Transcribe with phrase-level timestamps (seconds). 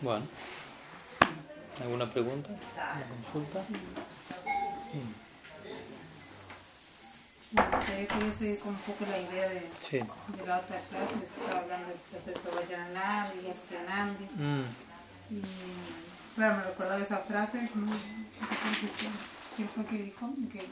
[0.00, 0.26] Bueno.
[1.80, 2.50] ¿Alguna pregunta?
[2.76, 3.64] ¿Alguna consulta?
[7.52, 9.98] Me gustaría seguir con un poco la idea de, Sí.
[9.98, 14.24] de la otra clase, que estaba hablando del proceso Vayanandi y Yastianandi.
[14.36, 14.64] Mm.
[15.34, 15.42] Y
[16.36, 17.92] claro, me recordaba esa frase, ¿cómo-
[19.56, 20.30] ¿quién fue que dijo?
[20.52, 20.66] Que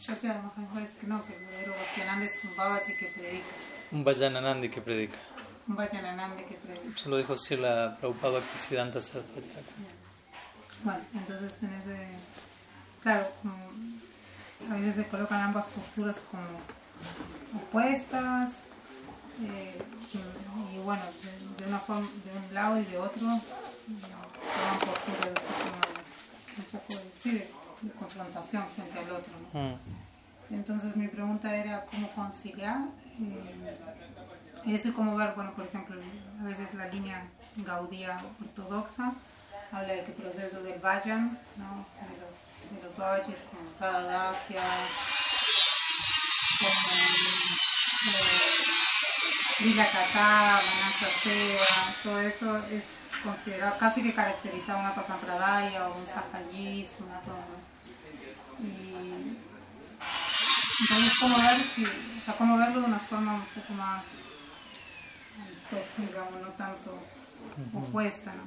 [0.00, 2.96] yo sé, a lo mejor es que no, que el verdadero Vayanandi es un babachi
[2.98, 3.46] que predica,
[3.92, 5.18] Un Vajananandi que predica.
[6.46, 6.58] Que.
[6.94, 9.48] Eso lo dijo Sila Prabhupada Bhaktisiddhanta Saraswati.
[10.84, 12.08] Bueno, entonces en ese,
[13.02, 13.54] claro, como
[14.70, 16.42] a veces se colocan ambas posturas como
[17.62, 18.50] opuestas
[19.42, 19.78] eh,
[20.12, 25.34] y, y bueno, de, de una forma, de un lado y de otro, toman posturas
[26.58, 27.48] un poco de, sí, de,
[27.82, 29.32] de confrontación frente al otro.
[29.52, 29.60] ¿no?
[29.60, 29.74] Mm.
[30.50, 32.80] Entonces mi pregunta era cómo conciliar
[33.20, 33.76] eh,
[34.66, 36.00] eso y cómo ver, bueno, por ejemplo,
[36.40, 37.24] a veces la línea
[37.56, 39.12] gaudía ortodoxa
[39.72, 41.86] habla de que proceso del Vayan, ¿no?
[42.00, 42.36] de los,
[42.70, 44.62] de los Vajis con Radhasia,
[46.58, 46.68] con
[48.08, 48.32] eh,
[49.60, 50.60] Lila Katá,
[52.02, 52.84] todo eso es
[53.22, 57.72] considerado casi que caracterizado una Pasampradaya o un Sahayismo, todo, ¿no?
[58.64, 59.38] Y
[60.80, 64.02] entonces, ¿cómo, ver si, o sea, cómo verlo de una forma un poco más
[65.98, 66.98] digamos, no tanto
[67.74, 68.42] opuesta, ¿no?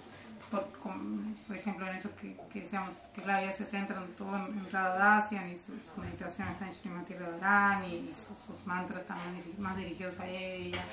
[0.51, 4.35] Por, como, por ejemplo, en eso que, que decíamos, que claro, ya se centran todo
[4.37, 9.01] en, en Radhadasian y su, su meditación está en Srimati Radharani y sus, sus mantras
[9.07, 10.83] diri- más dirigidos a ella,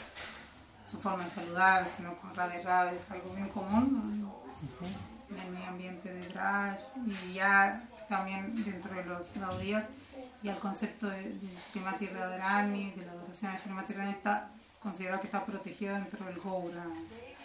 [0.90, 5.36] su forma de saludar, sino con Radhe Radhe es algo bien común ¿no?
[5.36, 9.84] en el medio ambiente de Braj y ya también dentro de los gaudías
[10.42, 14.50] y el concepto de, de Srimati Radharani, de la adoración a Srimati Radharani está
[14.82, 16.84] considerado que está protegido dentro del Goura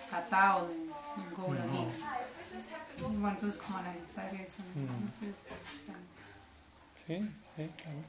[0.09, 5.33] Kata o del, del Goura Bueno, entonces cómo analizar eso, no, No sé.
[7.05, 7.99] Sí, sí, claro.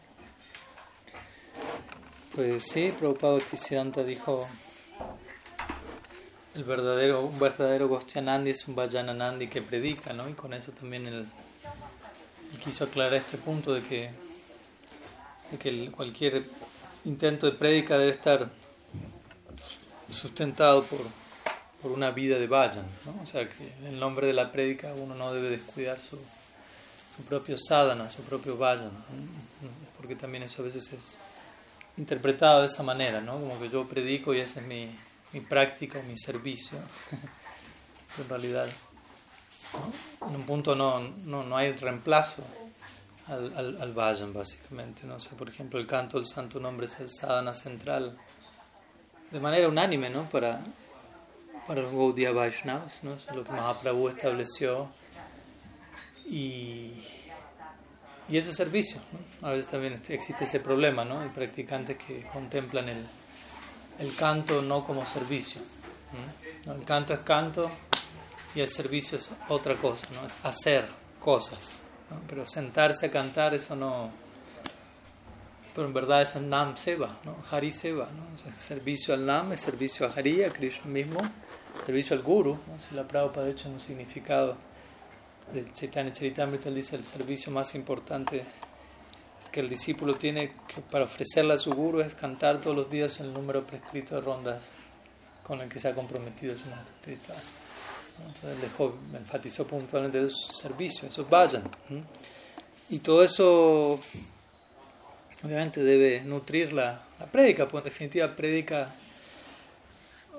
[2.35, 4.47] Pues sí, Prabhupada Bhaktisiddhanta dijo
[6.55, 10.29] el verdadero, un verdadero Gosyanandi es un Vajananandi que predica, ¿no?
[10.29, 11.27] Y con eso también él,
[12.53, 14.11] él quiso aclarar este punto de que,
[15.51, 16.45] de que el- cualquier
[17.05, 18.51] intento de prédica debe estar
[20.11, 21.01] sustentado por,
[21.83, 23.23] por una vida de Vajan, ¿no?
[23.23, 26.19] O sea que en el nombre de la prédica uno no debe descuidar su,
[27.17, 28.91] su propio sadhana, su propio vayan,
[29.97, 31.19] porque también eso a veces es
[31.97, 33.33] interpretado de esa manera, ¿no?
[33.33, 34.89] Como que yo predico y esa es mi,
[35.33, 36.79] mi práctica mi servicio.
[38.17, 38.67] En realidad,
[40.23, 42.43] en un punto no, no, no hay reemplazo
[43.29, 45.17] al, al, al vayan, básicamente, ¿no?
[45.17, 48.19] O sea, por ejemplo, el canto del santo nombre es el sadhana central
[49.31, 50.29] de manera unánime, ¿no?
[50.29, 50.61] Para,
[51.67, 53.15] para los Gaudiya Vaishnavas, ¿no?
[53.15, 54.89] Es lo que Mahaprabhu estableció
[56.25, 56.93] y,
[58.29, 59.01] y eso es servicio.
[59.41, 59.49] ¿no?
[59.49, 61.21] A veces también este- existe ese problema, ¿no?
[61.21, 63.05] Hay practicantes que contemplan el,
[63.99, 65.61] el canto no como servicio.
[66.67, 66.73] ¿no?
[66.75, 67.71] El canto es canto
[68.55, 70.27] y el servicio es otra cosa, ¿no?
[70.27, 70.87] Es hacer
[71.21, 71.81] cosas.
[72.27, 74.11] Pero sentarse a cantar, eso no.
[75.79, 77.37] Pero en verdad es Nam Seva, ¿no?
[77.53, 78.25] Hari Seva, ¿no?
[78.35, 81.21] O sea, servicio al Nam es servicio a Hari, a Krishna mismo,
[81.87, 82.55] servicio al Guru.
[82.55, 82.79] ¿no?
[82.89, 84.57] Si la Prabhupada, de hecho, en un significado
[85.55, 88.43] del Chaitanya Charitamrita él dice el servicio más importante
[89.53, 93.21] que el discípulo tiene que para ofrecerle a su guru es cantar todos los días
[93.21, 94.61] el número prescrito de rondas
[95.45, 97.39] con el que se ha comprometido su maestro espiritual.
[98.27, 101.63] Entonces dejó, enfatizó puntualmente esos servicios, esos vayan.
[102.91, 104.01] Y todo eso
[105.45, 108.91] obviamente debe nutrir la, la prédica, pues en definitiva prédica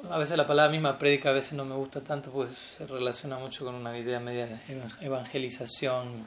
[0.10, 3.38] a veces la palabra misma prédica a veces no me gusta tanto porque se relaciona
[3.38, 6.26] mucho con una idea media de evan- evangelización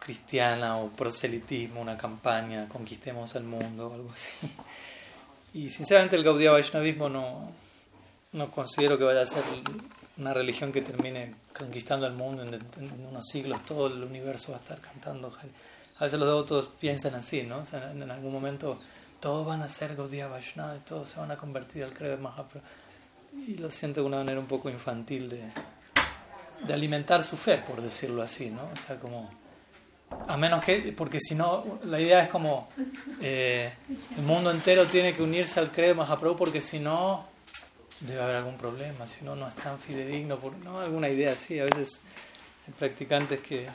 [0.00, 4.28] cristiana o proselitismo, una campaña, conquistemos el mundo o algo así.
[5.54, 7.52] Y sinceramente el Gaudiya Vaishnavismo no,
[8.32, 9.44] no considero que vaya a ser
[10.18, 12.60] una religión que termine conquistando el mundo en
[13.08, 15.32] unos siglos, todo el universo va a estar cantando.
[15.98, 17.58] A veces los devotos piensan así, ¿no?
[17.58, 18.80] O sea, en, algún momento
[19.20, 22.66] todos van a ser Gaudiya Vaishnava, todos se van a convertir al credo de Mahaprabhu
[23.46, 25.50] y lo siento de una manera un poco infantil de,
[26.66, 28.62] de alimentar su fe, por decirlo así, ¿no?
[28.64, 29.30] O sea, como,
[30.26, 32.68] a menos que, porque si no, la idea es como,
[33.20, 33.72] eh,
[34.16, 37.26] el mundo entero tiene que unirse al credo Mahaprabhu porque si no,
[38.00, 41.58] debe haber algún problema, si no, no es tan fidedigno, por, no, alguna idea así,
[41.58, 42.02] a veces
[42.66, 43.68] hay practicantes que,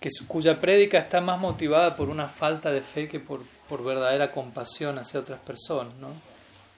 [0.00, 3.84] que su- cuya prédica está más motivada por una falta de fe que por, por
[3.84, 6.08] verdadera compasión hacia otras personas, ¿no?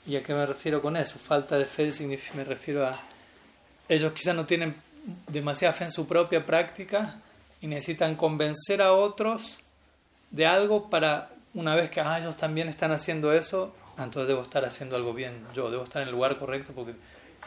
[0.06, 1.18] ¿Y a qué me refiero con eso?
[1.18, 2.98] Falta de fe significa, me refiero a
[3.88, 4.74] ellos quizás no tienen
[5.28, 7.16] demasiada fe en su propia práctica
[7.60, 9.56] y necesitan convencer a otros
[10.30, 14.64] de algo para una vez que ah, ellos también están haciendo eso, entonces debo estar
[14.64, 16.94] haciendo algo bien, yo debo estar en el lugar correcto porque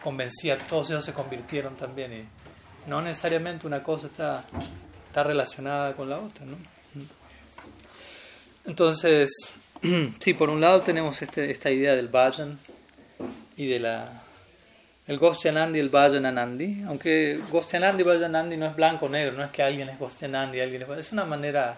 [0.03, 4.43] convencí a todos ellos se convirtieron también y no necesariamente una cosa está,
[5.13, 6.57] está relacionada con la otra, ¿no?
[8.65, 9.31] Entonces,
[10.19, 12.57] sí, por un lado tenemos este, esta idea del Vajan
[13.56, 14.24] y de la
[15.06, 19.44] el Gosyanandi y el Vajananandi, aunque Gosyanandi y Vajanandi no es blanco o negro, no
[19.44, 21.77] es que alguien es Gosyanandi y alguien es es una manera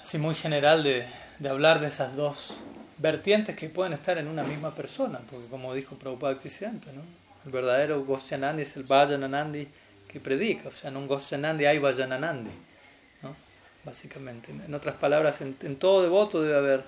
[0.00, 1.04] así muy general de,
[1.38, 2.54] de hablar de esas dos
[2.96, 7.02] vertientes que pueden estar en una misma persona, porque como dijo Prabhupada Tisianta, ¿no?
[7.44, 8.06] el verdadero
[8.58, 9.68] es el Vajananandi
[10.10, 12.50] que predica, o sea, en un Gosyanandi hay Vajananandi,
[13.22, 13.36] ¿no?
[13.84, 14.50] básicamente.
[14.50, 16.84] En otras palabras, en, todo devoto debe haber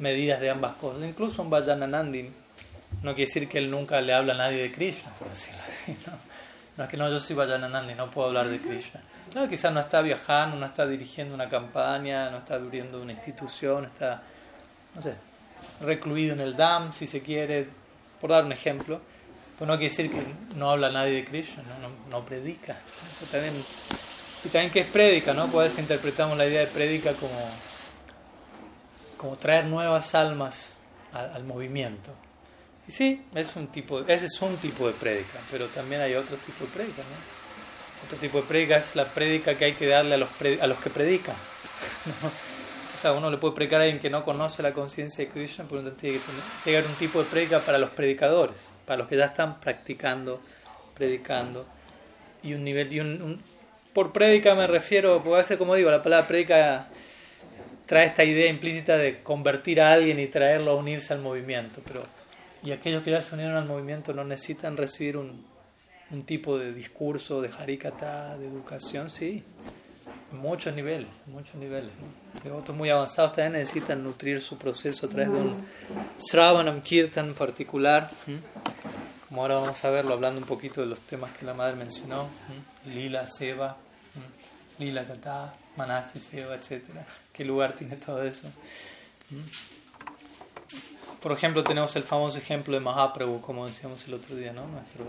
[0.00, 2.30] medidas de ambas cosas, incluso un Vajananandi
[3.02, 5.96] no quiere decir que él nunca le habla a nadie de Krishna, por decirlo así.
[6.06, 6.12] No,
[6.78, 9.02] no es que no, yo soy Vajananandi, no puedo hablar de Krishna.
[9.34, 13.84] No, quizás no está viajando, no está dirigiendo una campaña, no está abriendo una institución,
[13.84, 14.22] está,
[14.94, 15.14] no sé,
[15.80, 17.68] recluido en el DAM, si se quiere,
[18.20, 19.00] por dar un ejemplo.
[19.58, 20.24] Pues no quiere decir que
[20.56, 22.80] no habla nadie de Krishna, no, no, predica.
[23.30, 23.54] también,
[24.44, 25.48] y también que es prédica, ¿no?
[25.48, 27.50] Puedes interpretamos la idea de prédica como,
[29.16, 30.54] como traer nuevas almas
[31.12, 32.10] al, movimiento.
[32.88, 36.36] Y sí, es un tipo, ese es un tipo de prédica, pero también hay otro
[36.38, 38.06] tipo de prédica, ¿no?
[38.06, 40.28] Otro tipo de prédica es la prédica que hay que darle a los,
[40.60, 41.36] a los que predican.
[42.94, 45.64] O sea, uno le puede predicar a alguien que no conoce la conciencia de Krishna,
[45.68, 46.20] pero tiene
[46.62, 48.54] que llegar un tipo de prédica para los predicadores,
[48.92, 50.42] para los que ya están practicando,
[50.94, 51.64] predicando.
[52.42, 53.42] Y un nivel, y un, un,
[53.94, 56.88] por prédica me refiero, puede ser como digo, la palabra prédica
[57.86, 62.04] trae esta idea implícita de convertir a alguien y traerlo a unirse al movimiento, pero
[62.62, 65.42] y aquellos que ya se unieron al movimiento no necesitan recibir un,
[66.10, 69.42] un tipo de discurso, de harikata, de educación, sí,
[70.32, 71.90] muchos niveles, muchos niveles.
[72.52, 75.66] Otros muy avanzados también necesitan nutrir su proceso a través de un
[76.18, 78.38] Sravanam Kirtan particular, ¿sí?
[79.28, 82.28] como ahora vamos a verlo hablando un poquito de los temas que la madre mencionó.
[82.86, 83.76] Lila, Seva,
[84.14, 84.84] ¿sí?
[84.84, 86.82] Lila Kata, Manasi, Seva, etc.
[87.32, 88.50] ¿Qué lugar tiene todo eso?
[91.22, 94.66] Por ejemplo, tenemos el famoso ejemplo de Mahaprabhu, como decíamos el otro día, ¿no?
[94.66, 95.06] Nuestro,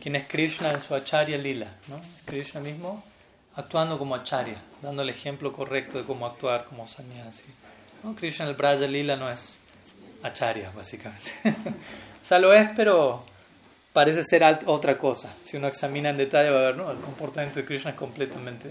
[0.00, 2.00] quien es Krishna en su Acharya Lila, ¿no?
[2.26, 3.02] Krishna mismo
[3.56, 7.44] actuando como Acharya, dando el ejemplo correcto de cómo actuar como sannyasi.
[8.04, 8.14] ¿no?
[8.14, 9.58] Krishna el Braja Lila no es
[10.22, 11.32] Acharya, básicamente.
[11.44, 13.24] o sea, lo es, pero
[13.92, 15.32] parece ser otra cosa.
[15.42, 16.90] Si uno examina en detalle va a ver, ¿no?
[16.90, 18.70] El comportamiento de Krishna es completamente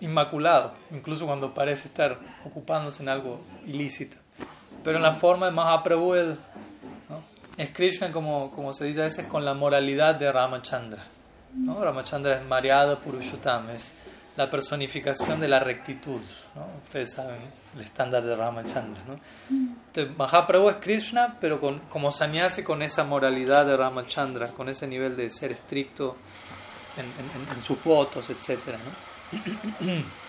[0.00, 4.16] inmaculado, incluso cuando parece estar ocupándose en algo ilícito.
[4.82, 6.38] Pero en la forma de Mahaprabhu, él,
[7.08, 7.22] ¿no?
[7.56, 11.04] es Krishna como, como se dice a veces con la moralidad de Ramachandra.
[11.54, 11.82] ¿No?
[11.82, 13.92] Ramachandra es Mariada Purushottam, es
[14.36, 16.20] la personificación de la rectitud.
[16.54, 16.66] ¿no?
[16.84, 17.40] Ustedes saben
[17.76, 19.02] el estándar de Ramachandra.
[19.06, 19.18] ¿no?
[19.50, 24.86] Entonces, Mahaprabhu es Krishna, pero con, como sannyasi con esa moralidad de Ramachandra, con ese
[24.86, 26.16] nivel de ser estricto
[26.96, 28.58] en, en, en sus votos, etc.
[28.66, 30.02] ¿no?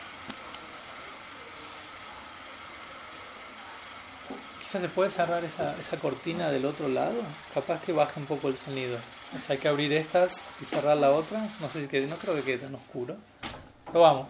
[4.80, 7.22] se puede cerrar esa, esa cortina del otro lado,
[7.54, 8.98] capaz que baje un poco el sonido.
[9.50, 11.48] Hay que abrir estas y cerrar la otra.
[11.60, 13.16] No sé si no creo que quede tan oscuro.
[13.86, 14.30] Pero vamos.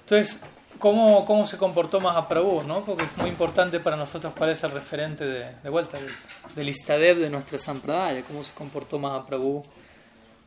[0.00, 0.42] Entonces,
[0.78, 2.62] ¿cómo, cómo se comportó Mahaprabhu?
[2.62, 2.84] ¿no?
[2.84, 5.98] Porque es muy importante para nosotros cuál es el referente de, vuelta
[6.54, 8.22] del, del de nuestra Sampradaya.
[8.22, 9.62] ¿Cómo se comportó Mahaprabhu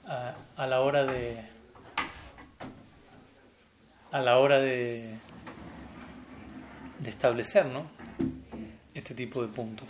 [0.07, 1.45] a, a la hora de.
[4.12, 5.17] a la hora de,
[7.00, 8.01] de establecer, ¿no?
[8.93, 9.88] este tipo de puntos.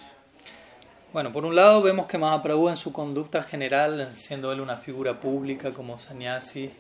[1.13, 5.19] Bueno, por un lado vemos que Mahaprabhu en su conducta general, siendo él una figura
[5.19, 6.71] pública como sannyasi,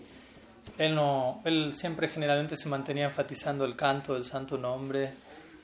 [0.77, 5.11] él, no, él siempre generalmente se mantenía enfatizando el canto del santo nombre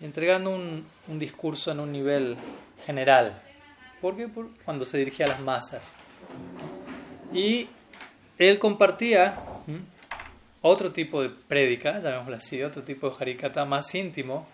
[0.02, 0.86] y entregando un,
[1.18, 2.36] discurso en un nivel
[2.86, 3.42] general.
[4.02, 4.28] ¿Por qué?
[4.28, 5.94] Por, cuando se dirigía a las masas.
[7.32, 7.70] Y
[8.38, 9.34] él compartía
[10.62, 14.46] otro tipo de prédica, llamémoslo así, otro tipo de harikata más íntimo,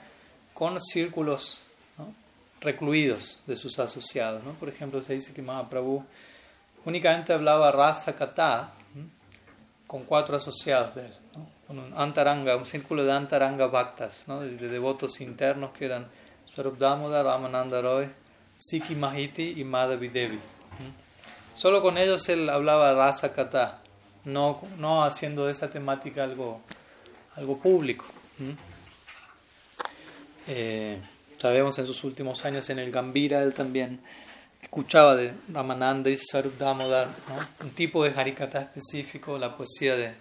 [0.53, 1.62] con círculos
[2.63, 4.43] recluidos de sus asociados.
[4.43, 4.53] ¿no?
[4.53, 6.03] Por ejemplo, se dice que Mahaprabhu
[6.85, 8.71] únicamente hablaba Rasa Kata
[9.85, 11.47] con cuatro asociados de él, ¿no?
[11.67, 16.07] con un Antaranga, un círculo de Antaranga Bhaktas, de, de, devotos internos que eran
[16.53, 18.09] Swarup Damodar, Ramananda Roy,
[18.57, 20.39] Siki Mahiti y Madhavi Devi.
[21.53, 23.81] Solo con ellos él hablaba Rasa Kata,
[24.25, 26.61] no, no haciendo de esa temática algo,
[27.35, 28.05] algo público.
[30.47, 30.99] Eh,
[31.43, 33.99] Sabemos en sus últimos años en el Gambira, él también
[34.61, 37.09] escuchaba de Ramananda y Sarup Damodar,
[37.61, 40.13] un tipo de Harikata específico, la poesía de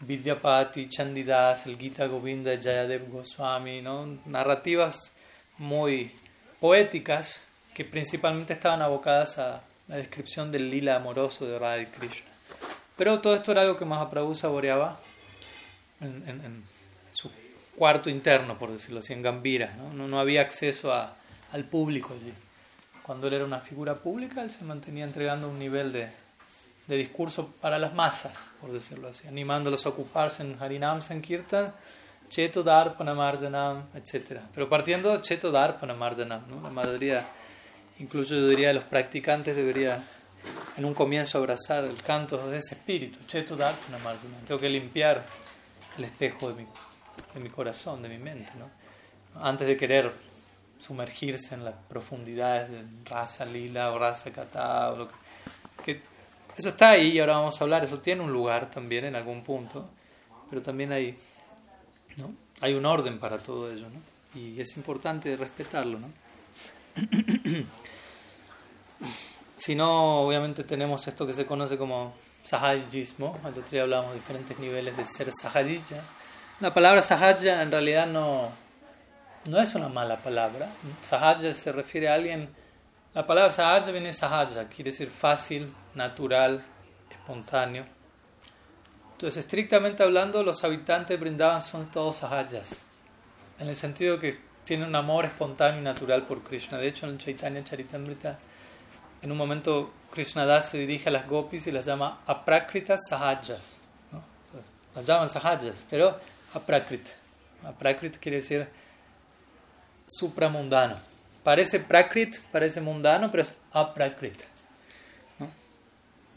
[0.00, 4.06] Vidyapati, Chandidas, el Gita Govinda, Jayadev Goswami, ¿no?
[4.24, 5.12] narrativas
[5.58, 6.10] muy
[6.58, 7.42] poéticas
[7.74, 12.30] que principalmente estaban abocadas a la descripción del lila amoroso de Radha Krishna.
[12.96, 14.98] Pero todo esto era algo que Mahaprabhu saboreaba
[16.00, 16.73] en, en, su
[17.76, 19.74] cuarto interno, por decirlo así, en Gambira.
[19.94, 21.14] No, no, había acceso a,
[21.52, 22.32] al público allí.
[23.02, 26.08] Cuando él era una figura pública, él se mantenía entregando un nivel de,
[26.86, 31.72] de discurso para las masas, por decirlo así, animándolos a ocuparse en Harinam Sankirtan,
[32.28, 34.40] Cheto Darpana Marjanam, etc.
[34.54, 36.62] Pero partiendo de Cheto Marjanam, ¿no?
[36.62, 37.26] la mayoría,
[37.98, 40.02] incluso yo diría los practicantes, debería
[40.76, 44.40] en un comienzo abrazar el canto de ese espíritu, Cheto Marjanam.
[44.46, 45.24] Tengo que limpiar
[45.98, 46.66] el espejo de mi,
[47.34, 48.68] de mi corazón, de mi mente, ¿no?
[49.42, 50.12] antes de querer
[50.78, 54.30] sumergirse en las profundidades de raza lila o raza
[54.92, 55.08] o lo
[55.84, 56.00] que,
[56.56, 59.42] eso está ahí y ahora vamos a hablar, eso tiene un lugar también en algún
[59.42, 59.88] punto,
[60.48, 61.16] pero también hay,
[62.16, 62.32] ¿no?
[62.60, 64.40] hay un orden para todo ello, ¿no?
[64.40, 65.98] y es importante respetarlo.
[65.98, 66.08] ¿no?
[69.56, 74.16] si no, obviamente tenemos esto que se conoce como sahajismo, el otro día hablamos de
[74.16, 76.02] diferentes niveles de ser sahajija.
[76.64, 78.48] La palabra sahaja en realidad no,
[79.50, 80.66] no es una mala palabra.
[81.04, 82.48] Sahaja se refiere a alguien
[83.12, 86.64] la palabra sahaja viene de sahaja, quiere decir fácil, natural,
[87.10, 87.84] espontáneo.
[89.12, 92.86] Entonces, estrictamente hablando, los habitantes brindaban son todos sahajas,
[93.58, 96.78] en el sentido que tienen un amor espontáneo y natural por Krishna.
[96.78, 98.38] De hecho, en Chaitanya Charitamrita,
[99.20, 103.76] en un momento Krishna Das se dirige a las gopis y las llama aprakritas sahajas.
[104.94, 106.18] Las llaman sahajas, pero
[106.54, 107.10] aprakrita.
[107.64, 108.68] Aprakrita quiere decir
[110.06, 114.42] supramundano Parece prakrit, parece mundano, pero es aprakrit.
[115.38, 115.50] ¿no?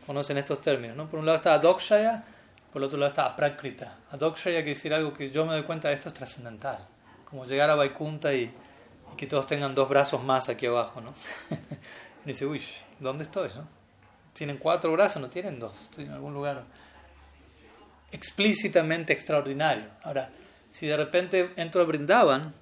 [0.05, 1.09] Conocen estos términos, ¿no?
[1.09, 2.25] Por un lado está adokshaya,
[2.73, 3.99] por el otro lado está aprakrita.
[4.11, 6.85] Adokshaya quiere decir algo que yo me doy cuenta de esto es trascendental.
[7.23, 8.43] Como llegar a Vaikunta y,
[9.13, 11.13] y, que todos tengan dos brazos más aquí abajo, ¿no?
[12.25, 12.61] y dice, uy,
[12.99, 13.65] ¿dónde estoy, no?
[14.33, 15.73] Tienen cuatro brazos, no tienen dos.
[15.83, 16.65] Estoy en algún lugar
[18.11, 19.85] explícitamente extraordinario.
[20.03, 20.29] Ahora,
[20.69, 22.53] si de repente entro a Brindavan,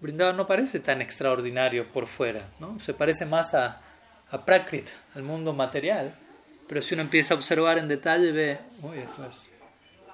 [0.00, 2.78] Brindavan no parece tan extraordinario por fuera, ¿no?
[2.80, 3.80] Se parece más a,
[4.30, 6.14] a Prakrit, al mundo material,
[6.68, 9.48] pero si uno empieza a observar en detalle ve, uy, esto es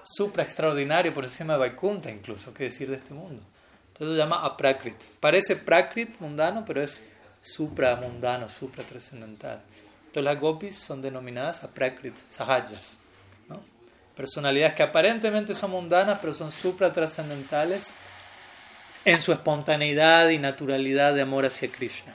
[0.04, 3.42] supra extraordinario por encima de Vaikunta incluso, qué decir de este mundo.
[3.88, 4.96] Entonces lo llama aprakrit.
[5.20, 7.00] Parece prakrit mundano, pero es
[7.42, 9.60] supra mundano, supra trascendental.
[10.06, 12.99] Entonces las gopis son denominadas aprakrit, sahajas.
[14.20, 17.94] Personalidades que aparentemente son mundanas, pero son supra trascendentales
[19.06, 22.14] en su espontaneidad y naturalidad de amor hacia Krishna.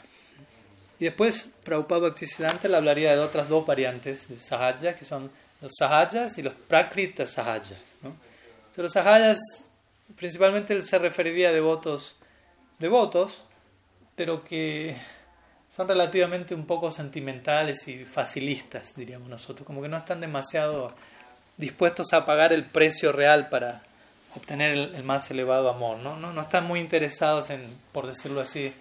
[0.99, 5.71] Y después Prabhupada Bhaktisiddhanta le hablaría de otras dos variantes de sahaja, que son los
[5.79, 7.73] sahajas y los prakrita sahajas.
[8.03, 8.15] ¿no?
[8.75, 9.39] los sahajas
[10.15, 12.17] principalmente se referiría a devotos,
[12.77, 13.41] devotos,
[14.15, 14.95] pero que
[15.71, 20.93] son relativamente un poco sentimentales y facilistas, diríamos nosotros, como que no están demasiado
[21.57, 23.81] dispuestos a pagar el precio real para
[24.35, 26.17] obtener el, más elevado amor, ¿no?
[26.17, 26.33] ¿no?
[26.33, 28.73] No están muy interesados en, por decirlo así,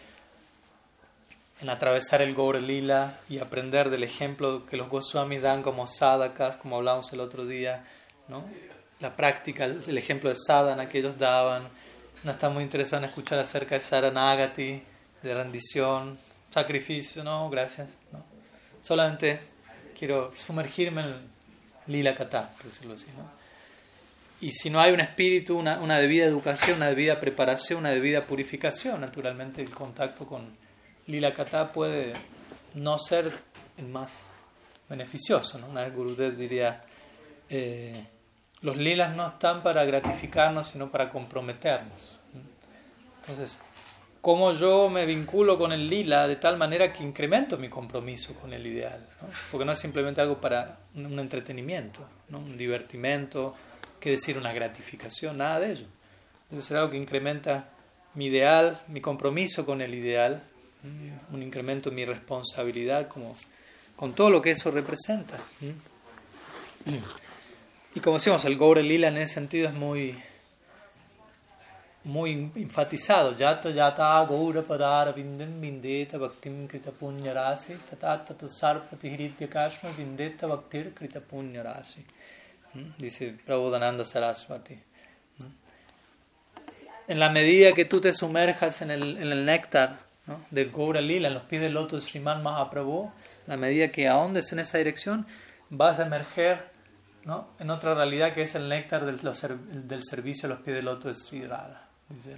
[1.60, 6.56] en atravesar el Gaur Lila y aprender del ejemplo que los Goswamis dan como sadakas,
[6.56, 7.84] como hablamos el otro día,
[8.28, 8.44] ¿no?
[9.00, 11.68] La práctica, el ejemplo de sadhana que ellos daban.
[12.22, 14.82] No están muy interesados en escuchar acerca de Saranagati,
[15.22, 16.18] de rendición,
[16.50, 17.88] sacrificio, no, gracias.
[18.12, 18.24] ¿no?
[18.80, 19.40] Solamente
[19.98, 21.33] quiero sumergirme en
[21.86, 23.44] Lila Kata, por decirlo así, ¿no?
[24.40, 29.00] Y si no hay un espíritu, una, debida educación, una debida preparación, una debida purificación,
[29.00, 30.56] naturalmente el contacto con
[31.06, 32.12] Lila Kata puede
[32.74, 33.32] no ser
[33.78, 34.12] el más
[34.88, 35.58] beneficioso.
[35.58, 35.68] ¿no?
[35.68, 36.82] Una vez Gurudev diría,
[37.48, 38.06] eh,
[38.60, 42.18] los lilas no están para gratificarnos, sino para comprometernos.
[43.20, 43.62] Entonces,
[44.24, 48.54] ¿cómo yo me vinculo con el lila de tal manera que incremento mi compromiso con
[48.54, 49.06] el ideal?
[49.50, 52.00] Porque no es simplemente algo para un entretenimiento,
[52.30, 53.54] un divertimento
[54.00, 55.86] que decir una gratificación, nada de ello.
[56.48, 57.68] Debe ser algo que incrementa
[58.14, 60.42] mi ideal, mi compromiso con el ideal,
[61.30, 63.36] un incremento en mi responsabilidad como,
[63.94, 65.38] con todo lo que eso representa.
[67.94, 70.16] Y como decimos, el Gaur Lila en ese sentido es muy,
[72.04, 73.36] muy enfatizado.
[73.36, 79.90] Yata yata Gaura Padara Vindem Vindeta Bhaktim Krita Punya Rasi Tata Tatu Sarpati Hiritya Kashma
[79.96, 82.04] Vindeta Bhaktir Krita Punya Rasi
[82.98, 84.78] dice Prabodhananda Saraswati.
[87.06, 90.40] En la medida que tú te sumerjas en el, en el néctar ¿no?
[90.50, 93.12] del Gaura Lila, en los pies del loto de Sriman Mahaprabhu,
[93.46, 95.26] a medida que ahondes en esa dirección,
[95.68, 96.70] vas a emerger
[97.24, 97.48] ¿no?
[97.58, 99.20] en otra realidad que es el néctar del,
[99.86, 101.83] del servicio a los pies del loto de Sri Radha,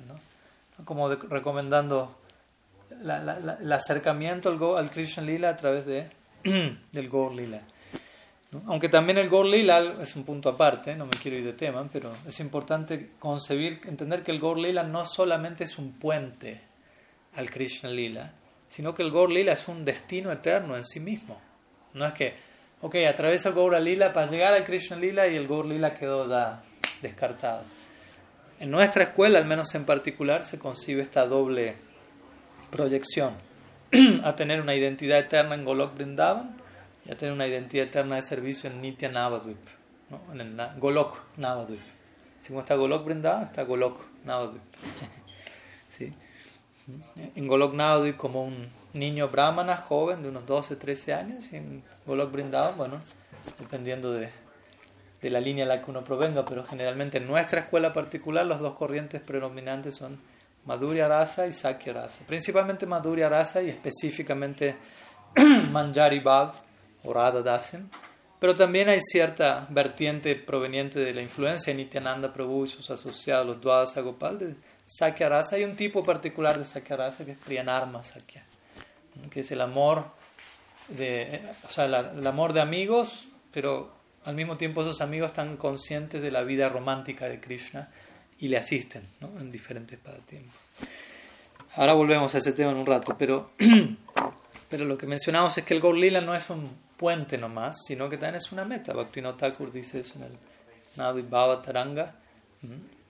[0.06, 0.84] ¿no?
[0.84, 2.16] Como recomendando
[2.90, 6.08] el acercamiento al, al Krishna Lila a través de,
[6.92, 7.60] del Gaur Lila.
[8.66, 11.86] Aunque también el Gaur Lila es un punto aparte, no me quiero ir de tema,
[11.92, 16.60] pero es importante concebir, entender que el Gaur Lila no solamente es un puente
[17.34, 18.32] al Krishna Lila,
[18.68, 21.38] sino que el Gaur Lila es un destino eterno en sí mismo.
[21.94, 22.34] No es que,
[22.80, 26.28] ok, atraviesa el Gaur Lila para llegar al Krishna Lila y el Gaur Lila quedó
[26.28, 26.62] ya
[27.02, 27.62] descartado.
[28.58, 31.76] En nuestra escuela, al menos en particular, se concibe esta doble
[32.70, 33.34] proyección
[34.24, 36.56] a tener una identidad eterna en Golok Vrindavan
[37.04, 39.58] y a tener una identidad eterna de servicio en Nitya Navadvip,
[40.08, 40.32] ¿no?
[40.32, 41.80] en el Golok Navadvip.
[42.40, 44.62] Si como está Golok Vrindavan, está Golok Navadvip.
[45.90, 46.14] ¿Sí?
[47.34, 51.82] En Golok Navadvip como un niño brahmana joven de unos 12, 13 años y en
[52.06, 53.00] Golok Vrindavan, bueno,
[53.58, 54.30] dependiendo de,
[55.26, 58.60] de la línea a la que uno provenga, pero generalmente en nuestra escuela particular los
[58.60, 60.20] dos corrientes predominantes son
[60.66, 62.24] Madhurya Rasa y Sakya Rasa.
[62.26, 64.76] Principalmente Madhurya Rasa y específicamente
[65.70, 66.54] Manjari Bhav
[67.02, 67.88] o Radha Dasim.
[68.38, 73.46] Pero también hay cierta vertiente proveniente de la influencia de Nityananda Prabhu y sus asociados,
[73.46, 74.54] los Dwadasa Gopal, de
[74.86, 75.56] Sakya Rasa.
[75.56, 78.44] Hay un tipo particular de Sakya Rasa que es Priyanarma Sakya,
[79.28, 80.04] que es el amor
[80.86, 86.20] de, o sea, el amor de amigos, pero al mismo tiempo esos amigos están conscientes
[86.20, 87.88] de la vida romántica de Krishna
[88.38, 90.54] y le asisten en diferentes pasatiempos.
[91.76, 93.52] Ahora volvemos a ese tema en un rato, pero,
[94.68, 98.10] pero lo que mencionamos es que el Gaur Lila no es un puente nomás, sino
[98.10, 98.92] que también es una meta.
[98.92, 100.38] Bhaktivinoda Thakur dice eso en el
[100.96, 102.16] Navid Bhava Taranga,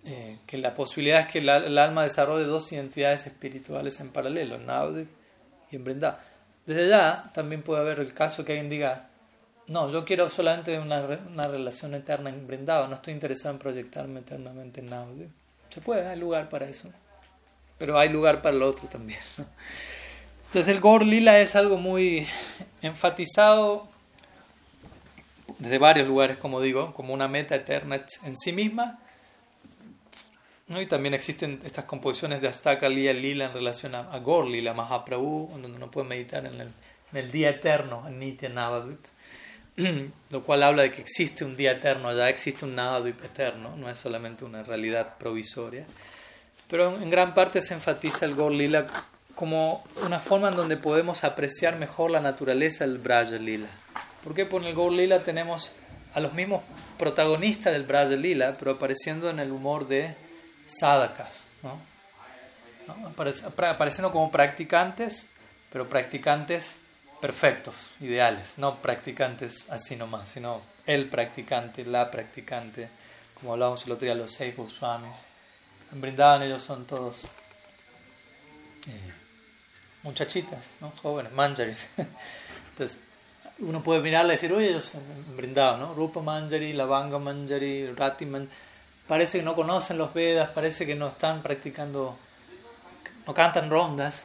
[0.05, 5.09] eh, que la posibilidad es que el, alma desarrolle dos identidades espirituales en paralelo, en
[5.71, 6.21] y en Vrindavan.
[6.67, 9.09] Desde allá también puede haber el caso que alguien diga,
[9.69, 14.21] no, yo quiero solamente una, una relación eterna en Brindavan, no estoy interesado en proyectarme
[14.21, 15.31] eternamente en Navadip.
[15.73, 16.89] Se puede, hay lugar para eso.
[17.79, 19.21] Pero hay lugar para lo otro también.
[20.47, 22.27] Entonces el Gaur Lila es algo muy
[22.81, 23.89] enfatizado
[25.59, 29.01] desde varios lugares, como digo, como una meta eterna en sí misma.
[30.69, 34.73] Y también existen estas composiciones de Astaka Lila Lila en relación a, a Gaur Lila,
[34.75, 36.73] Mahaprabhu, donde uno puede meditar en el,
[37.13, 39.05] en el día eterno, en Nitya Navadvip.
[40.31, 43.91] lo cual habla de que existe un día eterno, ya existe un Navadvip eterno, no
[43.91, 45.87] es solamente una realidad provisoria.
[46.69, 48.87] Pero en gran parte se enfatiza el Gaur Lila
[49.35, 53.69] como una forma en donde podemos apreciar mejor la naturaleza del Braja Lila.
[54.25, 55.71] Porque por el Gaur Lila tenemos
[56.15, 56.63] a los mismos
[56.99, 60.15] protagonistas del Braja Lila, pero apareciendo en el humor de
[60.67, 61.79] sadakas, ¿no?
[63.69, 65.27] apareciendo como practicantes,
[65.71, 66.77] pero practicantes
[67.21, 72.89] perfectos, ideales, no practicantes así nomás, sino el practicante, la practicante,
[73.35, 75.17] como hablábamos el otro día, los seis Goswamis.
[75.93, 77.17] En Brindavan ellos son todos
[78.87, 79.13] eh,
[80.03, 80.93] muchachitas, ¿no?
[81.03, 81.87] jóvenes, manjaris.
[82.71, 82.99] Entonces,
[83.59, 85.03] uno puede mirarla y decir, oye, ellos son
[85.35, 85.95] brindados, ¿no?
[85.95, 88.29] Rupa Manjari, Lavanga Manjari, Rati.
[89.09, 92.19] Parece que no conocen los Vedas, parece que no están practicando,
[93.27, 94.23] no cantan rondas.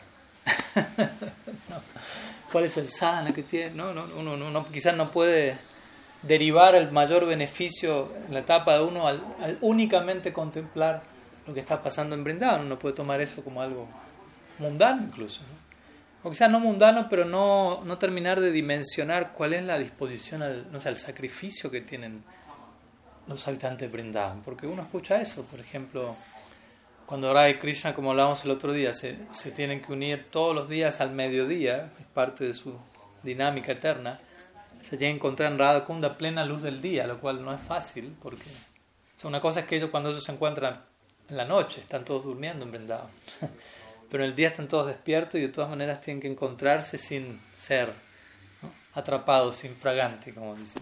[2.51, 3.75] ¿Cuál es el sadhana que tiene?
[3.75, 5.57] No, no, uno, no, quizás no puede
[6.21, 11.01] derivar el mayor beneficio en la etapa de uno al, únicamente contemplar
[11.47, 12.65] lo que está pasando en Brindavan.
[12.65, 13.87] Uno puede tomar eso como algo
[14.59, 15.41] mundano incluso.
[15.41, 15.61] ¿no?
[16.23, 20.71] o quizás no mundano, pero no, no terminar de dimensionar cuál es la disposición, al,
[20.71, 22.23] no sé, al sacrificio que tienen
[23.27, 24.41] los habitantes de Brindavan.
[24.43, 26.15] Porque uno escucha eso, por ejemplo,
[27.11, 30.55] cuando Radha y Krishna, como hablábamos el otro día, se, se tienen que unir todos
[30.55, 32.73] los días al mediodía, es parte de su
[33.21, 34.21] dinámica eterna,
[34.89, 37.59] se tienen que encontrar en Radha Kunda plena luz del día, lo cual no es
[37.59, 38.45] fácil, porque
[39.25, 40.85] una cosa es que ellos cuando ellos se encuentran
[41.27, 43.09] en la noche, están todos durmiendo en Brindavan.
[44.09, 47.41] pero en el día están todos despiertos y de todas maneras tienen que encontrarse sin
[47.57, 47.89] ser
[48.93, 50.81] atrapados, infraganti, como dicen.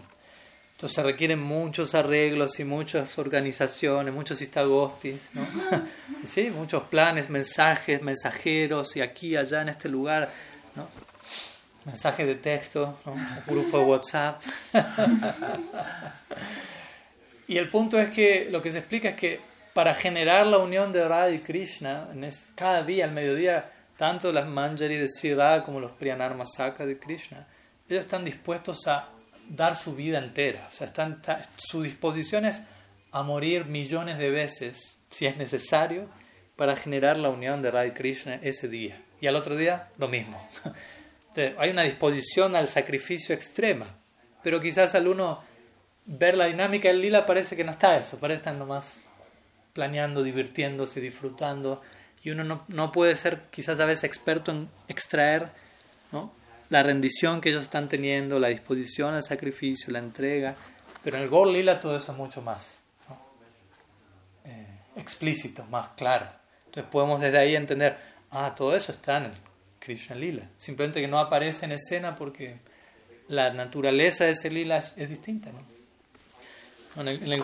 [0.80, 5.46] Entonces se requieren muchos arreglos y muchas organizaciones, muchos istagostis, ¿no?
[6.24, 6.48] ¿Sí?
[6.48, 10.30] muchos planes, mensajes, mensajeros y aquí, allá, en este lugar,
[10.74, 10.88] ¿no?
[11.84, 13.14] mensajes de texto, ¿no?
[13.46, 14.40] grupo de WhatsApp.
[17.46, 19.40] y el punto es que lo que se explica es que
[19.74, 22.08] para generar la unión de Radha y Krishna,
[22.54, 27.46] cada día al mediodía, tanto las Manjari de Sri Radha como los Priyanarmasaka de Krishna,
[27.86, 29.19] ellos están dispuestos a
[29.50, 31.20] dar su vida entera, o sea, están,
[31.56, 32.62] su disposición es
[33.10, 36.08] a morir millones de veces, si es necesario,
[36.56, 39.02] para generar la unión de Radha Krishna ese día.
[39.20, 40.40] Y al otro día, lo mismo.
[41.58, 43.86] hay una disposición al sacrificio extrema,
[44.42, 45.42] pero quizás al uno
[46.06, 49.00] ver la dinámica del lila parece que no está eso, parece estar nomás
[49.72, 51.82] planeando, divirtiéndose, disfrutando,
[52.22, 55.48] y uno no, no puede ser quizás a veces experto en extraer
[56.12, 56.32] ¿no?
[56.70, 60.54] La rendición que ellos están teniendo, la disposición al sacrificio, la entrega,
[61.04, 62.66] pero en el Gol Lila todo eso es mucho más
[64.44, 66.26] eh, explícito, más claro.
[66.66, 67.96] Entonces podemos desde ahí entender,
[68.30, 69.32] ah, todo eso está en el
[69.78, 72.58] Krishna Lila, simplemente que no aparece en escena porque
[73.28, 75.50] la naturaleza de ese lila es, distinta.
[75.52, 77.00] ¿no?
[77.00, 77.42] En el, en el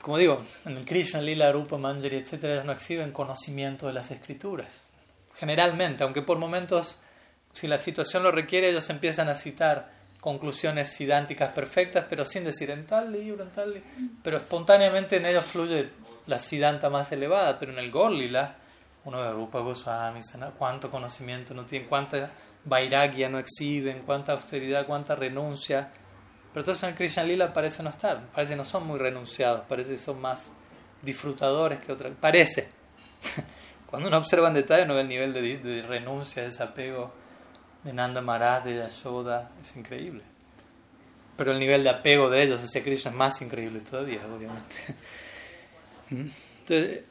[0.00, 4.80] como digo, en el Krishna, Lila, Rupa, Manjari, etc., no exhiben conocimiento de las escrituras.
[5.36, 7.01] Generalmente, aunque por momentos,
[7.52, 12.70] si la situación lo requiere, ellos empiezan a citar conclusiones sidánticas perfectas, pero sin decir
[12.70, 13.88] en tal libro, en tal libro.
[14.22, 15.90] Pero espontáneamente en ellos fluye
[16.26, 18.56] la sidanta más elevada, pero en el Gorlila,
[19.04, 20.20] uno de Rupa Goswami,
[20.56, 22.30] cuánto conocimiento no tienen, cuánta
[22.64, 25.90] vairagya no exhiben, cuánta austeridad, cuánta renuncia
[26.52, 29.98] pero todos en Krishna Lila parece no estar, parece no son muy renunciados, parece que
[29.98, 30.50] son más
[31.00, 32.12] disfrutadores que otros.
[32.20, 32.68] Parece.
[33.86, 37.12] Cuando uno observa en detalle, uno ve el nivel de, de renuncia, desapego
[37.82, 40.22] de Nanda Maharaj, de Yashoda, es increíble.
[41.36, 44.76] Pero el nivel de apego de ellos hacia Krishna es más increíble todavía, obviamente.
[46.10, 47.02] Entonces,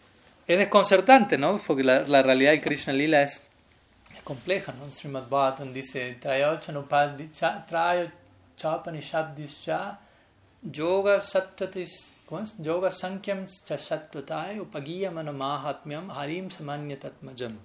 [0.48, 1.60] es desconcertante, ¿no?
[1.66, 3.42] Porque la, la realidad del Krishna Lila es,
[4.14, 4.92] es compleja, ¿no?
[4.92, 6.18] Srimad Bhattan dice,
[10.64, 12.06] Yoga Sattvatis
[12.62, 17.58] Yoga Sankyam Chasatvatai Upagiyamana Mahatmyam Harim Samanyatatmajam.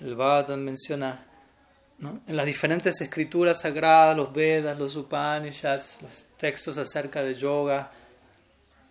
[0.00, 1.16] El Bhagavatam menciona
[2.00, 7.90] en las diferentes escrituras sagradas, los Vedas, los Upanishads, los textos acerca de yoga,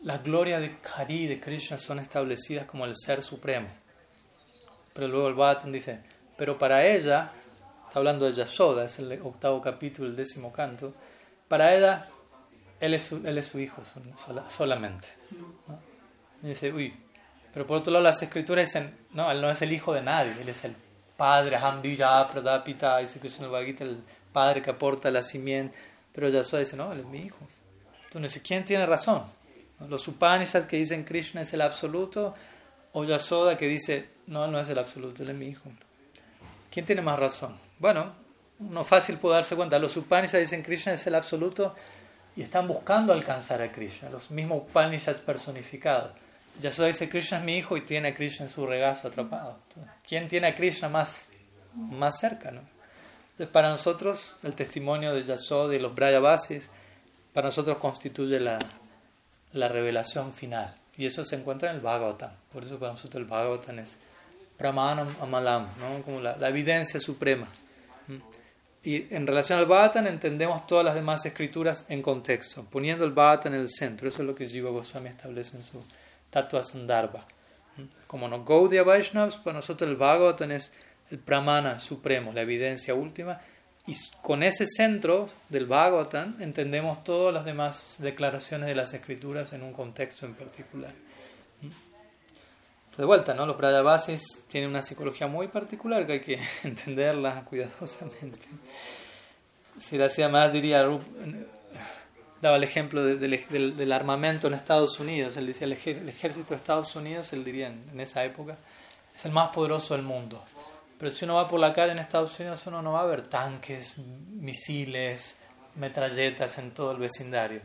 [0.04, 3.68] las glorias de Hari, de Krishna, son establecidas como el ser supremo.
[4.94, 6.00] Pero luego el Bhagavatam dice,
[6.38, 7.32] pero para ella,
[7.88, 10.94] está hablando de Yasoda, es el octavo capítulo, el décimo canto,
[11.48, 12.08] para ella,
[12.80, 13.82] él es su, él es su hijo
[14.50, 15.08] solamente.
[16.44, 16.94] dice, uy,
[17.52, 20.32] pero por otro lado las escrituras dicen, no, él no es el hijo de nadie,
[20.40, 20.76] él es el
[21.20, 24.02] padre, Hambija, Pradapita, dice Krishna el
[24.32, 25.78] padre que aporta la simiente,
[26.14, 27.46] pero Yashoda dice, no, él es mi hijo.
[28.06, 29.24] Entonces, ¿quién tiene razón?
[29.90, 32.34] Los Upanishads que dicen Krishna es el absoluto,
[32.94, 35.70] o Yasoda que dice, no, él no es el absoluto, él es mi hijo.
[36.72, 37.58] ¿Quién tiene más razón?
[37.80, 38.14] Bueno,
[38.60, 39.78] no fácil puede darse cuenta.
[39.78, 41.76] Los Upanishads dicen Krishna es el absoluto
[42.36, 46.12] y están buscando alcanzar a Krishna, los mismos Upanishads personificados.
[46.60, 49.60] Yashoda dice Krishna es mi hijo y tiene a Krishna en su regazo atrapado.
[50.08, 51.28] ¿Quién tiene a Krishna más,
[51.74, 52.50] más cerca?
[52.50, 56.68] Entonces, para nosotros, el testimonio de Yashoda y los Brayavasis,
[57.34, 58.60] para nosotros constituye la,
[59.54, 60.76] la revelación final.
[60.98, 62.32] Y eso se encuentra en el Bhagavatam.
[62.52, 63.96] Por eso para nosotros el Bhagavatam es
[64.58, 66.04] Pramanam Amalam, ¿no?
[66.04, 67.48] como la, evidencia suprema.
[68.84, 73.54] Y en relación al Bhatan entendemos todas las demás escrituras en contexto, poniendo el Bhatan
[73.54, 74.10] en el centro.
[74.10, 75.82] Eso es lo que Jiva Goswami establece en su
[76.30, 77.26] Tattva Sandarbha.
[78.08, 80.74] Como no Gaudiya Vaishnavas, para nosotros el Bhagavatam es
[81.12, 83.40] el Pramana supremo, la evidencia última.
[83.88, 89.64] Y con ese centro del Bhagavatam entendemos todas las demás declaraciones de las escrituras en
[89.64, 90.94] un contexto en particular
[93.00, 93.46] de vuelta, ¿no?
[93.46, 98.42] Los Brayavasis tienen una psicología muy particular que hay que entenderla cuidadosamente.
[99.80, 100.86] Si la hacía más, diría,
[102.42, 105.38] daba el ejemplo del, armamento en Estados Unidos.
[105.38, 108.58] Él decía, el, ejército de Estados Unidos, él diría en, esa época,
[109.16, 110.44] es el más poderoso del mundo.
[110.98, 113.28] Pero si uno va por la calle en Estados Unidos, uno no va a ver
[113.28, 115.38] tanques, misiles,
[115.76, 117.62] metralletas en todo el vecindario,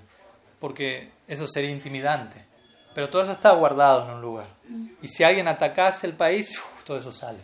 [0.60, 2.44] porque eso sería intimidante.
[2.94, 4.46] Pero todo eso está guardado en un lugar.
[5.02, 7.40] Y si alguien atacase el país, todo eso sale.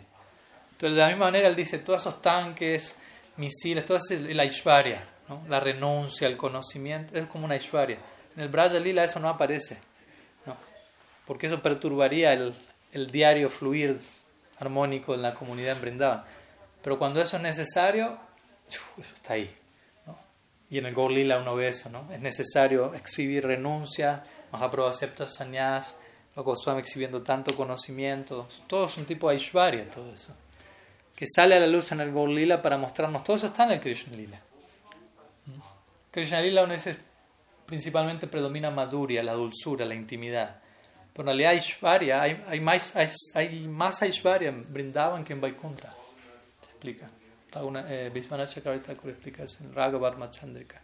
[0.71, 2.95] Entonces, de la misma manera, él dice, todos esos tanques,
[3.35, 5.10] misiles, todo es la Ishvarya,
[5.47, 7.97] la renuncia, el conocimiento, es como una Ishvarya.
[8.35, 9.79] En el Braja Lila eso no aparece,
[10.45, 10.55] ¿no?
[11.25, 12.55] porque eso perturbaría el,
[12.91, 13.99] el, diario fluir
[14.59, 15.99] armónico en la comunidad en
[16.81, 18.17] Pero cuando eso es necesario,
[18.69, 19.53] eso está ahí.
[20.05, 20.17] ¿no?
[20.69, 22.07] Y en el Gaur Lila uno ve eso, ¿no?
[22.11, 25.95] es necesario exhibir renuncia, Mahaprabhu acepta sannyas,
[26.35, 30.35] los Goswami exhibiendo tanto conocimiento, todo es un tipo de Aishwarya, todo eso.
[31.15, 33.71] Que sale a la luz en el Gaur Lila para mostrarnos, todo eso está en
[33.71, 34.41] el Krishna Lila.
[36.11, 36.67] Krishna Lila
[37.65, 40.59] principalmente predomina Madhurya, la dulzura, la intimidad.
[41.13, 42.93] Pero en realidad hay, hay, más,
[43.33, 45.93] hay, más Aishwarya en Brindavan que en Vaikuntha.
[46.61, 47.09] Se explica.
[47.87, 50.81] Eh, Vishwanath Chakravarti explica eso en Raghavarma Chandrika.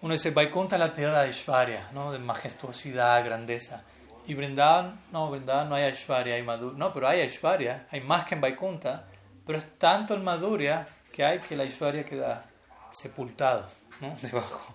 [0.00, 2.10] Uno dice, Vaikuntha es la tierra de Aishwarya, ¿no?
[2.10, 3.84] de majestuosidad, grandeza.
[4.26, 6.78] Y Vrindavan, no, Vrindavan no hay Aishwarya, hay Madhurya.
[6.78, 9.06] No, pero hay Aishwarya, hay más que en Vaikuntha,
[9.46, 12.44] pero es tanto el Madhurya que hay que la Aishwarya queda
[12.90, 14.16] sepultado ¿no?
[14.22, 14.74] debajo.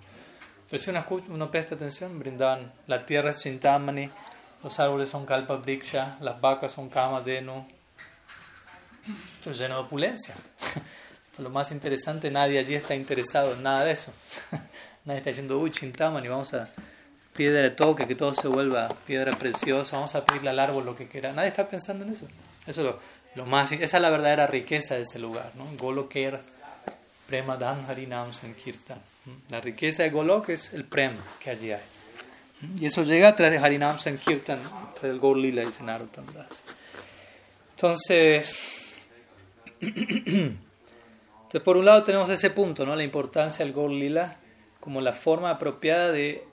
[0.69, 4.09] Pero si uno, uno presta atención, brindan la tierra es Chintamani,
[4.63, 7.67] los árboles son Kalpa Briksha, las vacas son Kama Denu.
[9.37, 10.35] Esto es lleno de opulencia.
[11.37, 14.11] Lo más interesante, nadie allí está interesado en nada de eso.
[15.05, 16.67] Nadie está diciendo, uy, Chintamani, vamos a
[17.33, 20.95] piedra de toque, que todo se vuelva piedra preciosa, vamos a pedirle al árbol lo
[20.95, 21.31] que quiera.
[21.31, 22.27] Nadie está pensando en eso.
[22.65, 22.95] Eso es
[23.35, 25.65] lo, más, esa es la verdadera riqueza de ese lugar, ¿no?
[25.77, 26.41] Goloker
[27.27, 27.53] Prema
[27.87, 28.99] Harinam Sankirtan.
[29.49, 31.81] La riqueza de Golok es el prema que allí hay.
[32.79, 34.59] Y eso llega a través de Harinam Sankirtan,
[34.93, 36.25] tras del Gaur Lila, dice Narottam
[37.75, 38.57] Entonces,
[39.79, 40.57] entonces,
[41.63, 42.95] por un lado tenemos ese punto, ¿no?
[42.95, 44.37] la importancia del Gaur Lila
[44.79, 46.43] como la forma apropiada de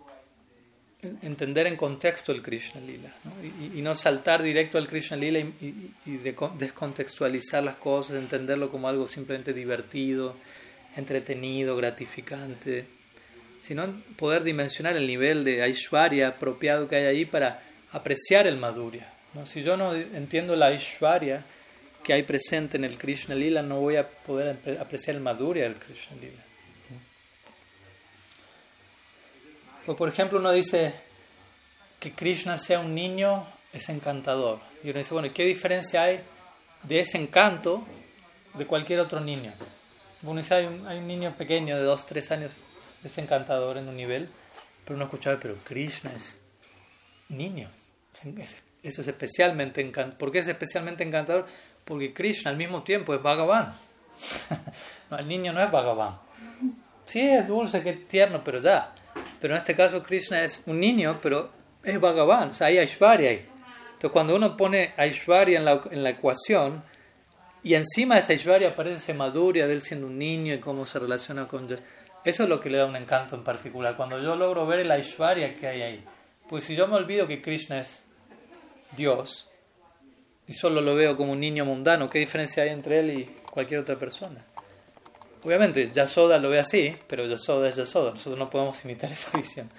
[1.23, 3.11] entender en contexto el Krishna Lila.
[3.75, 6.17] Y, no saltar directo al Krishna Lila y, y
[6.59, 10.35] descontextualizar las cosas, entenderlo como algo simplemente divertido
[10.97, 12.87] entretenido, gratificante,
[13.61, 19.11] sino poder dimensionar el nivel de Aishwarya apropiado que hay ahí para apreciar el Madhurya.
[19.35, 19.47] ¿no?
[19.47, 21.45] Si yo no entiendo la Aishwarya
[22.03, 25.77] que hay presente en el Krishna Lila, no voy a poder apreciar el Madhurya del
[25.77, 26.43] Krishna Lila.
[29.87, 30.95] Pues, por ejemplo, uno dice
[32.01, 34.61] que Krishna sea un niño es encantador.
[34.83, 36.21] Y uno dice, bueno, ¿qué diferencia hay
[36.85, 37.87] de ese encanto
[38.55, 39.53] de cualquier otro niño?
[40.25, 42.53] Bueno, hay un, hay un niño pequeño de 2, 3 años,
[43.05, 44.31] es encantador en un nivel,
[44.83, 46.39] pero uno escuchaba, pero Krishna es
[47.29, 47.69] niño.
[48.83, 50.19] Eso es especialmente encantador.
[50.19, 51.47] ¿Por qué es especialmente encantador?
[51.85, 53.75] Porque Krishna al mismo tiempo es Bhagavan.
[55.11, 56.19] no, el niño no es Bhagavan.
[57.05, 58.95] Sí, es dulce, que tierno, pero ya.
[59.43, 61.51] Pero en este caso Krishna es un niño, pero
[61.83, 62.53] es Bhagavan.
[62.53, 63.47] O sea, hay Aishwarya ahí.
[63.93, 66.83] Entonces cuando uno pone Aishwarya en la, en la ecuación,
[67.65, 70.85] y encima de esa Aishwarya aparece ese Madhurya de él siendo un niño y cómo
[70.85, 71.67] se relaciona con
[72.25, 73.97] Eso es lo que le da un encanto en particular.
[73.97, 76.05] Cuando yo logro ver el Aishwarya que hay ahí.
[76.47, 78.05] Pues si yo me olvido que Krishna es
[78.95, 79.51] Dios
[80.47, 83.81] y solo lo veo como un niño mundano, ¿qué diferencia hay entre él y cualquier
[83.81, 84.45] otra persona?
[85.43, 88.13] Obviamente, Yasoda lo ve así, pero Yasoda es Yasoda.
[88.13, 89.71] Nosotros no podemos imitar esa visión.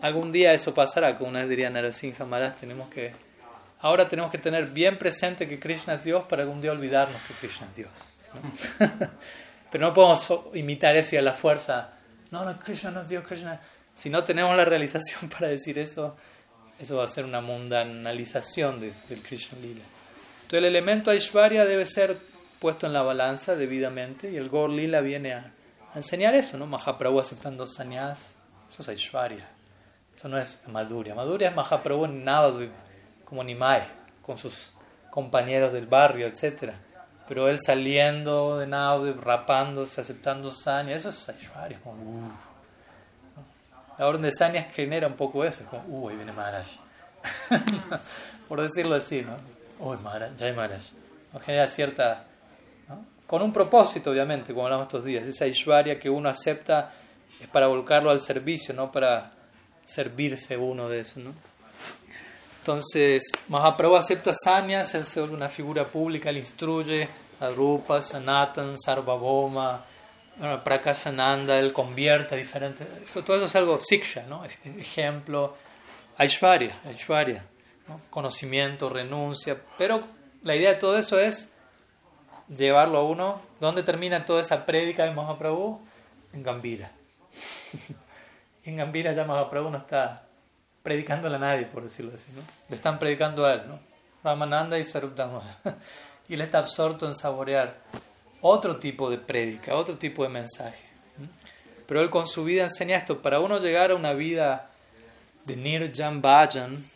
[0.00, 3.27] Algún día eso pasará, como una vez diría Narasimha Maharaj, tenemos que
[3.80, 7.34] ahora tenemos que tener bien presente que Krishna es Dios para algún día olvidarnos que
[7.34, 7.90] Krishna es Dios.
[9.70, 11.92] Pero no podemos imitar eso y a la fuerza,
[12.30, 13.60] no, no, Krishna no es Dios, Krishna.
[13.94, 16.16] Si no tenemos la realización para decir eso,
[16.78, 19.84] eso va a ser una mundanalización del Krishna Lila.
[20.42, 22.16] Entonces el elemento Aishwarya debe ser
[22.58, 25.52] puesto en la balanza debidamente y el Gaur Lila viene a,
[25.94, 26.66] enseñar eso, ¿no?
[26.66, 28.30] Mahaprabhu aceptando sannyas,
[28.70, 29.48] eso es Aishwarya.
[30.16, 31.14] Eso no es Madhurya.
[31.14, 32.72] Madhurya es Mahaprabhu en Navadvip
[33.28, 33.82] como Nimai,
[34.22, 34.72] con sus
[35.10, 36.72] compañeros del barrio, etc.
[37.28, 42.32] Pero él saliendo de Naude, rapándose, aceptando Sanya, eso es Aishwarya, como, uh.
[43.98, 46.66] La orden de Sanya genera un poco eso, como, uh, ahí viene Maharaj.
[48.48, 49.36] Por decirlo así, ¿no?
[49.78, 50.82] Uy, Maharaj, ya hay Maharaj.
[51.44, 52.24] Genera cierta.
[53.26, 55.24] Con un propósito, obviamente, como hablamos estos días.
[55.24, 56.92] Esa Aishwarya que uno acepta
[57.38, 59.32] es para volcarlo al servicio, no para
[59.84, 61.47] servirse uno de eso, ¿no?
[62.68, 67.08] Entonces, Mahaprabhu acepta sanyas, él se vuelve una figura pública, él instruye
[67.40, 69.86] a Rupa, Sanatan, Sarvabhoma,
[70.62, 72.86] Prakashananda, él convierte a diferentes.
[73.24, 74.44] todo eso es algo siksha, ¿no?
[74.44, 75.56] ejemplo,
[76.18, 77.42] Aishwarya, Aishwarya
[78.10, 79.56] conocimiento, renuncia.
[79.78, 80.02] Pero
[80.42, 81.50] la idea de todo eso es
[82.54, 83.40] llevarlo a uno.
[83.60, 85.80] ¿Dónde termina toda esa prédica de Mahaprabhu?
[86.34, 86.92] En Gambira.
[88.64, 90.27] en Gambira ya Mahaprabhu no está
[90.88, 92.40] predicándole a nadie, por decirlo así, ¿no?
[92.70, 93.78] Le están predicando a él, ¿no?
[94.24, 95.42] Ramananda y Sarupdama.
[96.30, 97.76] y él está absorto en saborear
[98.40, 100.82] otro tipo de prédica, otro tipo de mensaje.
[101.86, 104.70] Pero él con su vida enseña esto, para uno llegar a una vida
[105.44, 106.86] de nirjan vajan,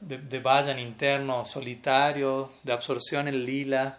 [0.00, 3.98] de, de, vajan interno, solitario, de absorción en lila,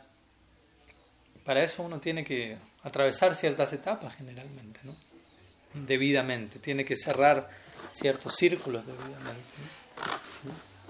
[1.43, 4.95] para eso uno tiene que atravesar ciertas etapas generalmente, ¿no?
[5.73, 9.17] debidamente, tiene que cerrar ciertos círculos de vida.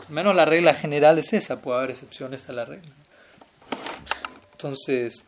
[0.09, 2.91] Menos la regla general es esa, puede haber excepciones a la regla.
[4.51, 5.23] Entonces,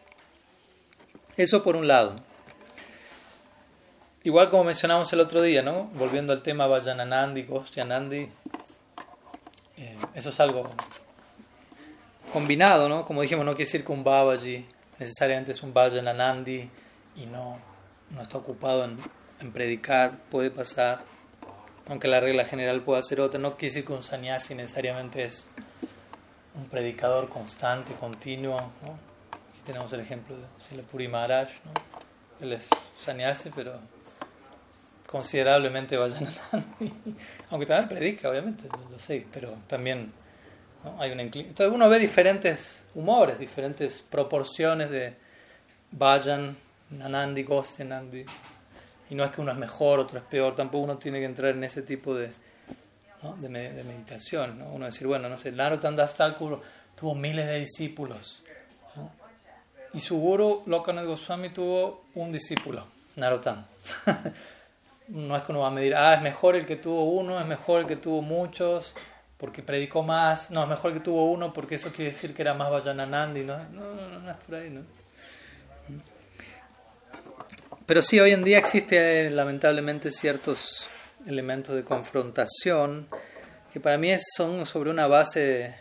[1.36, 2.16] eso por un lado.
[4.24, 5.86] Igual como mencionamos el otro día, ¿no?
[5.94, 8.30] Volviendo al tema Vajananandi, Gosyanandi,
[9.78, 10.70] eh, eso es algo
[12.34, 13.06] combinado, ¿no?
[13.06, 14.66] Como dijimos, no quiere decir que un Babaji
[15.00, 16.70] necesariamente es un Vajananandi
[17.16, 17.60] y no,
[18.12, 21.17] no está ocupado en predicar, puede pasar
[21.90, 25.48] aunque la regla general pueda ser otra, no quiere decir que un sannyasi necesariamente es
[26.56, 28.98] un predicador constante, continuo, ¿no?
[29.66, 32.46] tenemos el ejemplo de Puri Maharaj, ¿no?
[32.46, 32.70] él es
[33.04, 33.74] sannyasi, pero
[35.10, 36.28] considerablemente vayan
[37.50, 40.12] aunque también predica, obviamente, lo sé, pero también
[41.00, 45.16] hay una Entonces uno ve diferentes humores, diferentes proporciones de
[45.92, 46.56] Vayan,
[46.90, 48.26] Nanandi, Gosti, Nandi.
[49.10, 51.52] Y no es que uno es mejor, otro es peor, tampoco uno tiene que entrar
[51.52, 52.32] en ese tipo de,
[53.38, 54.60] de, meditación.
[54.60, 54.70] ¿no?
[54.70, 56.62] Uno decir, bueno, no sé, Narottam Das Thakur
[57.00, 58.44] tuvo miles de discípulos.
[59.94, 63.66] Y su guru, Lokanath Goswami, tuvo un discípulo, Narottam.
[65.08, 67.46] no es que uno va a medir, ah, es mejor el que tuvo uno, es
[67.46, 68.94] mejor el que tuvo muchos,
[69.38, 72.42] porque predicó más, no, es mejor el que tuvo uno, porque eso quiere decir que
[72.42, 74.82] era más Vajananandi, no, no, no, no es por ahí, ¿no?
[77.88, 80.90] Pero sí, hoy en día existe lamentablemente ciertos
[81.26, 83.08] elementos de confrontación
[83.72, 85.74] que para mí son sobre una base,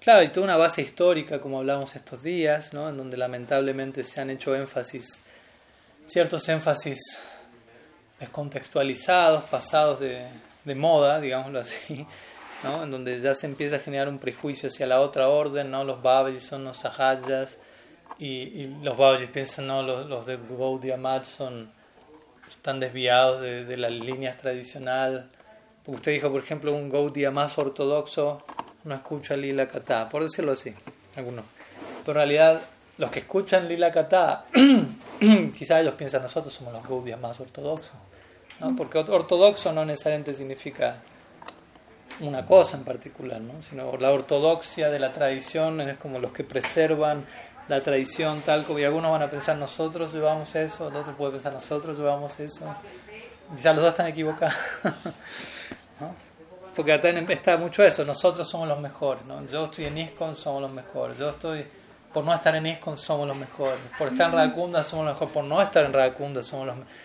[0.00, 2.88] claro, y toda una base histórica, como hablamos estos días, ¿no?
[2.88, 5.24] en donde lamentablemente se han hecho énfasis,
[6.06, 7.00] ciertos énfasis
[8.20, 10.28] descontextualizados, pasados de,
[10.76, 12.06] moda, digámoslo así,
[12.62, 12.84] ¿no?
[12.84, 15.82] en donde ya se empieza a generar un prejuicio hacia la otra orden, ¿no?
[15.82, 17.58] los babis son los sahayas,
[18.18, 21.70] y, los Babaji piensan, no, los, los de Gaudiya Mat son,
[22.48, 25.30] están desviados de, de la línea tradicional.
[25.86, 28.44] Usted dijo, por ejemplo, un Gaudiya más ortodoxo
[28.84, 30.72] no escucha Lila Kata, por decirlo así,
[31.16, 31.44] algunos.
[32.04, 32.60] Pero en realidad,
[32.98, 34.44] los que escuchan Lila Kata,
[35.58, 37.96] quizás ellos piensan, nosotros somos los Gaudiya más ortodoxos.
[38.60, 38.76] ¿no?
[38.76, 40.96] Porque ortodoxo no necesariamente significa
[42.20, 43.60] una cosa en particular, ¿no?
[43.62, 47.24] sino la ortodoxia de la tradición es como los que preservan
[47.68, 51.32] la tradición tal como y algunos van a pensar nosotros llevamos eso, el otro puede
[51.32, 52.74] pensar nosotros llevamos eso.
[53.56, 54.54] Quizás los dos están equivocados.
[56.74, 59.44] Porque acá está mucho eso, nosotros somos los mejores, ¿no?
[59.46, 61.16] Yo estoy en ISKCON, somos los mejores.
[61.16, 61.64] Yo estoy,
[62.12, 63.78] por no estar en ISKCON, somos los mejores.
[63.96, 65.32] Por estar en Radakunda, somos los mejores.
[65.32, 66.98] Por no estar en Radakunda, somos los mejores.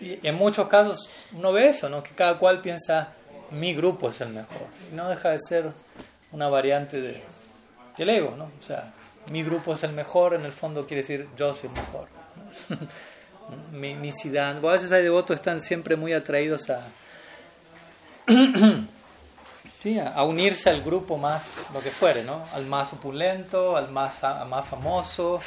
[0.00, 2.00] Y en muchos casos uno ve eso, ¿no?
[2.04, 3.08] Que cada cual piensa,
[3.50, 4.68] mi grupo es el mejor.
[4.92, 5.72] Y no deja de ser
[6.30, 7.20] una variante de,
[7.96, 8.44] del ego, ¿no?
[8.44, 8.92] O sea,
[9.30, 12.08] mi grupo es el mejor, en el fondo quiere decir yo soy el mejor.
[13.72, 14.68] mi, mi Siddhanta.
[14.68, 16.88] A veces hay devotos que están siempre muy atraídos a,
[19.80, 22.44] sí, a, unirse al grupo más, lo que fuere, ¿no?
[22.52, 25.40] Al más opulento, al más, más famoso,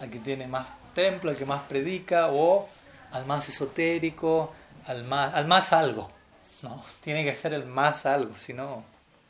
[0.00, 2.68] al que tiene más templo, al que más predica, o
[3.12, 4.52] al más esotérico,
[4.86, 6.10] al más, al más algo.
[6.62, 6.82] ¿no?
[7.02, 8.84] Tiene que ser el más algo, si no,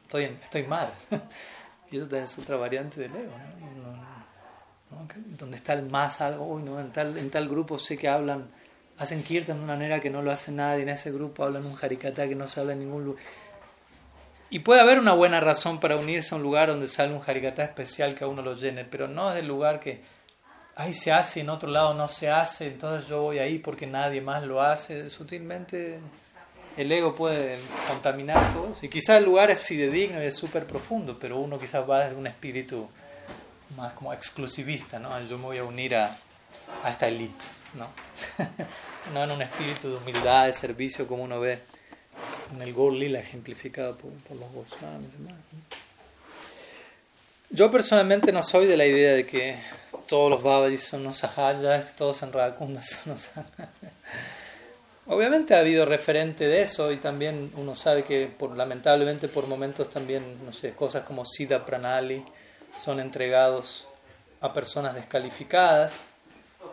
[0.05, 0.89] estoy, estoy mal.
[1.95, 3.31] Y eso es otra variante del ego,
[4.91, 5.07] ¿no?
[5.39, 6.81] Donde está el más algo, uy, ¿no?
[6.81, 8.49] En tal, en tal grupo sé que hablan,
[8.99, 11.77] hacen kirtan de una manera que no lo hace nadie, en ese grupo hablan un
[11.81, 13.23] harikata que no se habla en ningún lugar.
[14.51, 17.63] Y puede haber una buena razón para unirse a un lugar donde sale un harikata
[17.63, 20.03] especial que a uno lo llene, pero no es el lugar que
[20.75, 23.87] ahí se hace y en otro lado no se hace, entonces yo voy ahí porque
[23.87, 25.11] nadie más lo hace.
[25.11, 26.01] Sutilmente
[26.77, 27.59] el ego puede
[27.89, 28.77] contaminar todo.
[28.83, 32.17] Y quizás el lugar es fidedigno y es súper profundo, pero uno quizás va desde
[32.17, 32.89] un espíritu
[33.77, 35.21] más como exclusivista, ¿no?
[35.27, 36.17] Yo me voy a unir a,
[36.83, 37.89] a esta élite, ¿no?
[39.15, 41.59] no en un espíritu de humildad, de servicio, como uno ve
[42.55, 45.11] en el Gol Lila ejemplificado por, los Goswamis
[47.51, 49.59] Yo personalmente no soy de la idea de que
[50.09, 53.29] todos los Babajis son los Sahayas, todos en Radakunda son los
[55.07, 59.91] Obviamente ha habido referente de eso y también uno sabe que por, lamentablemente por momentos
[59.91, 62.25] también, no sé, cosas como Sida Pranali
[62.83, 63.87] son entregados
[64.41, 66.01] a personas descalificadas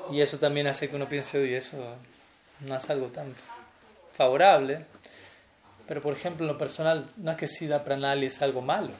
[0.10, 1.78] y eso también hace que uno piense, oye, eso
[2.62, 3.36] no es algo tan
[4.14, 4.86] favorable.
[5.86, 8.92] Pero por ejemplo, en lo personal, no es que Sida Pranali es algo malo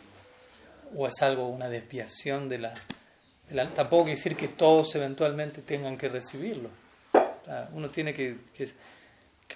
[0.94, 2.74] o es algo, una desviación de la...
[3.74, 6.70] tampoco quiere decir que todos eventualmente tengan que recibirlo.
[7.74, 8.36] uno tiene que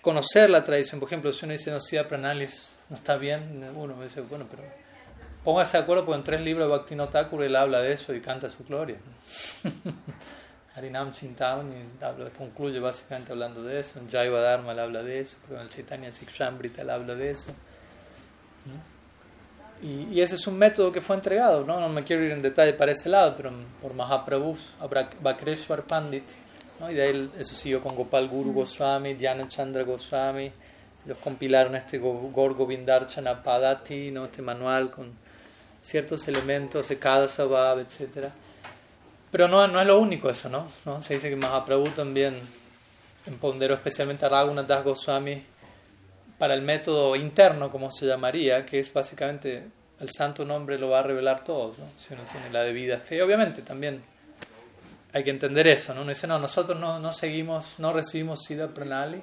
[0.02, 1.00] conocer la tradición.
[1.00, 4.46] Por ejemplo, si uno dice, no, si Pranalis no está bien, uno me dice, bueno,
[4.50, 4.64] pero
[5.44, 8.22] póngase de acuerdo porque en tres libros de Bhakti Thakur él habla de eso y
[8.22, 8.98] canta su gloria.
[10.76, 14.00] Harinam Chintamani habla, concluye básicamente hablando de eso.
[14.00, 15.38] En Jaiva Dharma él habla de eso.
[15.50, 17.54] En el Chaitanya Sikshambrita él habla de eso.
[19.82, 21.64] Y, y, ese es un método que fue entregado.
[21.64, 21.80] ¿no?
[21.80, 23.52] no me quiero ir en detalle para ese lado, pero
[23.82, 24.58] por Mahaprabhu,
[25.22, 26.26] Bakreshwar Pandit
[26.90, 30.52] y de ahí eso siguió con Gopal Guru Goswami, Dhyana Chandra Goswami.
[31.06, 34.26] Ellos compilaron este Gorgo Vindarchana Padati, ¿no?
[34.26, 35.14] este manual con
[35.82, 38.30] ciertos elementos de cada sabab, etc.
[39.32, 40.68] Pero no, no es lo único eso, ¿no?
[40.86, 41.04] ¿no?
[41.04, 42.40] Se dice que Mahaprabhu también
[43.28, 45.44] empoderó especialmente a Raghunath Das Goswami
[46.38, 49.64] para el método interno, como se llamaría, que es básicamente
[50.00, 51.86] el santo nombre lo va a revelar todo, ¿no?
[51.98, 53.22] si uno tiene la debida fe.
[53.22, 54.02] Obviamente también
[55.16, 56.02] hay que entender eso, ¿no?
[56.02, 59.22] Uno dice, no, nosotros no, no seguimos, no recibimos Siddha Pranali,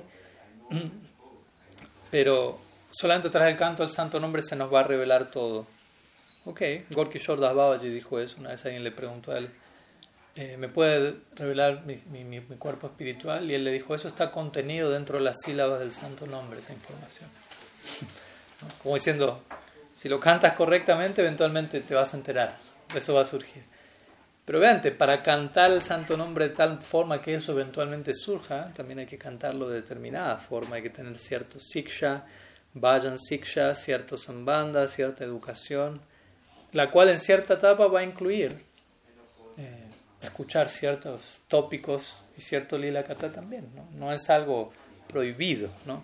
[2.11, 2.59] pero
[2.91, 5.67] solamente tras el canto del santo nombre se nos va a revelar todo.
[6.47, 6.63] Ok,
[6.93, 9.51] Gorky Das Babaji dijo eso, una vez alguien le preguntó a él,
[10.35, 13.51] eh, ¿me puede revelar mi, mi, cuerpo espiritual?
[13.51, 16.73] Y él le dijo, eso está contenido dentro de las sílabas del santo nombre, esa
[16.73, 17.29] información.
[18.83, 19.43] Como diciendo,
[19.95, 22.57] si lo cantas correctamente, eventualmente te vas a enterar,
[22.95, 23.72] eso va a surgir.
[24.45, 28.99] Pero vean, para cantar el santo nombre de tal forma que eso eventualmente surja, también
[29.01, 32.25] hay que cantarlo de determinada forma, hay que tener cierto siksha,
[32.75, 36.01] vayan siksha, cierto sambanda, cierta educación,
[36.73, 38.65] la cual en cierta etapa va a incluir
[39.59, 39.91] eh,
[40.23, 43.87] escuchar ciertos tópicos y cierto lila kata también, ¿no?
[43.93, 44.73] no es algo
[45.07, 46.03] prohibido, ¿no?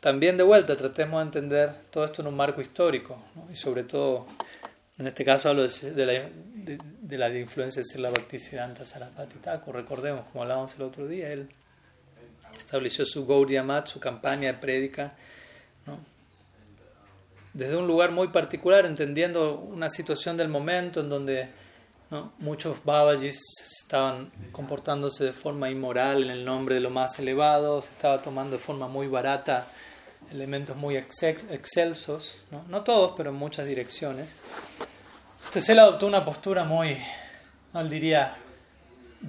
[0.00, 4.26] También de vuelta tratemos de entender todo esto en un marco histórico y sobre todo,
[4.98, 6.28] en este caso hablo de, la,
[7.00, 9.74] de, la influencia de Bhaktisiddhanta Sarasvati Thakur.
[9.74, 11.48] Recordemos, como hablábamos el otro día, él
[12.56, 15.14] estableció su Gaudiya Mat, su campaña de prédica,
[17.54, 21.48] desde un lugar muy particular, entendiendo una situación del momento en donde
[22.38, 23.40] muchos Babajis
[23.82, 28.56] estaban comportándose de forma inmoral en el nombre de lo más elevado, se estaba tomando
[28.56, 29.66] de forma muy barata
[30.32, 32.64] elementos muy excelsos, ¿no?
[32.68, 34.28] no todos, pero en muchas direcciones.
[35.38, 36.96] Entonces él adoptó una postura muy,
[37.72, 38.36] no él diría,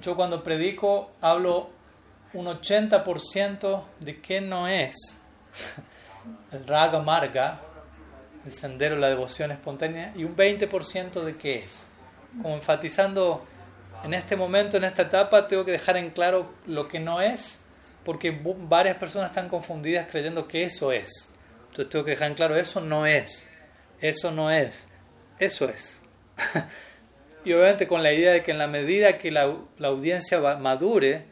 [0.00, 1.70] yo cuando predico hablo
[2.32, 4.94] un 80% de qué no es
[6.52, 7.60] el raga marga,
[8.44, 11.84] el sendero, la devoción espontánea, y un 20% de qué es.
[12.42, 13.44] Como enfatizando,
[14.02, 17.60] en este momento, en esta etapa, tengo que dejar en claro lo que no es
[18.04, 18.38] porque
[18.68, 21.32] varias personas están confundidas creyendo que eso es.
[21.70, 23.46] Entonces tengo que dejar en claro, eso no es,
[24.00, 24.86] eso no es,
[25.38, 25.98] eso es.
[27.44, 31.24] y obviamente con la idea de que en la medida que la, la audiencia madure,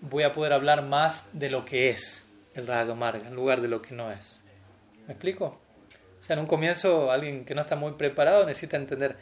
[0.00, 3.68] voy a poder hablar más de lo que es el Raga Marga, en lugar de
[3.68, 4.40] lo que no es.
[5.06, 5.60] ¿Me explico?
[6.18, 9.16] O sea, en un comienzo alguien que no está muy preparado necesita entender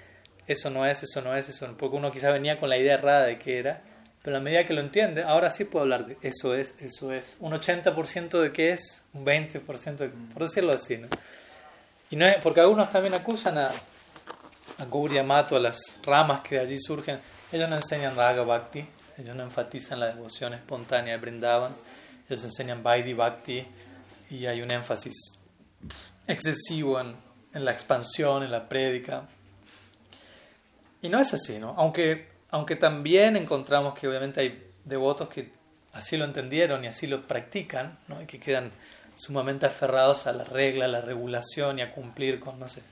[0.47, 2.95] eso no es, eso no es, eso no, porque uno quizá venía con la idea
[2.95, 3.83] errada de qué era
[4.27, 7.37] pero a medida que lo entiende, ahora sí puedo hablar de eso es, eso es.
[7.39, 10.97] Un 80% de qué es, un 20%, de, por decirlo así.
[10.97, 11.07] ¿no?
[12.11, 15.23] Y no es, porque algunos también acusan a, a Gauri a
[15.61, 17.21] las ramas que de allí surgen.
[17.53, 18.85] Ellos no enseñan Raga Bhakti,
[19.17, 21.77] ellos no enfatizan la devoción espontánea de Brindavan,
[22.29, 23.65] ellos enseñan Vaidhi Bhakti
[24.31, 25.39] y hay un énfasis
[26.27, 27.15] excesivo en,
[27.55, 29.23] en la expansión, en la prédica.
[31.01, 31.77] Y no es así, ¿no?
[31.79, 35.53] Aunque aunque también encontramos que obviamente hay devotos que
[35.93, 38.21] así lo entendieron y así lo practican, ¿no?
[38.21, 38.71] y que quedan
[39.17, 42.83] sumamente aferrados a la regla, a la regulación y a cumplir con, no sé,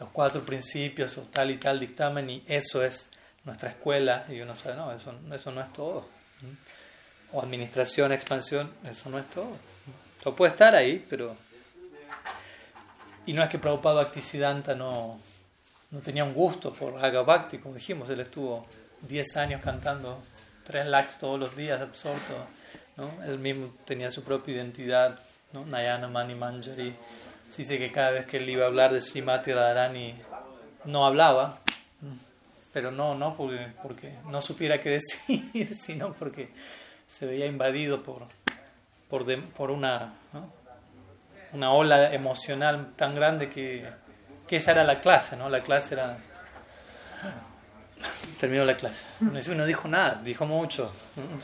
[0.00, 3.10] los cuatro principios o tal y tal dictamen y eso es
[3.44, 6.06] nuestra escuela y uno sabe, no, eso, eso no es todo.
[7.32, 9.56] O administración, expansión, eso no es todo.
[10.20, 11.36] Eso puede estar ahí, pero...
[13.26, 15.18] Y no es que Prabhupada Bhaktisiddhanta no,
[15.90, 18.66] no tenía un gusto por Agabhakti, como dijimos, él estuvo
[19.06, 20.22] 10 años cantando
[20.64, 22.34] tres lakhs todos los días, absorto.
[22.96, 23.10] ¿no?
[23.24, 25.18] Él mismo tenía su propia identidad,
[25.52, 25.64] ¿no?
[25.64, 26.94] Nayana Mani Manjari.
[27.48, 30.14] Se dice que cada vez que él iba a hablar de Srimati Radharani
[30.84, 31.60] no hablaba,
[32.72, 36.50] pero no, no porque, porque no supiera qué decir, sino porque
[37.06, 38.26] se veía invadido por,
[39.08, 40.14] por, por una,
[41.52, 43.88] una ola emocional tan grande que,
[44.48, 45.48] que esa era la clase, ¿no?
[45.48, 46.18] La clase era
[48.38, 49.04] terminó la clase.
[49.20, 50.92] No dijo nada, dijo mucho.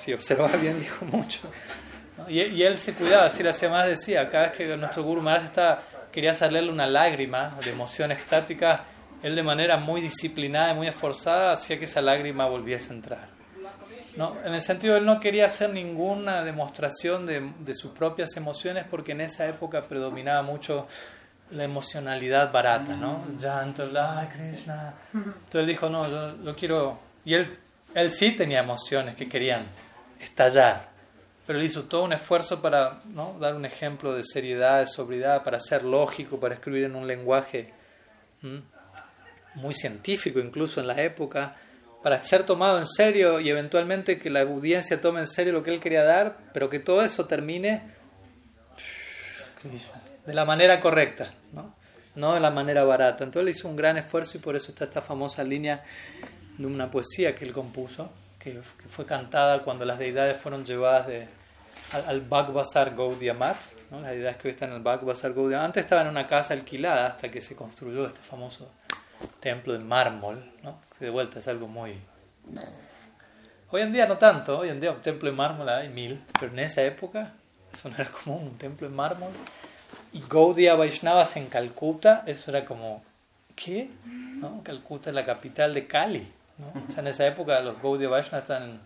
[0.02, 1.40] Si observaba bien, dijo mucho.
[2.28, 5.82] Y, él se cuidaba, así hacía más, decía, cada vez que nuestro Guru Maharaj estaba,
[6.12, 8.84] quería salirle una lágrima de emoción extática,
[9.22, 13.28] él de manera muy disciplinada y muy esforzada hacía que esa lágrima volviese a entrar.
[14.16, 14.36] ¿No?
[14.44, 19.12] En el sentido, él no quería hacer ninguna demostración de, de sus propias emociones porque
[19.12, 20.86] en esa época predominaba mucho
[21.52, 23.24] la emocionalidad barata, ¿no?
[23.38, 24.94] Llanto, la Krishna.
[25.12, 26.98] Entonces él dijo, no, yo lo quiero.
[27.24, 27.58] Y él,
[27.94, 29.66] él sí tenía emociones que querían
[30.20, 30.88] estallar,
[31.46, 33.36] pero él hizo todo un esfuerzo para ¿no?
[33.38, 37.72] dar un ejemplo de seriedad, de sobriedad, para ser lógico, para escribir en un lenguaje
[39.54, 41.56] muy científico, incluso en la época,
[42.02, 45.72] para ser tomado en serio y eventualmente que la audiencia tome en serio lo que
[45.72, 47.82] él quería dar, pero que todo eso termine
[50.26, 51.32] de la manera correcta,
[52.14, 52.34] ¿no?
[52.34, 53.24] de la manera barata.
[53.24, 55.84] Entonces él hizo un gran esfuerzo y por eso está esta famosa línea
[56.58, 58.60] de una poesía que él compuso, que,
[58.90, 61.06] fue cantada cuando las deidades fueron llevadas
[61.92, 63.56] al, al Bhagbasar Gaudiamat,
[63.90, 64.00] ¿no?
[64.00, 65.66] las deidades que hoy están en el Bhagbasar Gaudiamat.
[65.66, 68.70] Antes estaban en una casa alquilada hasta que se construyó este famoso
[69.40, 70.44] templo de mármol,
[70.98, 72.00] que de vuelta es algo muy
[73.74, 76.52] Hoy en día no tanto, hoy en día un templo de mármol hay mil, pero
[76.52, 77.32] en esa época
[77.72, 79.30] eso no era común, un templo de mármol.
[80.28, 83.02] Gaudiya Vaishnavas en Calcuta, eso era como,
[83.56, 83.88] ¿qué?
[84.04, 84.62] ¿No?
[84.62, 86.26] Calcuta es la capital de Cali.
[86.58, 86.68] ¿no?
[86.88, 88.80] O sea, en esa época los Gaudiya Vaishnavas están en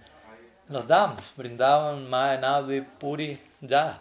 [0.69, 4.01] los dams, brindaban Mayanadi, Puri, ya.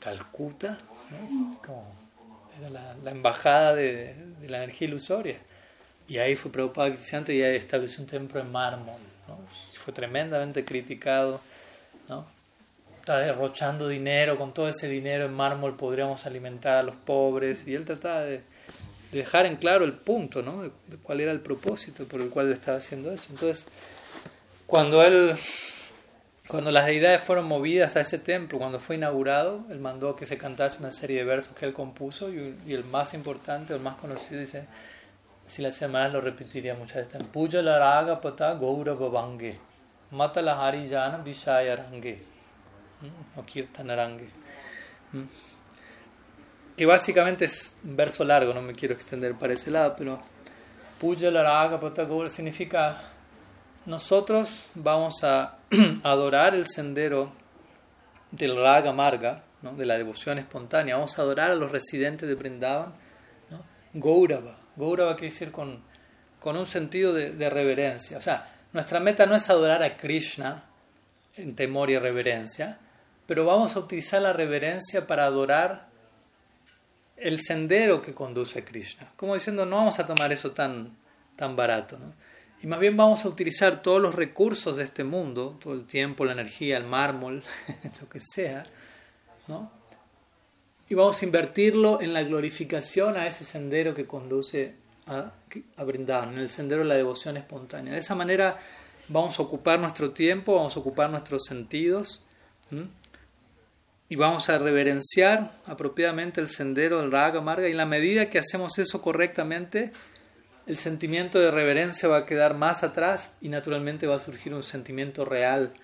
[0.00, 0.78] Calcuta,
[1.10, 1.58] ¿no?
[1.64, 2.00] como
[2.58, 4.14] era la, embajada de,
[4.46, 5.38] la energía ilusoria.
[6.08, 9.00] Y ahí fue Prabhupada y estableció un templo en mármol.
[9.28, 9.38] ¿no?
[9.74, 11.40] Fue tremendamente criticado.
[13.00, 17.66] Está derrochando dinero, con todo ese dinero en mármol podríamos alimentar a los pobres.
[17.66, 18.38] Y él trataba de,
[19.12, 20.62] de dejar en claro el punto, ¿no?
[20.62, 23.26] De, de, cuál era el propósito por el cual estaba haciendo eso.
[23.30, 23.66] Entonces,
[24.66, 25.36] cuando él
[26.46, 30.36] cuando las deidades fueron movidas a ese templo, cuando fue inaugurado, él mandó que se
[30.36, 33.94] cantase una serie de versos que él compuso y, y el más importante, el más
[33.94, 34.64] conocido, dice,
[35.46, 39.58] si las semanas lo repetiría muchas veces, Puja la raga pata gaura babange,
[40.10, 42.18] mata la harijana vishaya range,
[43.36, 44.28] o kirtanarange.
[46.76, 50.20] Que básicamente es un verso largo, no me quiero extender para ese lado, pero
[51.00, 53.00] Puja la raga pata gaura significa
[53.86, 55.56] nosotros vamos a
[56.02, 57.32] adorar el sendero
[58.30, 59.74] del Raga Marga, ¿no?
[59.74, 60.96] de la devoción espontánea.
[60.96, 62.92] Vamos a adorar a los residentes de Brindavan.
[63.48, 63.64] ¿no?
[63.94, 64.58] Gaurava.
[64.76, 65.82] Gaurava quiere decir con,
[66.38, 68.18] con un sentido de, de, reverencia.
[68.18, 70.64] O sea, nuestra meta no es adorar a Krishna
[71.34, 72.78] en temor y reverencia,
[73.30, 75.86] pero vamos a utilizar la reverencia para adorar
[77.16, 79.12] el sendero que conduce a Krishna.
[79.14, 80.96] Como diciendo, no vamos a tomar eso tan,
[81.36, 81.96] tan barato.
[81.96, 82.12] ¿no?
[82.60, 86.24] Y más bien vamos a utilizar todos los recursos de este mundo, todo el tiempo,
[86.24, 87.44] la energía, el mármol,
[88.00, 88.66] lo que sea,
[89.46, 89.70] ¿no?
[90.88, 94.74] Y vamos a invertirlo en la glorificación a ese sendero que conduce
[95.06, 95.30] a,
[95.76, 97.92] a Brindavan, en el sendero de la devoción espontánea.
[97.92, 98.58] De esa manera
[99.06, 102.24] vamos a ocupar nuestro tiempo, vamos a ocupar nuestros sentidos.
[104.10, 107.68] Y vamos a reverenciar apropiadamente el sendero del Raga Marga.
[107.68, 109.92] Y en la medida que hacemos eso correctamente,
[110.66, 114.64] el sentimiento de reverencia va a quedar más atrás y naturalmente va a surgir un
[114.64, 115.74] sentimiento real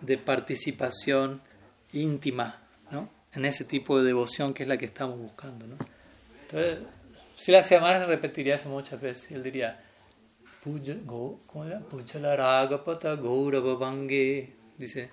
[0.00, 1.42] de participación
[1.92, 3.10] íntima ¿no?
[3.34, 5.66] en ese tipo de devoción que es la que estamos buscando.
[5.66, 5.76] ¿no?
[6.48, 6.78] Entonces,
[7.36, 9.84] si la se repetiría eso muchas veces, él diría,
[14.78, 15.10] dice,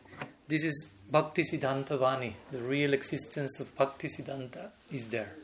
[0.47, 5.35] this is Bhakti Siddhanta Vani, the real existence of Bhakti Siddhanta is there.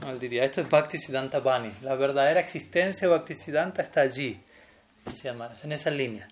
[0.00, 1.70] No, él diría, esto es Bhaktisiddhanta Bani.
[1.82, 4.40] La verdadera existencia de Bhaktisiddhanta está allí,
[5.62, 6.26] en esa línea.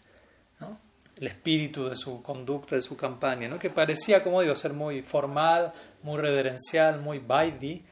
[0.58, 0.78] ¿no?
[1.20, 3.58] El espíritu de su conducta, de su campaña, ¿no?
[3.58, 7.84] que parecía, como digo, ser muy formal, muy reverencial, muy vaidhi.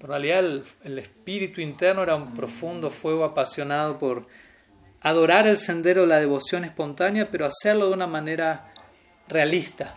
[0.00, 4.26] Pero en realidad el, el espíritu interno era un profundo fuego apasionado por
[5.00, 8.74] adorar el sendero de la devoción espontánea, pero hacerlo de una manera
[9.28, 9.96] realista.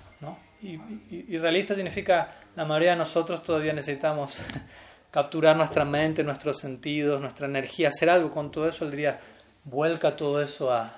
[0.62, 0.80] Y,
[1.10, 4.36] y, realista significa, la mayoría de nosotros todavía necesitamos
[5.12, 9.20] capturar nuestra mente, nuestros sentidos, nuestra energía, hacer algo con todo eso, él diría,
[9.64, 10.93] vuelca todo eso a,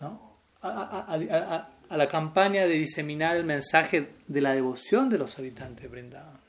[0.00, 0.36] ¿no?
[0.62, 6.40] a, la campaña de diseminar el mensaje de la devoción de los habitantes de Brindavan.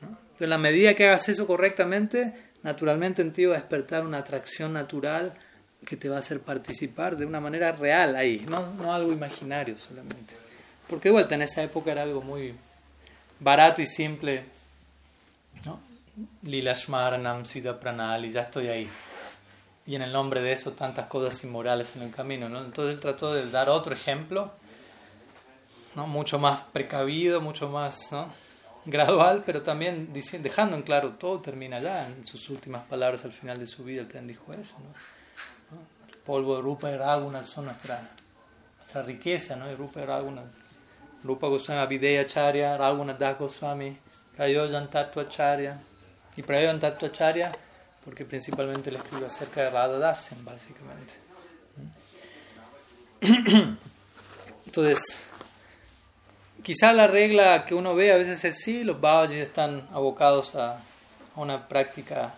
[0.00, 0.18] ¿no?
[0.38, 4.72] En la medida que hagas eso correctamente, naturalmente en ti va a despertar una atracción
[4.72, 5.32] natural
[5.84, 9.76] que te va a hacer participar de una manera real ahí, no, no algo imaginario
[9.76, 10.34] solamente.
[10.92, 12.54] Porque de vuelta en esa época era algo muy
[13.40, 14.44] barato y simple,
[15.64, 15.80] ¿no?
[16.42, 18.90] Lilashmaranam Siddha Pranali, ya estoy ahí.
[19.86, 22.50] Y en el nombre de eso tantas cosas inmorales en el camino.
[22.50, 22.62] ¿no?
[22.62, 24.52] Entonces él trató de dar otro ejemplo,
[25.94, 26.06] ¿no?
[26.06, 28.10] mucho más precavido, mucho más
[28.84, 32.06] gradual, pero también diciendo, dejando en claro todo termina ya.
[32.06, 34.74] En sus últimas palabras al final de su vida él también dijo eso.
[35.70, 35.78] ¿no?
[36.06, 38.10] El polvo de Rupa y Raguna son nuestra,
[38.76, 39.72] nuestra riqueza, ¿no?
[39.72, 40.42] Y Rupa y Raguna,
[41.24, 43.96] Rupa Goswami Avideya Acharya, Raguna Das Goswami,
[44.36, 45.80] Prayojan Tattva Acharya.
[46.36, 47.52] Y Prayojan Tattva Acharya,
[48.04, 51.14] porque principalmente le escribo acerca de Radha Dasen, básicamente.
[54.66, 54.98] Entonces,
[56.62, 60.76] quizá la regla que uno ve a veces es sí, los Babajis están abocados a,
[60.76, 60.80] a
[61.36, 62.34] una práctica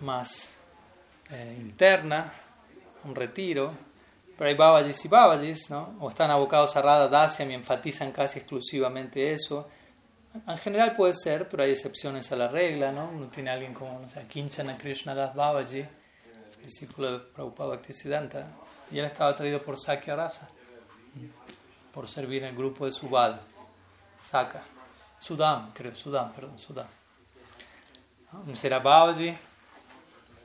[0.00, 0.54] más
[1.30, 2.32] eh, interna,
[3.04, 3.74] un retiro,
[4.36, 5.96] pero hay Babajis y Babajis, ¿no?
[6.00, 9.68] O están abocados a Radha Dasyam y enfatizan casi exclusivamente eso.
[10.46, 13.08] En general puede ser, pero hay excepciones a la regla, ¿no?
[13.08, 15.86] Uno tiene a alguien como, no sé, Kinchana Krishnadas Babaji,
[16.62, 18.48] discípulo de Prabhupada Bhaktisiddhanta,
[18.90, 20.48] y él estaba traído por Sakya Rasa,
[21.92, 23.40] por servir en el grupo de Subal,
[24.20, 24.64] Saka,
[25.20, 26.86] Sudam, creo, Sudam, perdón, Sudam.
[28.62, 29.36] Era Babaji,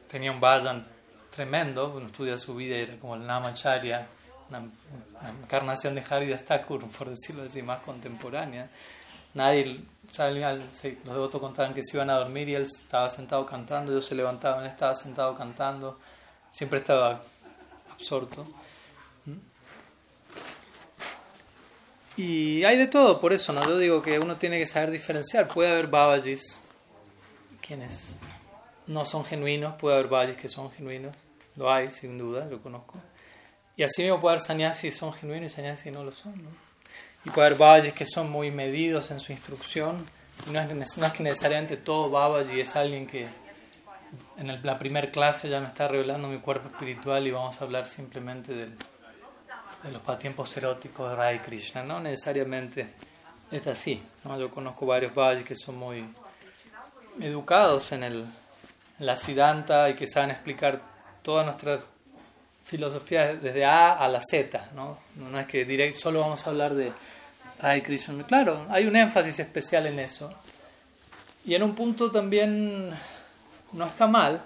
[0.08, 0.99] tenía un bhajan
[1.40, 4.06] tremendo, uno estudia su vida, era como el Namacharya
[4.50, 4.70] una,
[5.42, 8.70] encarnación de Haridas Thakur, por decirlo así, más contemporánea.
[9.34, 9.80] Nadie,
[10.18, 14.16] los devotos contaban que se iban a dormir y él estaba sentado cantando, ellos se
[14.16, 15.98] levantaban, él estaba sentado cantando,
[16.52, 17.22] siempre estaba
[17.94, 18.46] absorto.
[22.18, 23.64] Y hay de todo, por eso, ¿no?
[23.64, 25.48] Yo digo que uno tiene que saber diferenciar.
[25.48, 26.60] Puede haber babajis
[27.66, 28.18] quienes
[28.88, 31.16] no son genuinos, puede haber babajis que son genuinos.
[31.60, 32.96] Lo hay, sin duda, lo conozco.
[33.78, 36.50] Y así mismo puede haber sannyasis son genuinos y sannyasis no lo son, ¿no?
[37.26, 40.06] Y puede haber babajis que son muy medidos en su instrucción.
[40.48, 43.28] Y no es, no es que necesariamente todo babaji es alguien que
[44.38, 47.86] en la primera clase ya me está revelando mi cuerpo espiritual y vamos a hablar
[47.86, 48.76] simplemente del
[49.84, 51.84] de los pasatiempos eróticos de Rai Krishna.
[51.84, 52.94] No necesariamente
[53.52, 54.02] es así.
[54.24, 54.40] ¿no?
[54.40, 56.06] Yo conozco varios valles que son muy
[57.20, 58.26] educados en, el,
[59.00, 60.82] la Siddhanta y que saben explicar
[61.30, 61.80] toda nuestra
[62.66, 64.72] filosofía desde A a la Z.
[64.74, 66.92] No, no es que directo solo vamos a hablar de
[67.62, 68.26] Rai Krishna.
[68.26, 70.34] Claro, hay un énfasis especial en eso.
[71.46, 72.90] Y en un punto también
[73.74, 74.42] no está mal,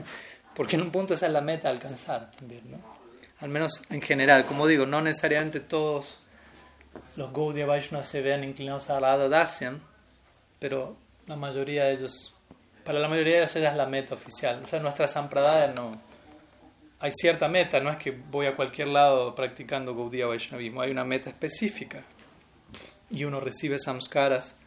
[0.54, 2.76] porque en un punto esa es la meta a alcanzar también, ¿no?
[3.40, 6.18] al menos en general, como digo, no necesariamente todos
[7.16, 9.80] los Gaudiya Vaishnavas se vean inclinados a la Dasyam,
[10.58, 12.36] pero la mayoría de ellos,
[12.84, 14.60] para la mayoría de ellos ella es la meta oficial.
[14.62, 16.05] O sea, nuestra Sampradaya no.
[16.98, 21.04] Hay cierta meta, no es que voy a cualquier lado practicando Gaudiya Vaishnavismo, hay una
[21.04, 22.02] meta específica.
[23.10, 24.58] Y uno recibe samskaras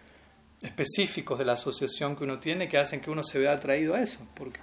[0.62, 4.02] específicos de la asociación que uno tiene que hacen que uno se vea atraído a
[4.02, 4.20] eso.
[4.36, 4.60] Porque,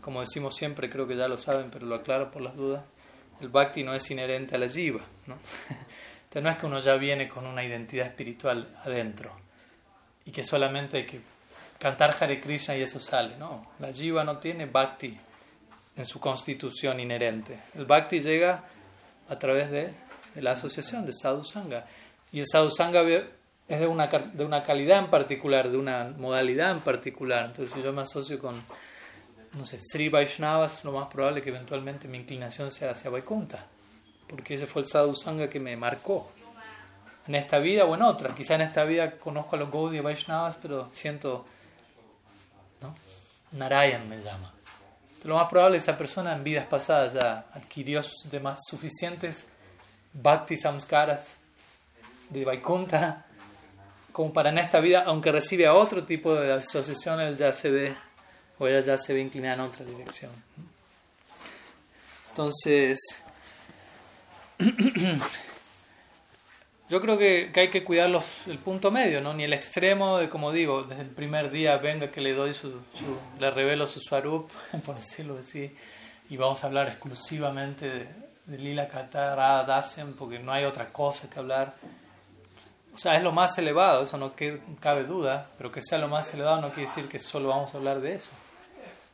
[0.00, 2.82] como decimos siempre, creo que ya lo saben, pero lo aclaro por las dudas
[3.40, 5.00] el bhakti no es inherente a la jiva.
[5.26, 5.34] ¿no?
[6.24, 9.32] Entonces no es que uno ya viene con una identidad espiritual adentro
[10.24, 11.20] y que solamente hay que
[11.78, 13.36] cantar Hare Krishna y eso sale.
[13.36, 15.18] No, la jiva no tiene bhakti
[16.00, 17.60] en su constitución inherente.
[17.74, 18.64] El bhakti llega
[19.28, 19.92] a través de,
[20.36, 21.84] la asociación de sadhu sangha.
[22.32, 23.02] Y el sadhu sangha
[23.68, 27.46] es de una, de una calidad en particular, de una modalidad en particular.
[27.46, 28.62] Entonces si yo me asocio con
[29.52, 33.66] no sé, Sri Vaishnavas, lo más probable es que eventualmente mi inclinación sea hacia Vaikunta,
[34.28, 36.30] porque ese fue el sadhu sangha que me marcó
[37.26, 38.34] en esta vida o en otra.
[38.34, 41.44] Quizá en esta vida conozco a los Gaudiya Vaishnavas, pero siento,
[42.80, 42.94] ¿no?
[43.52, 44.54] Narayan me llama.
[45.24, 49.46] Lo más probable es que esa persona en vidas pasadas ya adquirió demás suficientes
[50.12, 51.36] bhakti samskaras
[52.30, 53.26] de Vaikunta
[54.12, 57.70] como para en esta vida, aunque recibe a otro tipo de asociación, él ya se
[57.70, 57.96] ve
[58.58, 60.30] o ella ya se ve inclinada en otra dirección.
[62.30, 62.98] Entonces,
[66.90, 69.32] yo creo que, hay que cuidar los, el punto medio, ¿no?
[69.32, 72.80] Ni el extremo de, como digo, desde el primer día venga que le doy su,
[73.38, 74.50] le revelo su swarup,
[74.84, 75.74] por decirlo así,
[76.28, 78.06] y vamos a hablar exclusivamente de,
[78.46, 81.74] de Lila Katara Dasen, porque no hay otra cosa que hablar.
[82.94, 84.34] O sea, es lo más elevado, eso no
[84.80, 87.78] cabe duda, pero que sea lo más elevado no quiere decir que solo vamos a
[87.78, 88.30] hablar de eso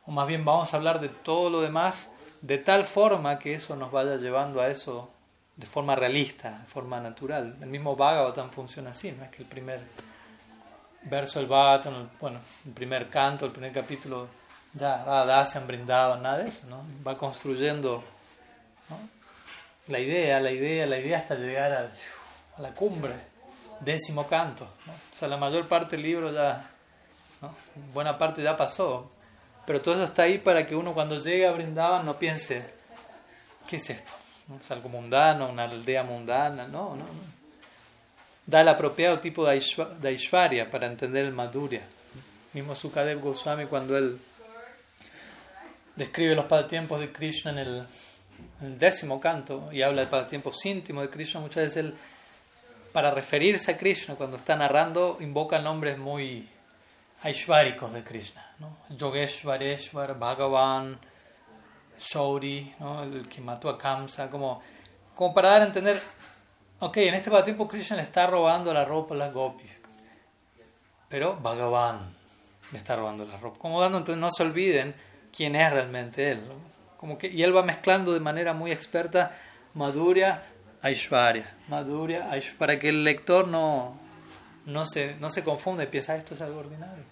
[0.07, 2.09] o más bien vamos a hablar de todo lo demás
[2.41, 5.11] de tal forma que eso nos vaya llevando a eso
[5.57, 7.57] de forma realista, de forma natural.
[7.61, 9.81] El mismo Bhagavatam funciona así, no es que el primer
[11.03, 14.29] verso del Bhagavatam, bueno, el primer canto, el primer capítulo,
[14.75, 16.85] ya nada se han brindado, nada de eso, ¿no?
[17.07, 18.05] Va construyendo
[19.89, 23.15] la idea, la idea, la idea hasta llegar a, la cumbre,
[23.81, 24.65] décimo canto.
[24.65, 26.71] O sea, la mayor parte del libro ya,
[27.95, 29.11] buena parte ya pasó,
[29.67, 32.75] pero todo eso está ahí para que uno cuando llegue a Brindavan no piense,
[33.69, 34.13] ¿qué es esto?
[34.49, 34.57] ¿No?
[34.57, 36.67] ¿Es algo mundano, una aldea mundana?
[36.67, 37.37] No, no, no.
[38.47, 39.61] Da el apropiado tipo de
[40.09, 41.83] Aishwarya para entender el Madhurya.
[42.53, 44.19] Mismo Sukadev Goswami cuando él
[45.97, 47.87] describe los pasatiempos de Krishna en el,
[48.79, 51.95] décimo canto y habla de pasatiempos íntimos de Krishna, muchas veces él,
[52.93, 56.49] para referirse a Krishna, cuando está narrando, invoca nombres muy
[57.23, 58.47] aishváricos de Krishna.
[58.59, 58.77] ¿no?
[58.91, 60.99] Yogeshwareshwar, Bhagavan,
[61.99, 63.03] Shauri, ¿no?
[63.03, 64.63] el que mató a Kamsa, como,
[65.15, 66.01] como para dar a entender,
[66.81, 69.73] ok, en este tiempo Krishna le está robando la ropa a las gopis,
[71.09, 72.15] pero Bhagavan
[72.73, 74.95] le está robando la ropa, como dando entonces no se olviden
[75.35, 76.41] quién es realmente él,
[76.97, 79.37] como que, y él va mezclando de manera muy experta
[79.75, 80.43] Madhurya,
[80.83, 83.99] Aishwarya, Madhurya, Aishwarya, para que el lector no,
[84.67, 87.05] no, se, no se confunde piensa, esto es algo ordinario.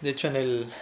[0.00, 0.72] De hecho, en el,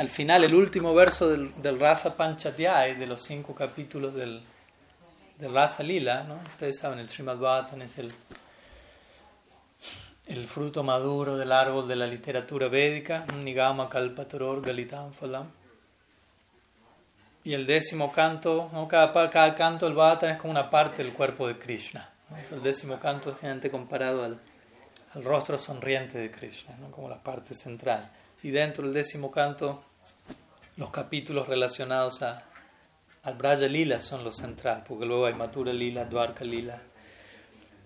[0.00, 4.40] al final, el último verso del, del Rasa Panchadhyay, de los cinco capítulos del,
[5.36, 6.36] del Rasa Lila, ¿no?
[6.36, 8.10] ustedes saben, el Srimad Bhattan es el,
[10.26, 15.50] el fruto maduro del árbol de la literatura védica, Nigama Kalpataror Galitam Phalam.
[17.44, 18.88] y el décimo canto, ¿no?
[18.88, 22.08] cada, cada canto del Bhagavatam es como una parte del cuerpo de Krishna.
[22.50, 24.40] el décimo canto es generalmente comparado al,
[25.12, 26.90] al rostro sonriente de Krishna, ¿no?
[26.90, 28.10] como la parte central.
[28.42, 29.84] Y dentro del décimo canto,
[30.80, 32.42] los capítulos relacionados a,
[33.22, 36.82] al Braja Lila son los centrales, porque luego hay Matura Lila, Dwarka Lila.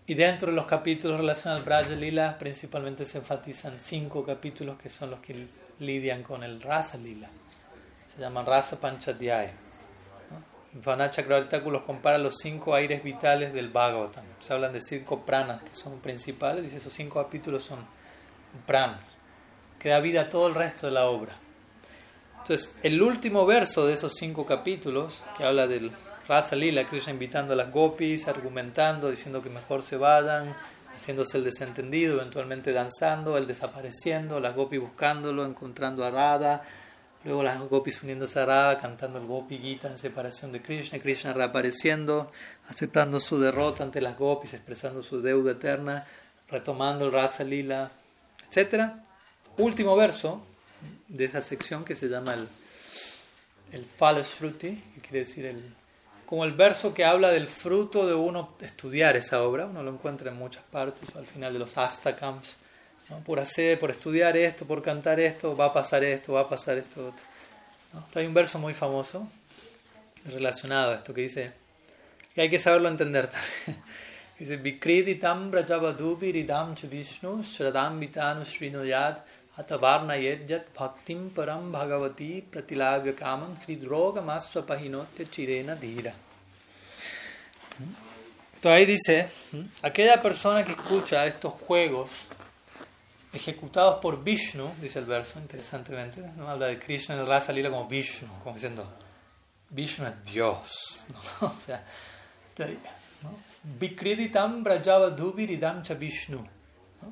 [0.06, 4.88] Y dentro de los capítulos relacionados al Braja Lila, principalmente se enfatizan cinco capítulos que
[4.88, 5.48] son los que
[5.80, 7.28] lidian con el Rasa Lila
[8.14, 9.52] se llaman Rasa Panchadhyaya.
[10.30, 11.70] ¿no?
[11.70, 14.24] los compara los cinco aires vitales del Bhagavatam.
[14.40, 17.84] Se hablan de cinco pranas que son principales, dice esos cinco capítulos son
[18.66, 19.00] pranas,
[19.78, 21.34] que da vida a todo el resto de la obra.
[22.44, 25.90] Entonces, el último verso de esos cinco capítulos, que habla del
[26.28, 30.54] Rasa Lila, Krishna invitando a las gopis, argumentando, diciendo que mejor se vayan,
[30.94, 36.62] haciéndose el desentendido, eventualmente danzando, el desapareciendo, las gopis buscándolo, encontrando a Radha,
[37.24, 41.32] Luego las gopis uniéndose a Radha, cantando el Gopi Gita en separación de Krishna, Krishna
[41.32, 42.30] reapareciendo,
[42.68, 46.06] aceptando su derrota ante las gopis, expresando su deuda eterna,
[46.50, 47.90] retomando el Rasa Lila,
[48.50, 48.90] etc.
[49.56, 50.44] Último verso
[51.08, 52.48] de esa sección que se llama el,
[53.72, 55.62] el Falashruti, que quiere decir el,
[56.26, 60.30] como el verso que habla del fruto de uno estudiar esa obra, uno lo encuentra
[60.30, 62.56] en muchas partes, al final de los Astakams
[63.24, 66.78] por hacer, por estudiar esto, por cantar esto, va a pasar esto, va a pasar
[66.78, 67.12] esto.
[67.92, 68.04] ¿no?
[68.14, 69.28] Hay un verso muy famoso
[70.24, 71.52] relacionado a esto que dice,
[72.34, 73.84] y hay que saberlo entender también.
[74.36, 79.18] Dice, Vikreditam brajavadubiridam vishnu shradam vitanu srinoyad
[79.56, 86.12] atavarna yedjat bhaktim param bhagavati pratilavya kamam hridroga masvapahinotya chirena dhira.
[88.54, 89.28] Entonces ahí dice,
[89.82, 92.08] aquella persona que escucha estos juegos
[93.32, 96.48] ejecutados por Vishnu, dice el verso, interesantemente, ¿no?
[96.48, 98.86] habla de Krishna en el Rasa Lila como Vishnu, como diciendo,
[99.70, 101.48] Vishnu es Dios, ¿no?
[101.48, 101.84] o sea,
[103.62, 106.53] Vikriditam Brajavaduviridam cha Vishnu.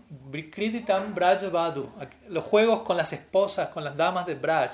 [0.09, 1.91] Vikriditam Brajavadu.
[2.29, 4.73] Los juegos con las esposas, con las damas de Braj.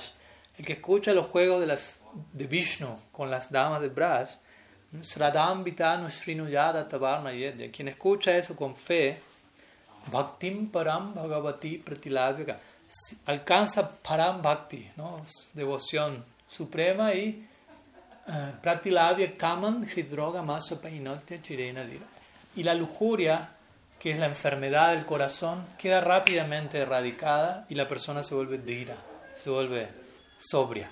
[0.57, 2.01] El que escucha los juegos de, las,
[2.33, 4.29] de Vishnu con las damas de Braj.
[5.03, 7.31] Sradam Vitanu Srinuyada Tavarna
[7.71, 9.21] Quien escucha eso con fe
[10.11, 12.59] Bhaktim Param Bhagavati Pratilavya.
[13.27, 15.17] Alcanza Param Bhakti, ¿no?
[15.53, 17.47] devoción suprema y
[18.27, 20.81] uh, Pratilavya Kaman Hridroga Masa
[21.43, 21.85] Chirena
[22.57, 23.51] Y la lujuria,
[23.99, 28.97] que es la enfermedad del corazón, queda rápidamente erradicada y la persona se vuelve dira,
[29.35, 29.89] se vuelve
[30.39, 30.91] sobria.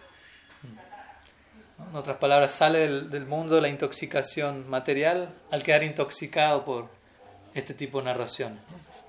[1.90, 6.88] En otras palabras, sale del, mundo la intoxicación material al quedar intoxicado por
[7.54, 8.59] este tipo de narración.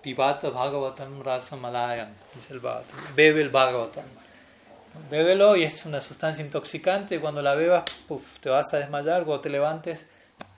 [0.02, 3.16] Pibata Bhagavatam Rasa Malayan, dice el Bhagavatam.
[3.16, 4.04] Bebe el Bhagavatam.
[5.10, 7.20] Bébelo y es una sustancia intoxicante.
[7.20, 7.86] Cuando la bebas,
[8.42, 9.24] te vas a desmayar.
[9.24, 10.06] Cuando te levantes,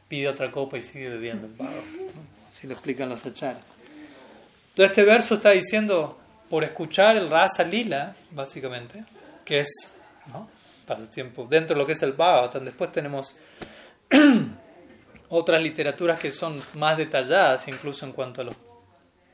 [0.07, 2.38] pide otra copa y sigue bebiendo el Bhagavatam.
[2.59, 3.63] Así lo explican los achares.
[4.71, 9.05] Entonces, este verso está diciendo, por escuchar el Rasa Lila, básicamente,
[9.45, 9.69] que es
[10.27, 10.49] ¿no?
[10.85, 12.65] pasatiempo dentro de lo que es el Bhagavatam.
[12.65, 13.37] Después tenemos
[15.29, 18.57] otras literaturas que son más detalladas, incluso en cuanto a los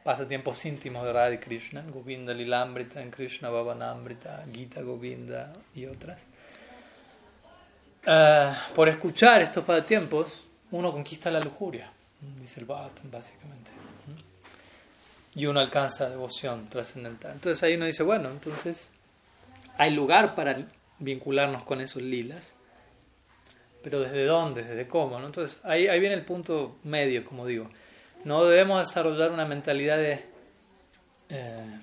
[0.04, 6.20] pasatiempos íntimos de Radha Krishna, Govinda Lilambrita, en Krishna Bhavanamrita, Gita Govinda y otras.
[8.06, 10.28] Eh, por escuchar estos pasatiempos,
[10.70, 11.92] uno conquista la lujuria,
[12.40, 13.72] dice el Bhagavatam, básicamente.
[15.36, 17.34] Y uno alcanza devoción trascendental.
[17.34, 18.90] Entonces ahí uno dice, bueno, entonces
[19.78, 20.66] hay lugar para
[21.00, 22.54] vincularnos con esos lilas,
[23.84, 24.64] pero ¿desde dónde?
[24.64, 25.20] ¿Desde cómo?
[25.20, 25.26] ¿no?
[25.26, 27.70] Entonces ahí, ahí viene el punto medio, como digo
[28.26, 30.26] no debemos desarrollar una mentalidad de...
[31.30, 31.80] Eh,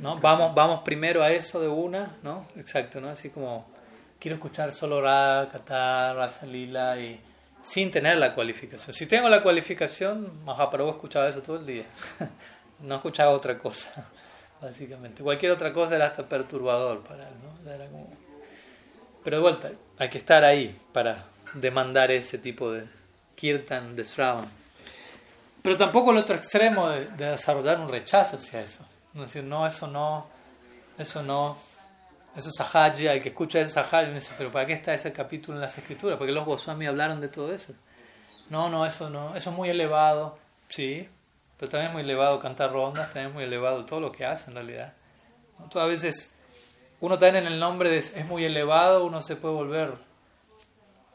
[0.00, 0.18] ¿no?
[0.18, 2.46] vamos, vamos primero a eso de una, ¿no?
[2.56, 3.08] Exacto, ¿no?
[3.08, 3.66] Así como
[4.18, 7.20] quiero escuchar solo Radha, Qatar, Rasa Lila y
[7.66, 8.94] sin tener la cualificación.
[8.94, 11.84] Si tengo la cualificación, Mahaprabhu escuchaba eso todo el día.
[12.80, 14.08] no escuchaba otra cosa,
[14.62, 15.22] básicamente.
[15.22, 17.70] Cualquier otra cosa era hasta perturbador para él, ¿no?
[17.70, 18.08] Era como...
[19.24, 22.86] Pero de vuelta, hay que estar ahí para demandar ese tipo de
[23.34, 24.46] kirtan, de Shravan.
[25.60, 28.86] Pero tampoco el otro extremo de, desarrollar un rechazo hacia eso.
[29.12, 30.28] No decir, no, eso no,
[30.96, 31.58] eso no,
[32.36, 35.12] eso es ahaji, el que escucha eso es ahaji, dice, pero ¿para qué está ese
[35.12, 36.18] capítulo en las escrituras?
[36.18, 37.74] Porque los Goswami hablaron de todo eso.
[38.50, 41.08] No, no, eso no, eso es muy elevado, sí,
[41.56, 44.50] pero también es muy elevado cantar rondas, también es muy elevado todo lo que hace
[44.50, 44.92] en realidad.
[45.74, 46.36] A veces
[47.00, 49.94] uno también en el nombre de es muy elevado, uno se puede volver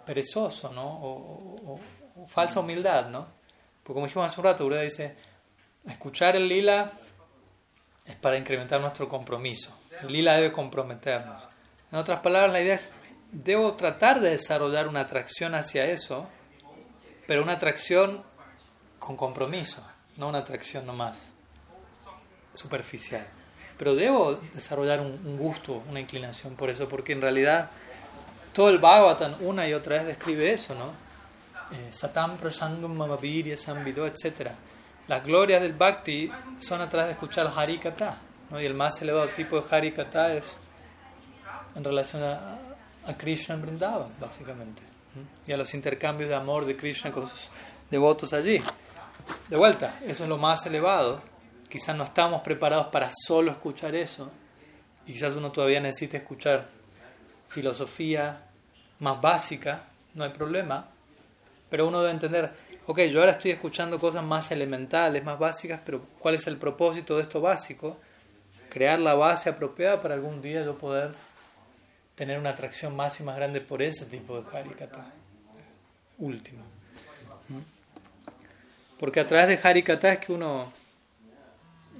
[0.05, 0.99] perezoso, ¿no?
[1.01, 1.80] o
[2.28, 3.28] falsa humildad, ¿no?
[3.84, 5.15] Porque como dijimos hace un rato, dice,
[5.88, 6.91] escuchar el lila
[8.05, 9.76] es para incrementar nuestro compromiso.
[10.10, 11.43] Lila debe comprometernos.
[11.91, 12.89] En otras palabras, la idea es
[13.32, 16.28] debo tratar de desarrollar una atracción hacia eso,
[17.28, 18.24] pero una atracción
[18.99, 19.86] con compromiso,
[20.18, 21.32] no una atracción nomás
[22.54, 23.26] superficial.
[23.78, 27.70] Pero debo desarrollar un, gusto, una inclinación por eso, porque en realidad
[28.54, 30.91] todo el Bhagavatam una y otra vez describe eso, ¿no?
[31.76, 34.52] Eh, Satam prasangam mamavirya samvido, etc.
[35.08, 36.30] Las glorias del Bhakti
[36.60, 38.18] son a través de escuchar el Harikata,
[38.52, 38.62] ¿no?
[38.62, 40.43] y el más elevado tipo de Harikata es
[41.76, 42.60] en relación a,
[43.08, 44.82] a Krishna en Vrindavan, básicamente,
[45.47, 47.49] y a los intercambios de amor de Krishna con sus
[47.89, 48.62] devotos allí.
[49.49, 51.22] De vuelta, eso es lo más elevado.
[51.70, 54.30] Quizás no estamos preparados para solo escuchar eso,
[55.06, 56.68] y quizás uno todavía necesite escuchar
[57.47, 58.43] filosofía
[58.99, 60.89] más básica, no hay problema,
[61.70, 62.52] pero uno debe entender,
[62.86, 67.16] ok, yo ahora estoy escuchando cosas más elementales, más básicas, pero ¿cuál es el propósito
[67.16, 67.97] de esto básico?
[68.72, 71.11] Crear la base apropiada para algún día yo poder
[72.15, 75.11] tener una atracción más y más grande por ese tipo de Harikata.
[76.19, 76.63] Último.
[78.97, 80.72] Porque a través de Harikata es que uno,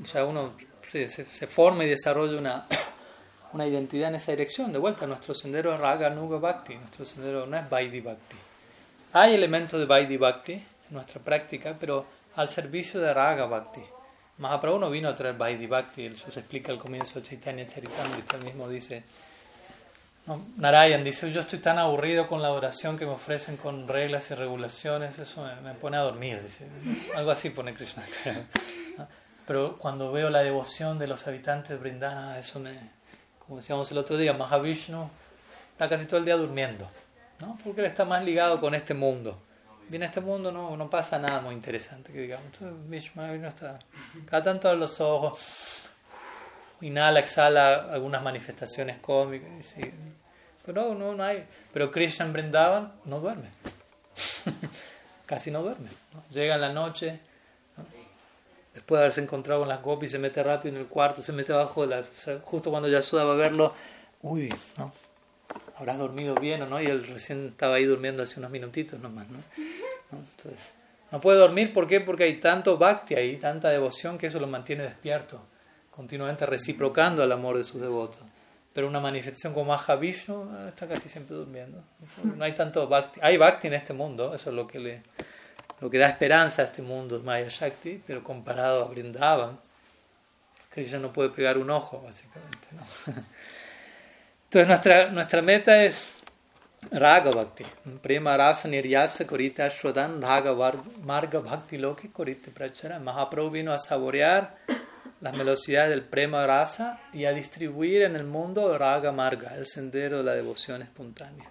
[0.02, 0.54] o sea, uno
[0.90, 2.68] se, se, forma y desarrolla una,
[3.52, 4.72] una identidad en esa dirección.
[4.72, 8.38] De vuelta, nuestro sendero es Raga Nuga Bhakti, nuestro sendero no es Vaidhi Bhakti.
[9.12, 12.06] Hay elementos de Vaidhi Bhakti en nuestra práctica, pero
[12.38, 13.82] al servicio de Raga Bhakti.
[14.42, 18.38] Mahaprabhu no vino a traer Vaidhi Bhakti, eso se explica al comienzo de Chaitanya Charitamrita,
[18.38, 19.04] él mismo dice
[20.58, 24.36] Narayan dice, yo estoy tan aburrido con la adoración que me ofrecen con reglas y
[24.36, 26.66] regulaciones, eso me, pone a dormir, dice.
[27.16, 28.04] Algo así pone Krishna.
[29.48, 32.78] Pero cuando veo la devoción de los habitantes de Brindana, eso me,
[33.40, 35.10] como decíamos el otro día, Mahavishnu
[35.72, 36.90] está casi todo el día durmiendo,
[37.40, 37.58] ¿no?
[37.64, 39.42] porque él está más ligado con este mundo.
[39.92, 42.46] Viene este mundo no, no pasa nada muy interesante, que digamos.
[42.46, 43.78] Entonces, Vishnu está
[44.26, 45.90] cada tanto a los ojos,
[46.80, 49.50] inhala, exhala algunas manifestaciones cómicas.
[50.66, 51.46] Pero no, no hay.
[51.74, 53.50] Pero Krishna Brindavan no duerme.
[55.26, 55.90] Casi no duerme.
[56.30, 57.20] Llega en la noche,
[58.74, 61.52] después de haberse encontrado con las gopis, se mete rápido en el cuarto, se mete
[61.52, 63.74] abajo, de la, justo cuando Yasuda va a verlo,
[64.22, 64.94] uy, ¿no?
[65.76, 66.82] ¿Habrás dormido bien o no?
[66.82, 69.40] Y él recién estaba ahí durmiendo hace unos minutitos nomás, ¿no?
[70.12, 70.74] Entonces,
[71.12, 72.02] no puede dormir, ¿por qué?
[72.02, 75.42] Porque hay tanto bhakti ahí, tanta devoción que eso lo mantiene despierto
[75.92, 78.22] continuamente reciprocando al amor de sus devotos.
[78.74, 81.84] Pero una manifestación como Mahavishnu eh, está casi siempre durmiendo.
[82.24, 83.20] No hay tanto bhakti.
[83.22, 85.04] Hay bhakti en este mundo, eso es lo que, le,
[85.82, 89.60] lo que da esperanza a este mundo, Maya Shakti, pero comparado a Vrindavan,
[90.70, 92.68] Krishna no puede pegar un ojo, básicamente.
[94.46, 96.21] Entonces nuestra, nuestra meta es
[96.90, 97.66] Raga Bhakti.
[98.02, 100.54] Prema Rasa Niryasa Korita Shrodan Raga
[101.06, 103.00] Marga Bhakti Loki Korita Prachara.
[103.00, 104.56] Mahaprabhu vino a saborear
[105.22, 110.18] las velocidades del prema rasa y a distribuir en el mundo raga marga, el sendero
[110.18, 111.48] de la devoción espontánea.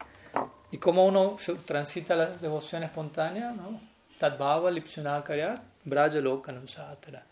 [0.73, 3.53] ¿Y cómo uno transita la devoción espontánea?
[3.53, 3.81] ¿no?
[4.19, 5.55] Tadbhava lipsunakarya
[5.85, 7.25] braja lokanusatara.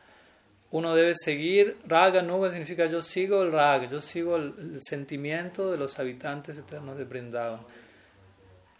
[0.70, 5.78] Uno debe seguir, raga nuga significa yo sigo el raga, yo sigo el, sentimiento de
[5.78, 7.60] los habitantes eternos de Vrindavan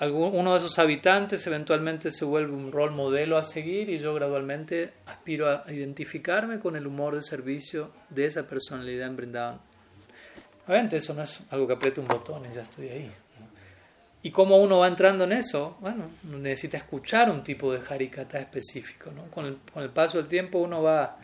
[0.01, 4.93] uno de esos habitantes eventualmente se vuelve un rol modelo a seguir y yo gradualmente
[5.07, 9.61] aspiro a identificarme con el humor de servicio de esa personalidad en Brindavan.
[10.69, 13.11] Obviamente eso no es algo que apriete un botón y ya estoy ahí.
[14.23, 19.11] Y cómo uno va entrando en eso, bueno, necesita escuchar un tipo de harikata específico.
[19.11, 19.25] ¿no?
[19.31, 21.17] Con, el, con el paso del tiempo uno va,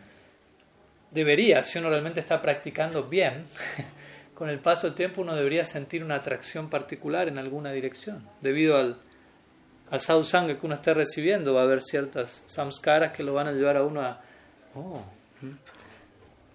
[1.11, 3.45] debería, si uno realmente está practicando bien,
[4.35, 8.28] con el paso del tiempo uno debería sentir una atracción particular en alguna dirección.
[8.41, 8.99] Debido al,
[9.91, 13.53] al sadhusanga que uno esté recibiendo, va a haber ciertas samskaras que lo van a
[13.53, 14.20] llevar a uno a,
[14.74, 15.05] oh,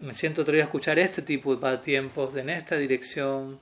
[0.02, 3.60] me siento atrevido a escuchar este tipo de tiempos en esta dirección.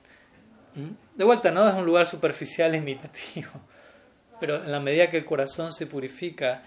[1.14, 3.50] De vuelta, no es un lugar superficial e imitativo,
[4.40, 6.62] pero en la medida que el corazón se purifica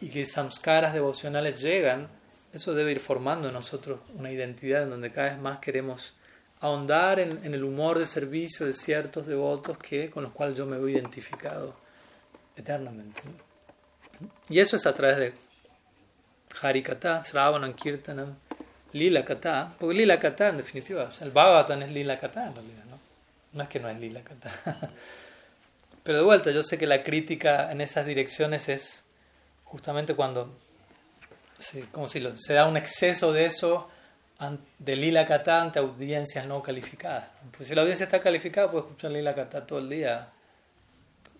[0.00, 2.08] y que samskaras devocionales llegan,
[2.52, 6.14] eso debe ir formando en nosotros una identidad en donde cada vez más queremos
[6.62, 10.78] ahondar en, el humor de servicio de ciertos devotos que, con los cuales yo me
[10.78, 11.74] veo identificado
[12.56, 13.20] eternamente.
[14.48, 15.32] Y eso es a través de
[16.62, 18.36] Harikata, Sravanam, Kirtanam,
[18.92, 22.98] Lila Kata, porque Lila Kata en definitiva, el Bhagavatam es Lila Kata en realidad, ¿no?
[23.54, 24.52] No es que no es Lila Kata.
[26.04, 29.02] Pero de vuelta, yo sé que la crítica en esas direcciones es
[29.64, 30.56] justamente cuando
[31.90, 33.88] como si se da un exceso de eso
[34.78, 37.28] de Lila Kata ante audiencias no calificadas.
[37.56, 40.28] Pues si la audiencia está calificada, puede escuchar Lila Kata todo el día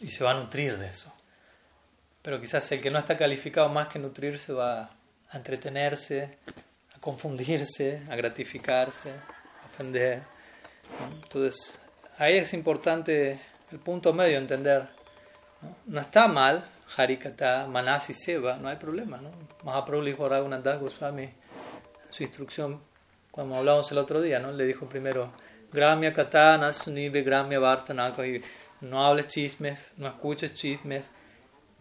[0.00, 1.12] y se va a nutrir de eso.
[2.22, 4.90] Pero quizás el que no está calificado más que nutrirse va
[5.30, 6.38] a entretenerse,
[6.94, 10.22] a confundirse, a gratificarse, a ofender.
[11.22, 11.80] Entonces,
[12.18, 13.40] ahí es importante
[13.72, 14.88] el punto medio, entender.
[15.86, 16.64] No, está mal,
[16.96, 19.18] Harikata, Manasi Seva, no hay problema.
[19.18, 19.30] ¿no?
[19.64, 21.28] Mahaprabhu le dijo a Raghunath Goswami,
[22.10, 22.80] su instrucción,
[23.32, 24.52] cuando hablamos el otro día, ¿no?
[24.52, 25.32] le dijo primero,
[25.72, 28.22] Gramya Katana, Sunibe, Gramya Vartanaka,
[28.82, 31.06] no hables chismes, no escuches chismes,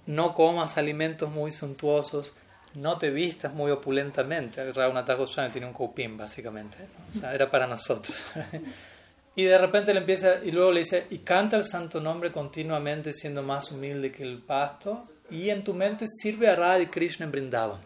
[0.06, 2.34] no comas alimentos muy suntuosos,
[2.74, 4.72] no te vistas muy opulentamente.
[4.72, 6.78] Raghunath Goswami tiene un copín, básicamente.
[7.22, 8.16] Era para nosotros.
[9.36, 13.12] y de repente le empieza, y luego le dice, y canta el santo nombre continuamente
[13.12, 17.26] siendo más humilde que el pasto, y en tu mente sirve a Radha y Krishna
[17.26, 17.82] en Brindavan.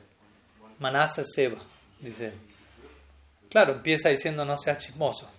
[0.78, 1.58] Manasa Seva,
[2.00, 2.34] dice.
[3.56, 5.30] Claro, empieza diciendo no seas chismoso.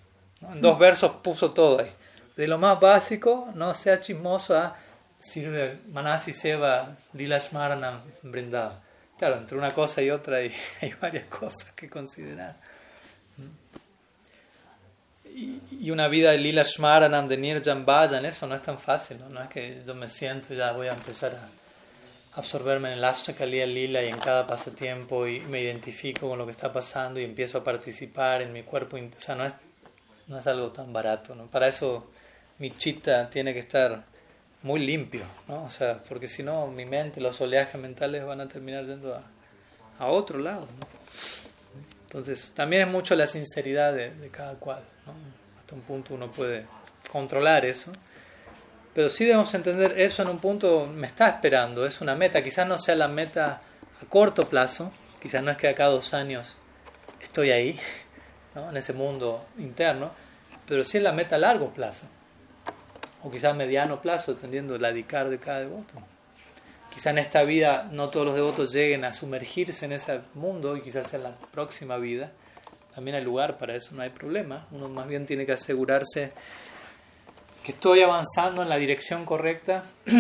[0.40, 1.92] En dos versos puso todo ahí.
[2.34, 4.74] De lo más básico, no sea chismoso, a
[5.18, 8.80] sirve Manasi Seva, Lila Shmaranam, Brindavan.
[9.18, 10.50] Claro, entre una cosa y otra hay,
[10.80, 12.56] hay varias cosas que considerar.
[15.34, 19.28] Y, una vida de Lila Shmaranam, de Nirjan Vayan, eso no es tan fácil, ¿no?
[19.28, 21.65] no es que yo me siento y ya voy a empezar a
[22.36, 26.52] absorberme en el Ashtakaliya Lila y en cada pasatiempo y me identifico con lo que
[26.52, 28.96] está pasando y empiezo a participar en mi cuerpo.
[28.96, 29.54] O sea, no es,
[30.28, 31.46] no es algo tan barato, ¿no?
[31.46, 32.10] Para eso
[32.58, 34.04] mi chita tiene que estar
[34.62, 35.64] muy limpio, ¿no?
[35.64, 39.22] O sea, porque si no, mi mente, los oleajes mentales van a terminar yendo a,
[39.98, 40.86] a otro lado, ¿no?
[42.04, 45.12] Entonces, también es mucho la sinceridad de, de cada cual, ¿no?
[45.58, 46.66] Hasta un punto uno puede
[47.10, 47.92] controlar eso,
[48.96, 52.66] pero sí debemos entender eso en un punto me está esperando, es una meta, quizás
[52.66, 53.60] no sea la meta
[54.00, 54.90] a corto plazo,
[55.20, 56.56] quizás no es que acá dos años
[57.20, 57.78] estoy ahí,
[58.54, 58.70] ¿no?
[58.70, 60.12] en ese mundo interno,
[60.66, 62.06] pero sí es la meta a largo plazo
[63.22, 65.92] o quizás mediano plazo, dependiendo de la dedicar de cada devoto.
[66.88, 70.80] Quizás en esta vida no todos los devotos lleguen a sumergirse en ese mundo y
[70.80, 72.32] quizás en la próxima vida
[72.94, 74.66] también hay lugar para eso, no hay problema.
[74.70, 76.32] Uno más bien tiene que asegurarse
[77.66, 79.82] que estoy avanzando en la dirección correcta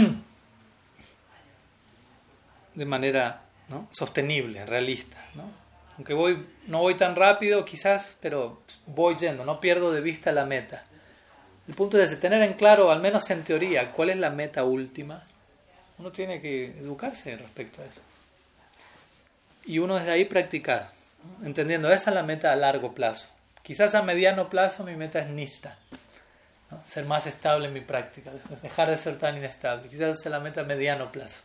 [2.74, 3.42] de manera
[3.92, 5.16] sostenible, realista.
[5.96, 10.44] Aunque voy, no voy tan rápido quizás, pero voy yendo, no pierdo de vista la
[10.44, 10.86] meta.
[11.68, 15.22] El punto es tener en claro, al menos en teoría, cuál es la meta última.
[15.98, 18.00] Uno tiene que educarse respecto a eso.
[19.66, 20.90] Y uno desde ahí practicar,
[21.44, 23.28] entendiendo, esa es la meta a largo plazo.
[23.62, 25.78] Quizás a mediano plazo mi meta es nista,
[26.86, 28.30] ser más estable en mi práctica,
[28.62, 29.88] dejar de ser tan inestable.
[29.88, 31.40] Quizás es la meta a mediano plazo.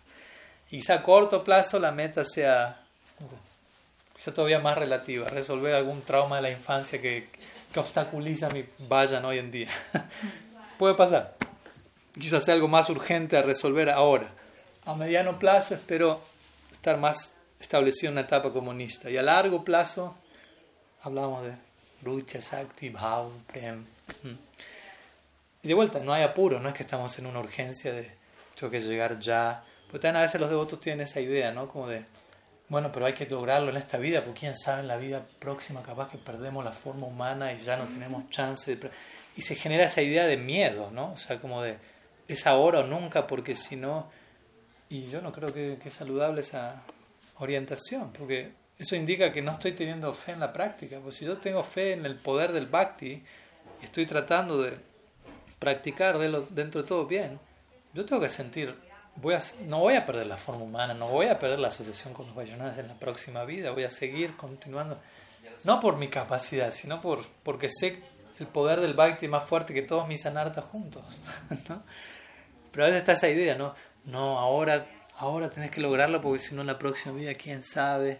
[0.69, 2.81] Y quizá a corto plazo la meta sea,
[4.15, 7.29] quizá todavía más relativa, resolver algún trauma de la infancia que,
[7.71, 9.69] que obstaculiza mi vayan hoy en día.
[10.77, 11.35] Puede pasar.
[12.19, 14.29] Quizás sea algo más urgente a resolver ahora.
[14.85, 16.21] A mediano plazo espero
[16.71, 19.09] estar más establecido en una etapa comunista.
[19.09, 20.15] Y a largo plazo
[21.03, 21.53] hablamos de
[22.03, 23.85] lucha, sakti, bhav, prem.
[25.63, 28.11] Y de vuelta, no hay apuro, no es que estamos en una urgencia de
[28.55, 29.63] tengo que llegar ya.
[29.87, 31.67] Porque también a veces los devotos tienen esa idea, ¿no?
[31.67, 32.05] Como de
[32.71, 35.83] bueno, pero hay que lograrlo en esta vida, porque quién sabe en la vida próxima
[35.83, 38.77] capaz que perdemos la forma humana y ya no tenemos chance.
[38.77, 38.89] De...
[39.35, 41.11] Y se genera esa idea de miedo, ¿no?
[41.11, 41.75] O sea, como de
[42.29, 44.09] es ahora o nunca, porque si no...
[44.87, 46.81] Y yo no creo que, es saludable esa
[47.39, 51.01] orientación, porque eso indica que no estoy teniendo fe en la práctica.
[51.01, 53.21] Pues si yo tengo fe en el poder del bhakti
[53.81, 54.77] estoy tratando de
[55.61, 56.17] practicar
[56.49, 57.39] dentro de todo bien,
[57.93, 58.75] yo tengo que sentir
[59.15, 62.13] voy a, no voy a perder la forma humana, no voy a perder la asociación
[62.13, 64.99] con los Vayonadas en la próxima vida, voy a seguir continuando,
[65.63, 68.01] no por mi capacidad, sino por, porque sé
[68.39, 71.03] el poder del Bhakti más fuerte que todos mis anartas juntos.
[71.69, 71.83] ¿no?
[72.71, 73.75] Pero a veces está esa idea, ¿no?
[74.05, 74.85] No, ahora,
[75.17, 78.19] ahora tenés que lograrlo porque si no en la próxima vida, quién sabe.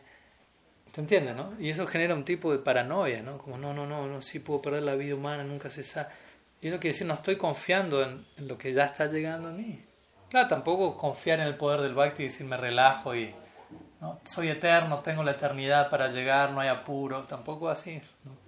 [0.91, 1.53] ¿Te entiendes, no?
[1.59, 3.39] Y eso genera un tipo de paranoia, ¿no?
[3.39, 6.09] Como, no, no, no, no, sí puedo perder la vida humana, nunca se sabe.
[6.61, 9.83] Y eso quiere decir, no estoy confiando en lo que ya está llegando a mí.
[10.31, 13.35] Claro, tampoco confiar en el poder del Bhakti y decir me relajo y
[13.99, 14.21] ¿no?
[14.23, 18.01] soy eterno, tengo la eternidad para llegar, no hay apuro, tampoco así,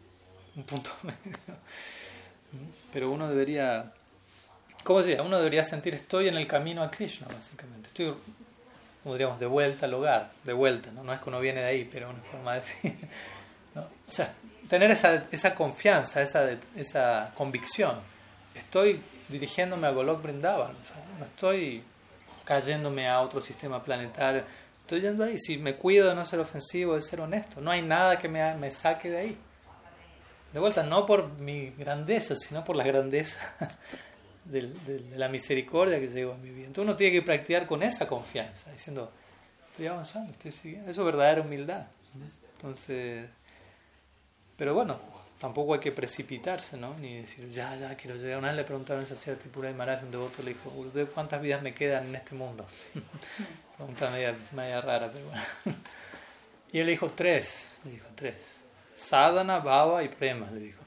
[0.56, 1.38] un punto medio.
[2.94, 3.92] Pero uno debería,
[4.86, 7.88] ¿cómo se Uno debería sentir estoy en el camino a Krishna, básicamente.
[7.88, 8.14] Estoy,
[9.04, 11.04] como diríamos, de vuelta al hogar, de vuelta, ¿no?
[11.04, 12.96] No es que uno viene de ahí, pero una forma de decir.
[13.76, 13.82] ¿no?
[13.82, 14.34] O sea,
[14.74, 18.00] tener esa, esa confianza, esa, esa convicción.
[18.56, 20.74] Estoy dirigiéndome a Golok Brindavan.
[21.20, 21.84] no estoy
[22.44, 24.42] cayéndome a otro sistema planetario.
[24.82, 25.38] Estoy yendo ahí.
[25.38, 28.56] Si me cuido de no ser ofensivo, de ser honesto, no hay nada que me,
[28.56, 29.38] me saque de ahí.
[30.52, 33.38] De vuelta, no por mi grandeza, sino por la grandeza
[34.46, 34.74] de,
[35.16, 36.66] la misericordia que llevo a mi vida.
[36.66, 39.12] Entonces uno tiene que practicar con esa confianza, diciendo,
[39.70, 40.90] estoy avanzando, estoy siguiendo.
[40.90, 41.86] Eso es verdadera humildad.
[42.56, 43.30] Entonces,
[44.58, 45.00] pero bueno,
[45.40, 46.96] tampoco hay que precipitarse, ¿no?
[47.00, 48.38] Ni decir, ya, ya, quiero llegar.
[48.38, 50.72] Una vez le preguntaron a Sacía Tripura y Maharaj, un devoto, le dijo,
[51.14, 52.66] ¿cuántas vidas me quedan en este mundo?
[53.78, 55.44] Pregunta media, media rara, pero bueno.
[56.72, 58.36] Y él le dijo, tres, le dijo, tres.
[58.96, 60.82] Sadhana, Bhava y Prema, le dijo.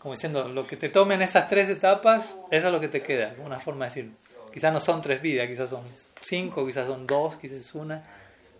[0.00, 3.34] Como diciendo, lo que te tomen esas tres etapas, eso es lo que te queda.
[3.44, 4.10] Una forma de decir,
[4.52, 5.84] quizás no son tres vidas, quizás son
[6.20, 8.02] cinco, quizás son dos, quizás una.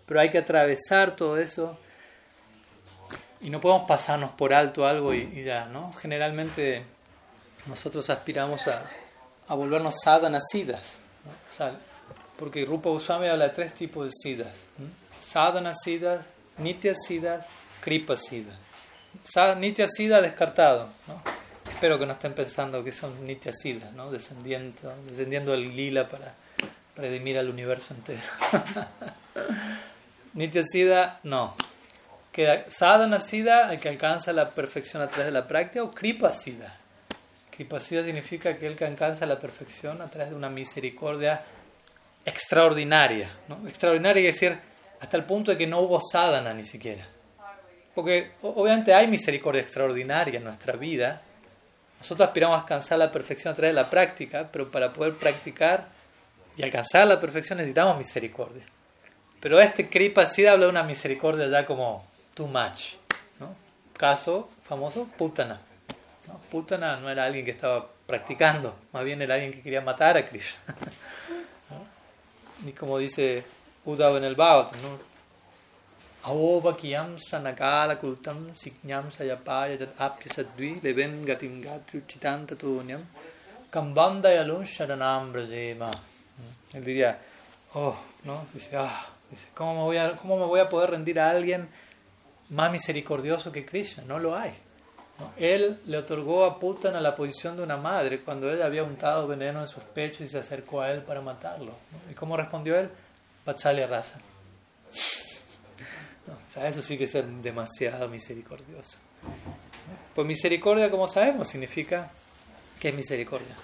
[0.07, 1.79] Pero hay que atravesar todo eso
[3.41, 5.93] y no podemos pasarnos por alto algo y, ya, ¿no?
[5.95, 6.85] Generalmente
[7.67, 8.85] nosotros aspiramos a,
[9.49, 10.99] a volvernos sadhana siddhas,
[11.59, 11.91] ¿no?
[12.39, 14.55] porque Rupa Goswami habla de tres tipos de siddhas.
[15.21, 16.25] Sadhana siddhas,
[16.59, 17.47] nitya siddhas,
[17.81, 18.57] kripa siddhas.
[19.59, 19.87] Nitya
[20.21, 21.23] descartado, ¿no?
[21.71, 23.53] Espero que no estén pensando que son nitya
[23.95, 24.11] ¿no?
[24.11, 26.35] Descendiendo, descendiendo del lila para
[26.97, 28.21] redimir al universo entero.
[30.35, 31.55] nitya siddha, no
[32.33, 36.33] que sadhana siddha, el que alcanza la perfección a través de la práctica, o kripa
[36.33, 36.73] siddha.
[37.51, 41.43] Kripa siddha significa aquel que alcanza la perfección a través de una misericordia
[42.25, 43.31] extraordinaria.
[43.49, 43.67] ¿no?
[43.67, 44.59] Extraordinaria quiere decir
[45.01, 47.07] hasta el punto de que no hubo sadhana ni siquiera.
[47.95, 51.21] Porque obviamente hay misericordia extraordinaria en nuestra vida.
[51.99, 55.89] Nosotros aspiramos a alcanzar la perfección a través de la práctica, pero para poder practicar
[56.57, 58.63] y alcanzar la perfección necesitamos misericordia.
[59.41, 62.10] Pero este Kripa Siddha habla de una misericordia ya como
[62.41, 62.97] too much.
[63.39, 63.55] ¿no?
[63.97, 65.61] Caso famoso, Putana.
[66.27, 66.41] ¿no?
[66.51, 70.27] Putana no era alguien que estaba practicando, más bien era alguien que quería matar a
[70.27, 70.59] Krishna.
[71.71, 72.69] ¿no?
[72.69, 73.45] Y como dice
[73.85, 75.11] Uddhava en el Bhagavatam, ¿no?
[76.23, 83.01] Avobakiyam sanakala kultam siknyam sayapaya apya sadvi leven gatim gatru chitanta tunyam
[83.71, 85.91] kambandayalun sharanam brajema.
[86.75, 87.19] Él diría,
[87.75, 88.45] oh, ¿no?
[88.53, 91.69] Dice, ah, dice, ¿cómo me, voy a, ¿cómo me voy a poder rendir a alguien
[92.51, 94.53] más misericordioso que Krishna, no lo hay.
[95.37, 99.61] Él le otorgó a Putana la posición de una madre cuando él había untado veneno
[99.61, 101.73] en sus pechos y se acercó a él para matarlo.
[102.11, 102.91] ¿Y cómo respondió él?
[103.45, 104.19] Vatsalya raza.
[106.27, 108.99] o sea, eso sí que es demasiado misericordioso.
[110.15, 112.11] Pues misericordia, como sabemos, significa
[112.79, 113.55] que es misericordia.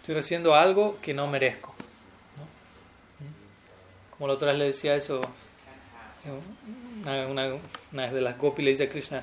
[0.00, 1.74] Estoy recibiendo algo que no merezco.
[4.16, 5.20] Como la otra vez le decía eso
[7.04, 7.54] una,
[7.92, 9.22] una, de las gopis le dice a Krishna,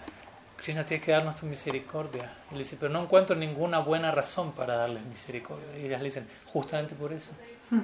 [0.57, 2.31] Krishna tienes que darnos tu misericordia.
[2.51, 5.77] Y le dice, pero no encuentro ninguna buena razón para darles misericordia.
[5.77, 7.31] Y ellas le dicen, justamente por eso.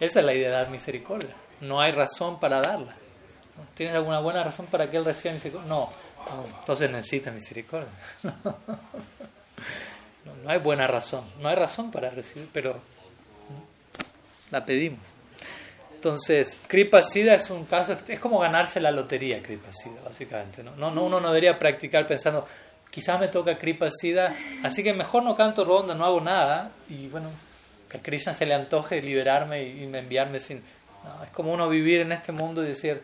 [0.00, 1.34] Esa es la idea de dar misericordia.
[1.60, 2.96] No hay razón para darla.
[3.74, 5.68] ¿Tienes alguna buena razón para que él reciba misericordia?
[5.68, 5.90] No.
[6.60, 7.90] entonces necesita misericordia.
[10.42, 11.24] no hay buena razón.
[11.40, 12.80] No hay razón para recibir, pero
[14.50, 15.19] la pedimos.
[16.00, 20.62] Entonces, Kripa Siddha es un caso, es como ganarse la lotería, Kripa Siddha, básicamente.
[20.62, 20.74] ¿no?
[20.74, 22.48] No, uno no debería practicar pensando,
[22.90, 24.34] quizás me toca Kripa Siddha,
[24.64, 27.28] así que mejor no canto ronda, no hago nada, y bueno,
[27.90, 30.62] que a Krishna se le antoje liberarme y, enviarme sin...
[31.04, 33.02] No, es como uno vivir en este mundo y decir,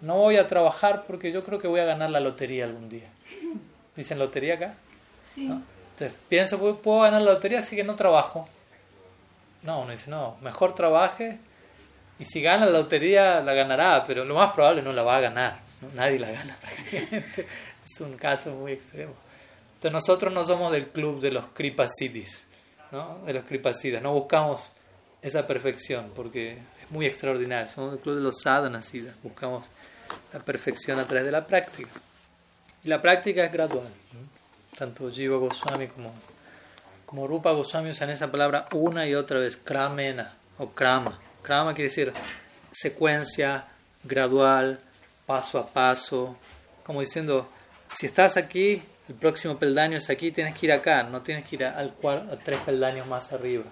[0.00, 3.08] no voy a trabajar porque yo creo que voy a ganar la lotería algún día.
[3.96, 4.74] ¿Dicen lotería acá?
[5.34, 5.46] Sí.
[5.46, 8.48] Entonces, pienso, puedo ganar la lotería, así que no trabajo.
[9.64, 11.40] No, uno dice, no, mejor trabaje
[12.18, 15.20] y si gana la lotería, la ganará, pero lo más probable no la va a
[15.20, 15.60] ganar.
[15.94, 17.46] Nadie la gana prácticamente.
[17.84, 19.14] Es un caso muy extremo.
[19.74, 22.44] Entonces nosotros no somos del club de los Kripasidis,
[22.90, 23.20] ¿no?
[23.26, 24.02] de los Kripasidas.
[24.02, 24.62] No buscamos
[25.20, 27.70] esa perfección porque es muy extraordinario.
[27.70, 29.14] Somos del club de los Sadhanasidas.
[29.22, 29.66] Buscamos
[30.32, 31.90] la perfección a través de la práctica.
[32.82, 33.88] Y la práctica es gradual.
[34.78, 36.14] Tanto Jiva Goswami como,
[37.04, 41.88] como Rupa Goswami usan esa palabra una y otra vez, kramena o krama Krama quiere
[41.88, 42.12] decir
[42.72, 43.66] secuencia,
[44.02, 44.80] gradual,
[45.26, 46.36] paso a paso,
[46.82, 47.48] como diciendo,
[47.94, 51.54] si estás aquí, el próximo peldaño es aquí, tienes que ir acá, no tienes que
[51.54, 53.64] ir al a tres peldaños más arriba.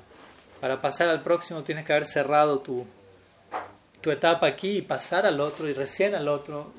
[0.61, 2.87] Para pasar al próximo tienes que haber cerrado tu,
[4.01, 6.73] tu etapa aquí y pasar al otro y recién al otro.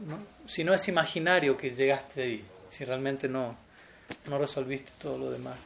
[0.47, 3.57] Si no es imaginario que llegaste ahí, si realmente no,
[4.29, 5.57] no resolviste todo lo demás.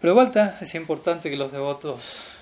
[0.00, 2.33] Pero de vuelta es importante que los devotos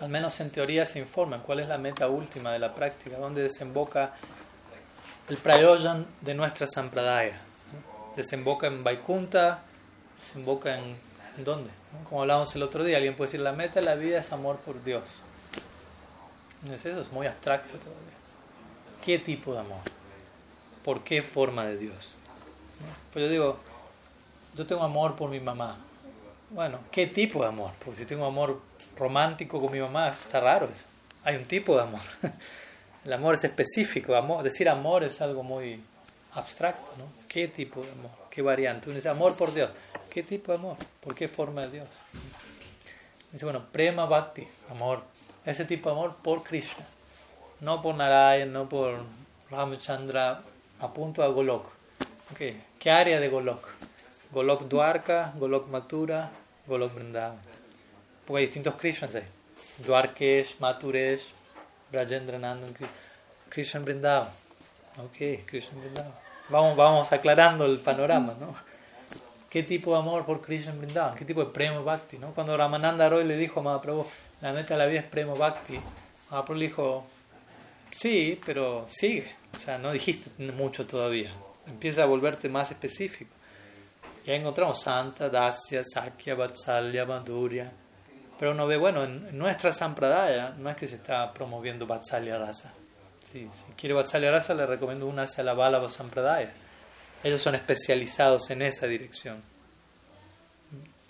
[0.00, 3.42] al menos en teoría, se informan cuál es la meta última de la práctica, dónde
[3.42, 4.14] desemboca
[5.28, 7.40] el prayojan de nuestra sampradaya.
[8.16, 9.62] Desemboca en Vaikunta,
[10.18, 10.96] desemboca en,
[11.36, 11.70] ¿en dónde?
[12.08, 14.56] Como hablábamos el otro día, alguien puede decir, la meta de la vida es amor
[14.58, 15.04] por Dios.
[16.62, 18.00] No es eso, es muy abstracto todavía.
[19.04, 19.80] ¿Qué tipo de amor?
[20.84, 22.08] ¿Por qué forma de Dios?
[23.12, 23.58] Pues yo digo,
[24.56, 25.76] yo tengo amor por mi mamá.
[26.50, 27.72] Bueno, ¿qué tipo de amor?
[27.84, 28.60] Porque si tengo amor
[29.00, 30.68] romántico con mi mamá, está raro.
[31.24, 32.00] Hay un tipo de amor.
[33.04, 35.82] El amor es específico, amor, decir amor es algo muy
[36.34, 37.04] abstracto, ¿no?
[37.26, 38.10] ¿Qué tipo de amor?
[38.30, 38.88] ¿Qué variante?
[38.88, 39.70] Uno dice amor por Dios.
[40.10, 40.76] ¿Qué tipo de amor?
[41.00, 41.88] ¿Por qué forma de Dios?
[43.32, 45.02] Dice, bueno, prema bhakti, amor.
[45.46, 46.84] Ese tipo de amor por Krishna.
[47.60, 49.00] No por Narayan, no por
[49.50, 50.42] Ramachandra,
[50.78, 51.66] apunto a Golok.
[52.32, 52.62] Okay.
[52.78, 53.66] ¿Qué área de Golok?
[54.30, 56.30] Golok Dwarka, Golok Mathura,
[56.66, 57.49] Golok Vrindavan.
[58.30, 59.24] Porque hay distintos Krishnas ahí.
[59.78, 61.22] Dwarkesh, Mathuresh,
[61.90, 62.72] Brajendra Nandan,
[63.48, 64.28] Krishna Vrindavan.
[64.98, 66.12] Ok, Krishna Vrindavan.
[66.48, 68.54] Vamos, vamos aclarando el panorama, ¿no?
[69.50, 71.16] ¿Qué tipo de amor por Krishna Vrindavan?
[71.16, 72.18] ¿Qué tipo de prema bhakti?
[72.18, 72.32] ¿no?
[72.32, 74.06] Cuando Ramananda Roy le dijo a Mahaprabhu,
[74.40, 75.80] la meta de la vida es prema bhakti,
[76.30, 77.04] Mahaprabhu le dijo,
[77.90, 79.26] sí, pero sigue.
[79.56, 81.32] O sea, no dijiste mucho todavía.
[81.66, 83.32] Empieza a volverte más específico.
[84.24, 87.72] Ya encontramos Santa, Dasya, Sakya, Vatsalya, Madhurya.
[88.40, 92.72] Pero uno ve, bueno, en nuestra Sampradaya no es que se está promoviendo Vatsalya Rasa.
[93.30, 93.46] si
[93.76, 96.50] quiere Vatsalya Rasa, le recomiendo una hacia la Balava Sampradaya.
[97.22, 99.42] Ellos son especializados en esa dirección.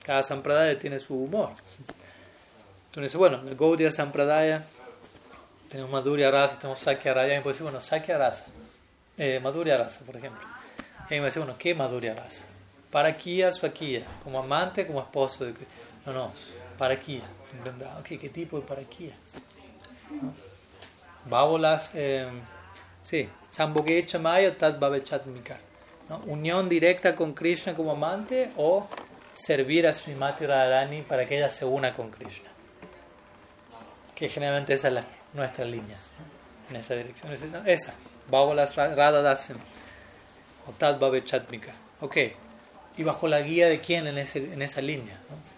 [0.03, 1.51] Cada Sampradaya tiene su humor.
[2.87, 4.65] Entonces, bueno, la Gaudiya Sampradaya,
[5.71, 8.47] tenemos Madhurya Rasa, tenemos Sakya Raya, y puede decir, bueno, Sakya Rasa,
[9.17, 10.45] eh, Madhurya Rasa, por ejemplo.
[11.09, 12.43] Y me dice, bueno, ¿qué Madhurya Rasa?
[12.91, 15.55] Para Kia, Swakia, como amante, como esposo de
[16.05, 16.33] No, no,
[16.81, 17.21] para Kia.
[18.01, 19.13] Okay, ¿Qué tipo de para Kia?
[20.23, 20.33] ¿No?
[21.27, 22.27] Bábolas, eh,
[23.03, 23.29] sí,
[24.19, 25.59] Maya, Tat Babechatmika.
[26.09, 26.21] ¿no?
[26.21, 28.89] Unión directa con Krishna como amante o
[29.35, 32.49] servir a Srimati Radharani para que ella se una con Krishna.
[34.15, 35.05] Que generalmente esa es la,
[35.35, 36.71] nuestra línea, ¿no?
[36.71, 37.31] en esa dirección.
[37.67, 37.93] Esa,
[38.31, 39.59] Bábolas Radhadasen
[40.67, 41.75] o Tat Babechatmika.
[42.01, 42.17] Ok.
[42.97, 45.21] ¿Y bajo la guía de quién en, ese, en esa línea?
[45.29, 45.50] ¿no?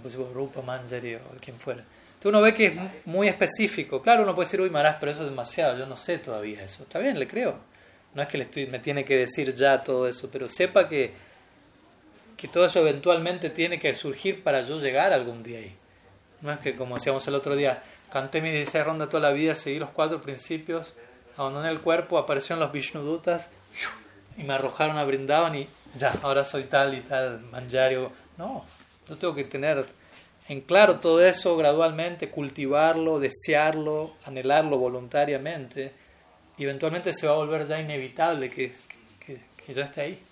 [0.00, 1.80] Pues, Rupa Manjari o quien fuera.
[1.80, 2.76] Entonces uno ve que es
[3.06, 4.02] muy específico.
[4.02, 5.78] Claro, uno puede decir, uy, Marás, pero eso es demasiado.
[5.78, 6.82] Yo no sé todavía eso.
[6.82, 7.58] Está bien, le creo.
[8.14, 11.12] No es que le estoy, me tiene que decir ya todo eso, pero sepa que,
[12.36, 15.76] que todo eso eventualmente tiene que surgir para yo llegar algún día ahí.
[16.40, 19.54] No es que, como decíamos el otro día, canté mis 16 rondas toda la vida,
[19.54, 20.92] seguí los cuatro principios,
[21.36, 23.48] abandoné el cuerpo, aparecieron los Vishnudutas
[24.36, 28.10] y me arrojaron a Brindavan y ya, ahora soy tal y tal, manjario.
[28.36, 28.64] No,
[29.10, 29.84] yo tengo que tener
[30.48, 35.92] en claro todo eso gradualmente, cultivarlo, desearlo, anhelarlo voluntariamente,
[36.56, 38.72] y eventualmente se va a volver ya inevitable que,
[39.24, 40.22] que, que yo esté ahí.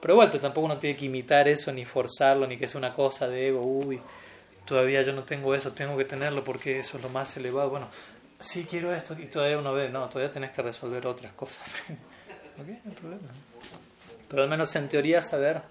[0.00, 3.28] Pero igual tampoco uno tiene que imitar eso, ni forzarlo, ni que sea una cosa
[3.28, 4.00] de ego, uy,
[4.64, 7.70] todavía yo no tengo eso, tengo que tenerlo porque eso es lo más elevado.
[7.70, 7.88] Bueno,
[8.40, 11.62] sí quiero esto, y todavía uno ve, no, todavía tenés que resolver otras cosas.
[12.58, 12.66] ¿Ok?
[12.66, 13.28] No hay problema
[14.28, 15.62] pero al menos en teoría saber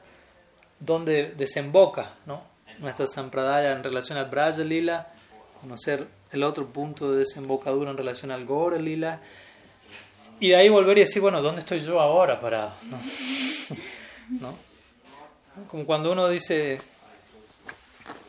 [0.79, 2.41] dónde desemboca ¿no?
[2.79, 5.07] nuestra sampradaya en relación al Braja Lila,
[5.61, 9.21] conocer el otro punto de desembocadura en relación al Gora Lila,
[10.39, 12.73] y de ahí volver y decir, bueno, ¿dónde estoy yo ahora para
[14.29, 14.55] ¿No?
[15.69, 16.79] Como cuando uno dice,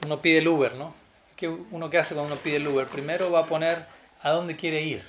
[0.07, 0.95] uno pide el Uber, ¿no?
[1.37, 2.87] ¿Qué uno qué hace cuando uno pide el Uber?
[2.87, 3.85] Primero va a poner
[4.23, 5.05] a dónde quiere ir.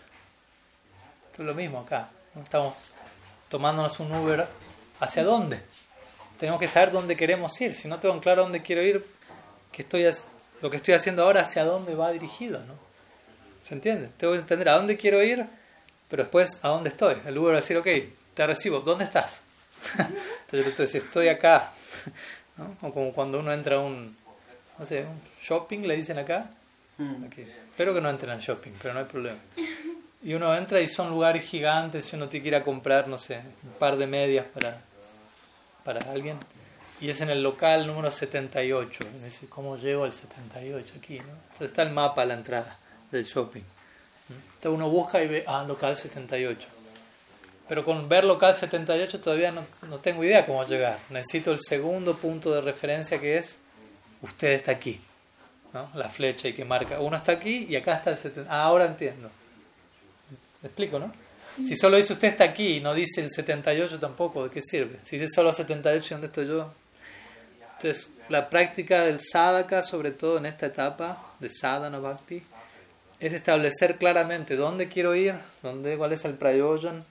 [1.32, 2.10] Esto es lo mismo acá.
[2.44, 2.74] Estamos
[3.50, 4.48] tomándonos un Uber
[5.00, 5.62] ¿Hacia dónde?
[6.40, 7.76] Tenemos que saber dónde queremos ir.
[7.76, 9.06] Si no tengo claro dónde quiero ir,
[9.72, 10.10] que estoy,
[10.62, 12.60] lo que estoy haciendo ahora, ¿hacia dónde va dirigido?
[12.60, 12.74] ¿no?
[13.64, 14.10] ¿Se entiende?
[14.18, 15.46] Tengo que entender a dónde quiero ir,
[16.08, 17.18] pero después a dónde estoy.
[17.26, 17.88] El va a decir, ok,
[18.34, 19.38] te recibo, ¿dónde estás?
[19.98, 21.72] Entonces yo te decir, estoy acá.
[22.58, 22.88] ¿no?
[22.88, 24.16] O como cuando uno entra a un,
[24.78, 26.50] no sé, un shopping, le dicen acá.
[26.98, 27.26] Mm.
[27.26, 29.38] Espero que no entren al shopping, pero no hay problema.
[30.24, 33.18] Y uno entra y son lugares gigantes y uno tiene que ir a comprar, no
[33.18, 34.82] sé, un par de medias para
[35.84, 36.38] para alguien.
[37.02, 39.06] Y es en el local número 78.
[39.24, 41.20] dice, ¿cómo llego al 78 aquí?
[41.20, 41.32] ¿no?
[41.32, 42.78] Entonces está el mapa la entrada
[43.12, 43.64] del shopping.
[44.30, 46.68] Entonces uno busca y ve, ah, local 78.
[47.68, 51.00] Pero con ver local 78 todavía no, no tengo idea cómo llegar.
[51.10, 53.60] Necesito el segundo punto de referencia que es,
[54.22, 55.00] usted está aquí.
[55.74, 55.90] ¿no?
[55.94, 58.50] La flecha y que marca, uno está aquí y acá está el 78.
[58.52, 59.30] Ah, ahora entiendo.
[60.62, 61.14] ¿Me explico, no?
[61.56, 65.00] Si solo dice usted está aquí y no dice el 78 tampoco, ¿de qué sirve?
[65.04, 66.72] Si dice solo 78, ¿dónde estoy yo?
[67.78, 72.42] Entonces, la práctica del sadhaka, sobre todo en esta etapa de sadhana bhakti,
[73.20, 77.06] es establecer claramente dónde quiero ir, dónde, cuál es el prayojan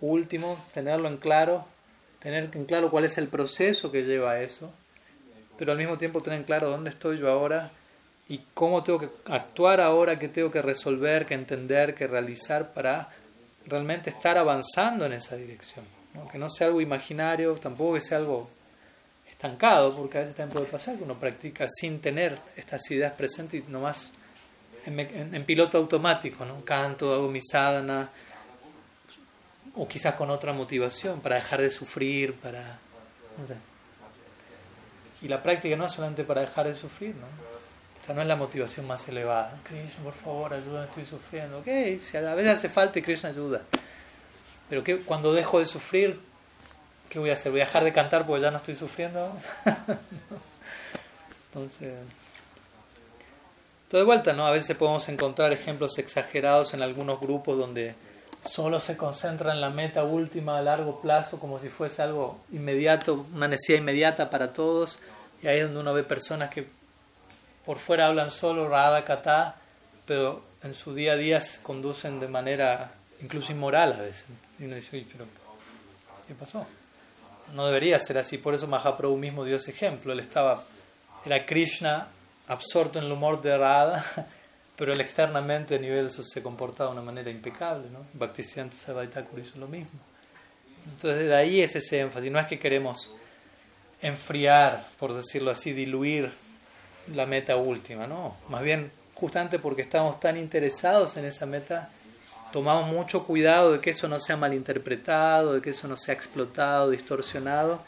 [0.00, 1.66] último, tenerlo en claro,
[2.20, 4.72] tener en claro cuál es el proceso que lleva a eso,
[5.58, 7.70] pero al mismo tiempo tener en claro dónde estoy yo ahora
[8.28, 13.10] y cómo tengo que actuar ahora, qué tengo que resolver, que entender, que realizar para
[13.66, 15.84] realmente estar avanzando en esa dirección.
[16.30, 18.50] Que no sea algo imaginario, tampoco que sea algo
[19.30, 23.62] estancado, porque a veces también puede pasar que uno practica sin tener estas ideas presentes
[23.66, 24.10] y nomás
[24.86, 26.64] en, piloto automático, ¿no?
[26.64, 28.10] Canto, hago mi sadhana,
[29.76, 32.78] o quizás con otra motivación, para dejar de sufrir, para...
[33.38, 33.56] No sé.
[35.22, 37.26] Y la práctica no es solamente para dejar de sufrir, ¿no?
[38.14, 39.56] No es la motivación más elevada.
[39.62, 41.58] Krishna, por favor, ayuda, estoy sufriendo.
[41.58, 41.66] Ok,
[42.02, 43.62] si a veces hace falta y Krishna ayuda.
[44.68, 46.20] Pero que cuando dejo de sufrir,
[47.08, 47.52] ¿qué voy a hacer?
[47.52, 49.32] ¿Voy a dejar de cantar porque ya no estoy sufriendo?
[51.48, 51.94] Entonces...
[53.88, 54.46] Todo de vuelta, ¿no?
[54.46, 57.94] A veces podemos encontrar ejemplos exagerados en algunos grupos donde
[58.48, 63.26] solo se concentra en la meta última a largo plazo como si fuese algo inmediato,
[63.34, 65.00] una necesidad inmediata para todos.
[65.42, 66.68] Y ahí es donde uno ve personas que
[67.70, 69.54] por fuera hablan solo Radha Kata,
[70.04, 72.90] pero en su día a día se conducen de manera
[73.22, 74.24] incluso inmoral a veces.
[74.58, 75.24] Y uno dice, pero
[76.26, 76.66] ¿qué pasó?
[77.54, 80.12] No debería ser así, por eso Mahaprabhu mismo dio ese ejemplo.
[80.12, 80.64] Él estaba,
[81.24, 82.08] era Krishna
[82.48, 84.04] absorto en el humor de Radha,
[84.76, 88.04] pero él externamente a nivel se comportaba de una manera impecable, ¿no?
[88.14, 90.00] Bhaktisiddhanta Sarvaitakura hizo lo mismo.
[90.86, 93.14] Entonces de ahí es ese énfasis, no es que queremos
[94.02, 96.49] enfriar, por decirlo así, diluir
[97.14, 101.90] la meta última, no, más bien justamente porque estamos tan interesados en esa meta,
[102.52, 106.90] tomamos mucho cuidado de que eso no sea malinterpretado, de que eso no sea explotado,
[106.90, 107.82] distorsionado,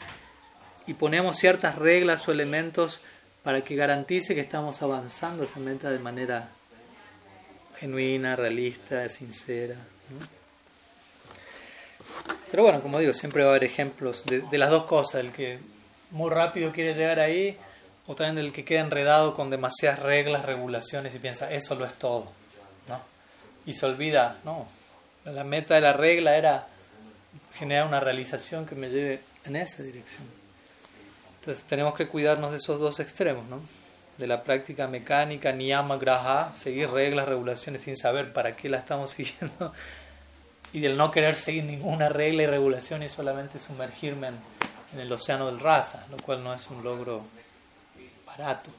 [0.85, 3.01] y ponemos ciertas reglas o elementos
[3.43, 6.49] para que garantice que estamos avanzando esa meta de manera
[7.79, 9.75] genuina, realista, sincera.
[12.51, 15.57] Pero bueno, como digo, siempre va a haber ejemplos de, las dos cosas, el que
[16.11, 17.57] muy rápido quiere llegar ahí
[18.07, 21.93] o también el que queda enredado con demasiadas reglas, regulaciones y piensa, eso lo es
[21.95, 22.31] todo.
[22.87, 22.99] ¿no?
[23.65, 24.67] Y se olvida, no,
[25.25, 26.67] la meta de la regla era
[27.55, 30.23] generar una realización que me lleve en esa dirección.
[31.39, 33.59] Entonces tenemos que cuidarnos de esos dos extremos, ¿no?
[34.17, 39.11] De la práctica mecánica, niyama graha, seguir reglas, regulaciones sin saber para qué la estamos
[39.17, 39.73] siguiendo,
[40.71, 45.47] y del no querer seguir ninguna regla y regulación y solamente sumergirme en, el océano
[45.47, 47.23] del raza, lo cual no es un logro
[48.37, 48.69] barato.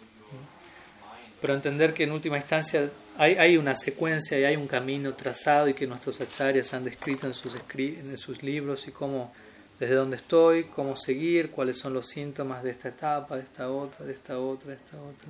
[1.41, 5.69] Pero entender que en última instancia hay, hay, una secuencia y hay un camino trazado
[5.69, 9.33] y que nuestros acharyas han descrito en sus, en sus libros y cómo
[9.79, 14.07] desde dónde estoy, cómo seguir, cuáles son los síntomas de esta etapa, de esta otra,
[14.07, 15.29] de esta otra, de esta otra.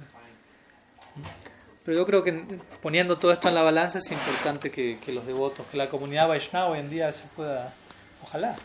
[1.85, 2.33] Pero yo creo que
[2.83, 6.71] poniendo todo esto en la balanza es importante que, los devotos, que la comunidad Vaishnava
[6.71, 7.73] hoy en día se pueda,
[8.23, 8.57] ojalá,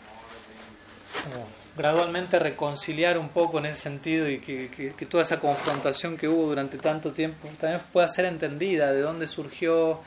[1.76, 6.46] gradualmente reconciliar un poco en ese sentido y que, que, toda esa confrontación que hubo
[6.46, 10.00] durante tanto tiempo también pueda ser entendida, de dónde surgió,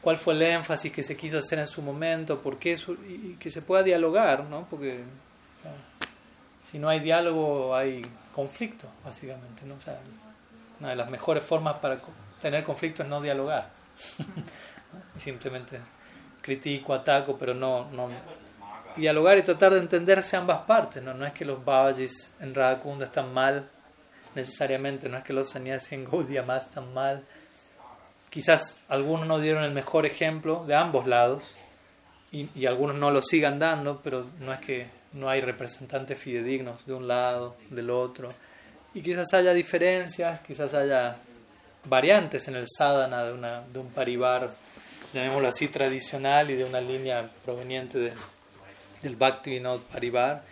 [0.00, 2.78] cuál fue el énfasis que se quiso hacer en su momento, por qué,
[3.08, 4.66] y que se pueda dialogar, ¿no?
[4.68, 5.00] Porque
[6.70, 8.04] si no hay diálogo hay
[8.34, 9.74] conflicto, básicamente, ¿no?
[9.74, 9.98] O sea,
[10.80, 12.00] una de las mejores formas para
[12.40, 13.70] tener conflicto es no dialogar.
[15.16, 15.78] Simplemente
[16.42, 17.88] critico, ataco, pero no
[18.96, 21.14] dialogar y tratar de entenderse ambas partes, ¿no?
[21.14, 23.68] No es que los Babajis en Radhakunda están mal
[24.34, 27.24] necesariamente, no es que los sannyasis en Gaudiya más están mal,
[28.34, 31.44] Quizás algunos no dieron el mejor ejemplo de ambos lados
[32.32, 36.94] y, algunos no lo sigan dando, pero no es que no hay representantes fidedignos de
[36.94, 38.30] un lado, del otro.
[38.92, 41.16] Y quizás haya diferencias, quizás haya
[41.84, 44.50] variantes en el sadhana de, una, de un parivar,
[45.12, 48.12] llamémoslo así, tradicional y de una línea proveniente de,
[49.04, 50.42] del Bhakti Vinod Parivar.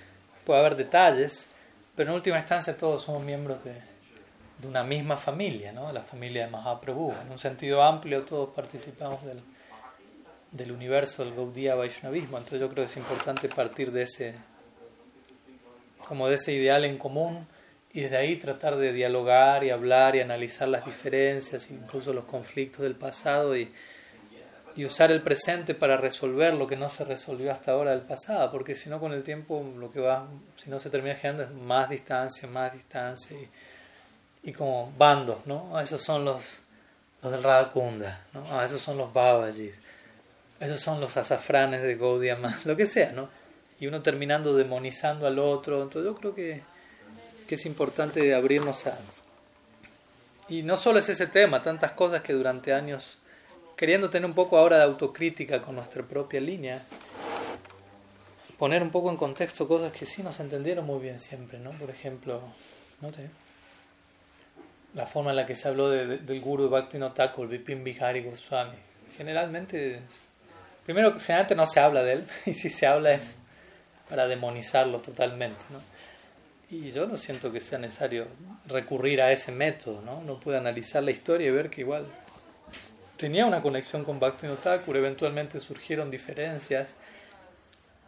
[0.44, 1.48] Puede haber detalles,
[1.96, 5.92] pero en última instancia todos somos miembros de, de una misma familia, ¿no?
[5.92, 7.12] la familia de Mahaprabhu.
[7.26, 9.40] En un sentido amplio, todos participamos del,
[10.52, 12.38] del universo del Gaudiya Vaishnavismo.
[12.38, 14.34] Entonces, yo creo que es importante partir de ese,
[16.06, 17.46] como de ese ideal en común
[17.92, 22.82] y desde ahí tratar de dialogar y hablar y analizar las diferencias, incluso los conflictos
[22.82, 23.72] del pasado y,
[24.74, 28.50] y usar el presente para resolver lo que no se resolvió hasta ahora del pasado,
[28.50, 30.26] porque si no con el tiempo lo que va,
[30.62, 33.48] si no se termina generando es más distancia, más distancia y,
[34.48, 35.78] y como bandos, ¿no?
[35.80, 36.42] Esos son los,
[37.22, 38.44] los del Radhakunda, ¿no?
[38.50, 39.74] Ah, esos son los Babajis,
[40.58, 43.28] esos son los azafranes de Gaudiya lo que sea, ¿no?
[43.78, 46.62] Y uno terminando demonizando al otro, entonces yo creo que,
[47.48, 48.96] que es importante abrirnos a...
[50.48, 53.18] Y no solo es ese tema, tantas cosas que durante años,
[53.82, 56.80] queriendo tener un poco ahora de autocrítica con nuestra propia línea,
[58.56, 61.72] poner un poco en contexto cosas que sí nos entendieron muy bien siempre, ¿no?
[61.72, 62.40] Por ejemplo,
[63.00, 63.28] no sé,
[64.94, 68.76] la forma en la que se habló del guru de Bhakti Thakur, Vipin Bihari Goswami.
[69.16, 69.98] Generalmente,
[70.84, 73.34] primero, generalmente no se habla de él, y si se habla es
[74.08, 75.58] para demonizarlo totalmente.
[75.70, 75.80] ¿no?
[76.70, 78.28] Y yo no siento que sea necesario
[78.68, 80.18] recurrir a ese método, ¿no?
[80.18, 82.06] Uno puede analizar la historia y ver que igual
[83.22, 86.92] tenía una conexión con Bhaktivinoda Thakur, eventualmente surgieron diferencias,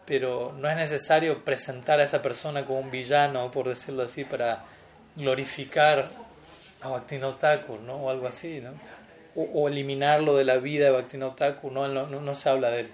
[0.04, 4.64] pero no es necesario presentar a esa persona como un villano, por decirlo así, para
[5.14, 6.04] glorificar
[6.80, 7.94] a Bhaktivinoda Thakur, ¿no?
[7.94, 8.72] O algo así, ¿no?
[9.36, 12.90] O, eliminarlo de la vida de Bhaktivinoda Thakur, no, se habla de él.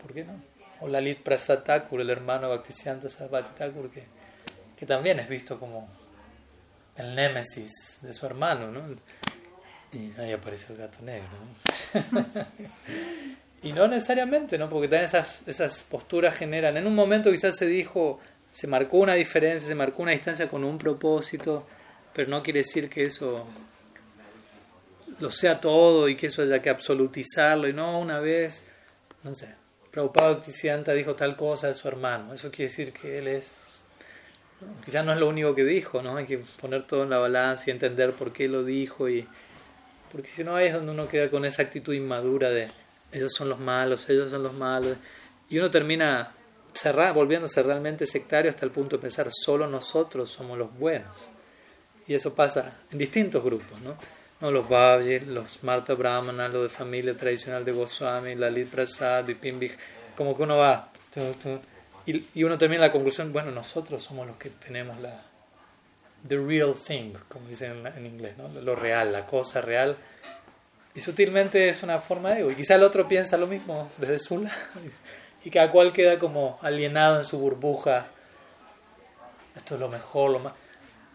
[0.00, 0.42] ¿Por qué no?
[0.80, 4.04] O Lalit Prasad Thakur, el hermano Bhaktisiddhanta Sarvati Thakur, que,
[4.74, 5.86] que también es visto como
[6.96, 8.96] el némesis de su hermano, ¿no?
[9.92, 11.28] Y ahí apareció el gato negro.
[13.62, 14.68] y no necesariamente, ¿no?
[14.68, 16.76] Porque también esas, esas posturas generan.
[16.76, 20.64] En un momento quizás se dijo, se marcó una diferencia, se marcó una distancia con
[20.64, 21.66] un propósito,
[22.12, 23.46] pero no quiere decir que eso
[25.18, 27.68] lo sea todo y que eso haya que absolutizarlo.
[27.68, 28.64] Y no, una vez,
[29.22, 29.54] no sé,
[29.90, 32.34] Prabhupada Bhaktisiddhanta dijo tal cosa de su hermano.
[32.34, 33.60] Eso quiere decir que él es
[34.84, 36.16] Quizás no es lo único que dijo, ¿no?
[36.16, 39.26] Hay que poner todo en la balanza y entender por qué lo dijo y
[40.16, 42.70] porque si no ahí es donde uno queda con esa actitud inmadura de
[43.12, 44.96] ellos son los malos, ellos son los malos
[45.50, 46.32] y uno termina
[46.72, 51.12] cerrar, volviéndose realmente sectario hasta el punto de pensar solo nosotros somos los buenos
[52.08, 53.94] y eso pasa en distintos grupos, ¿no?
[54.40, 54.50] ¿No?
[54.50, 59.70] Los Bhavji, los Marta Brahmana, los de familia tradicional de Goswami, Lalit Prasad, Vipin
[60.16, 60.92] como que uno va
[62.06, 65.22] y, uno termina la conclusión, bueno, nosotros somos los que tenemos la
[66.28, 68.48] the real thing, como dicen en, inglés, ¿no?
[68.48, 69.96] lo real, la cosa real.
[70.94, 72.50] Y sutilmente es una forma de ego.
[72.50, 74.56] Y quizá el otro piensa lo mismo desde su lado.
[75.44, 78.08] Y cada cual queda como alienado en su burbuja.
[79.54, 80.54] Esto es lo mejor, lo más.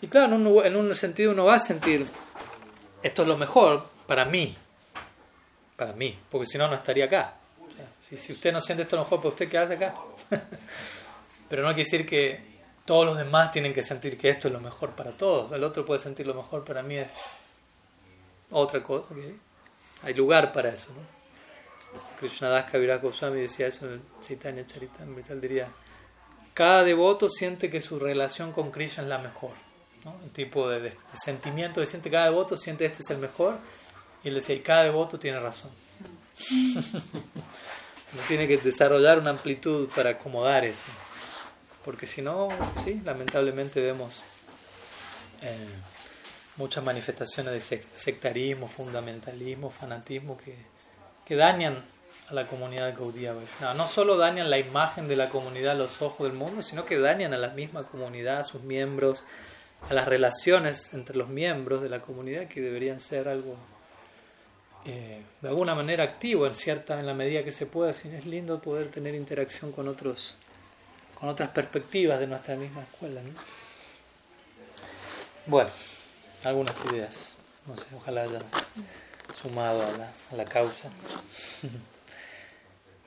[0.02, 2.06] Y claro, en un, en un sentido uno va a sentir,
[3.04, 4.56] esto es lo mejor para mí.
[5.76, 6.18] Para mí.
[6.30, 7.34] Porque si no, no estaría acá.
[8.08, 9.96] Si, si usted no siente esto mejor, ¿pues usted qué hace acá?
[11.50, 12.51] Pero no quiere decir que
[12.86, 15.52] todos los demás tienen que sentir que esto es lo mejor para todos.
[15.52, 17.12] El otro puede sentir lo mejor para mí es
[18.50, 19.14] otra cosa.
[20.04, 20.88] Hay lugar para eso.
[20.90, 22.00] ¿no?
[22.20, 25.36] Krishnadas Kaviraj Goswami decía eso en Chaitanya Charitamrita.
[25.36, 25.68] diría,
[26.54, 29.52] cada devoto siente que su relación con Krishna es la mejor.
[30.04, 30.16] ¿no?
[30.24, 33.58] El tipo de, de, sentimiento que siente cada devoto, siente este es el mejor.
[34.24, 35.72] Y él decía, y cada devoto tiene razón.
[38.14, 40.92] Uno tiene que desarrollar una amplitud para acomodar eso.
[41.84, 42.48] Porque si no,
[42.84, 44.22] sí, lamentablemente vemos
[45.42, 45.68] eh,
[46.58, 50.56] muchas manifestaciones de sectarismo, fundamentalismo, fanatismo que,
[51.26, 51.84] que dañan
[52.30, 56.28] a la comunidad de no solo dañan la imagen de la comunidad a los ojos
[56.28, 59.24] del mundo, sino que dañan a la misma comunidad, a sus miembros,
[59.90, 63.56] a las relaciones entre los miembros de la comunidad que deberían ser algo
[64.86, 67.92] eh, de alguna manera activo en cierta en la medida que se pueda.
[67.92, 70.36] Es lindo poder tener interacción con otros
[71.22, 73.22] con otras perspectivas de nuestra misma escuela
[75.46, 75.70] bueno
[76.44, 77.14] algunas ideas.
[77.68, 78.42] No sé ojalá haya
[79.40, 80.90] sumado a la, a la causa.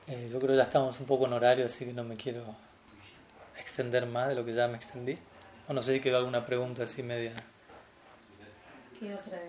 [0.07, 2.55] Eh, yo creo que ya estamos un poco en horario así que no me quiero
[3.57, 5.17] extender más de lo que ya me extendí.
[5.67, 7.33] O no sé si quedó alguna pregunta así media
[8.99, 9.39] ¿Qué otra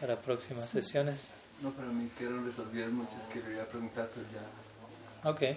[0.00, 1.20] para próximas sesiones.
[1.60, 5.30] No, pero me quedaron resolvidas muchas que quería preguntar, pero ya.
[5.30, 5.56] Ok.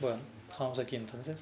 [0.00, 0.20] Bueno,
[0.58, 1.36] dejamos aquí entonces.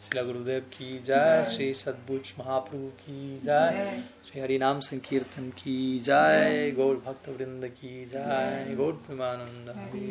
[0.00, 6.96] Sila Gurudev ki jai, Sri Sadbuch Mahaprabhu ki jai, Sri Harinam Sankirtan ki jai, Gaur
[6.96, 9.74] Bhakta Vrinda ki jai, Gaur Primananda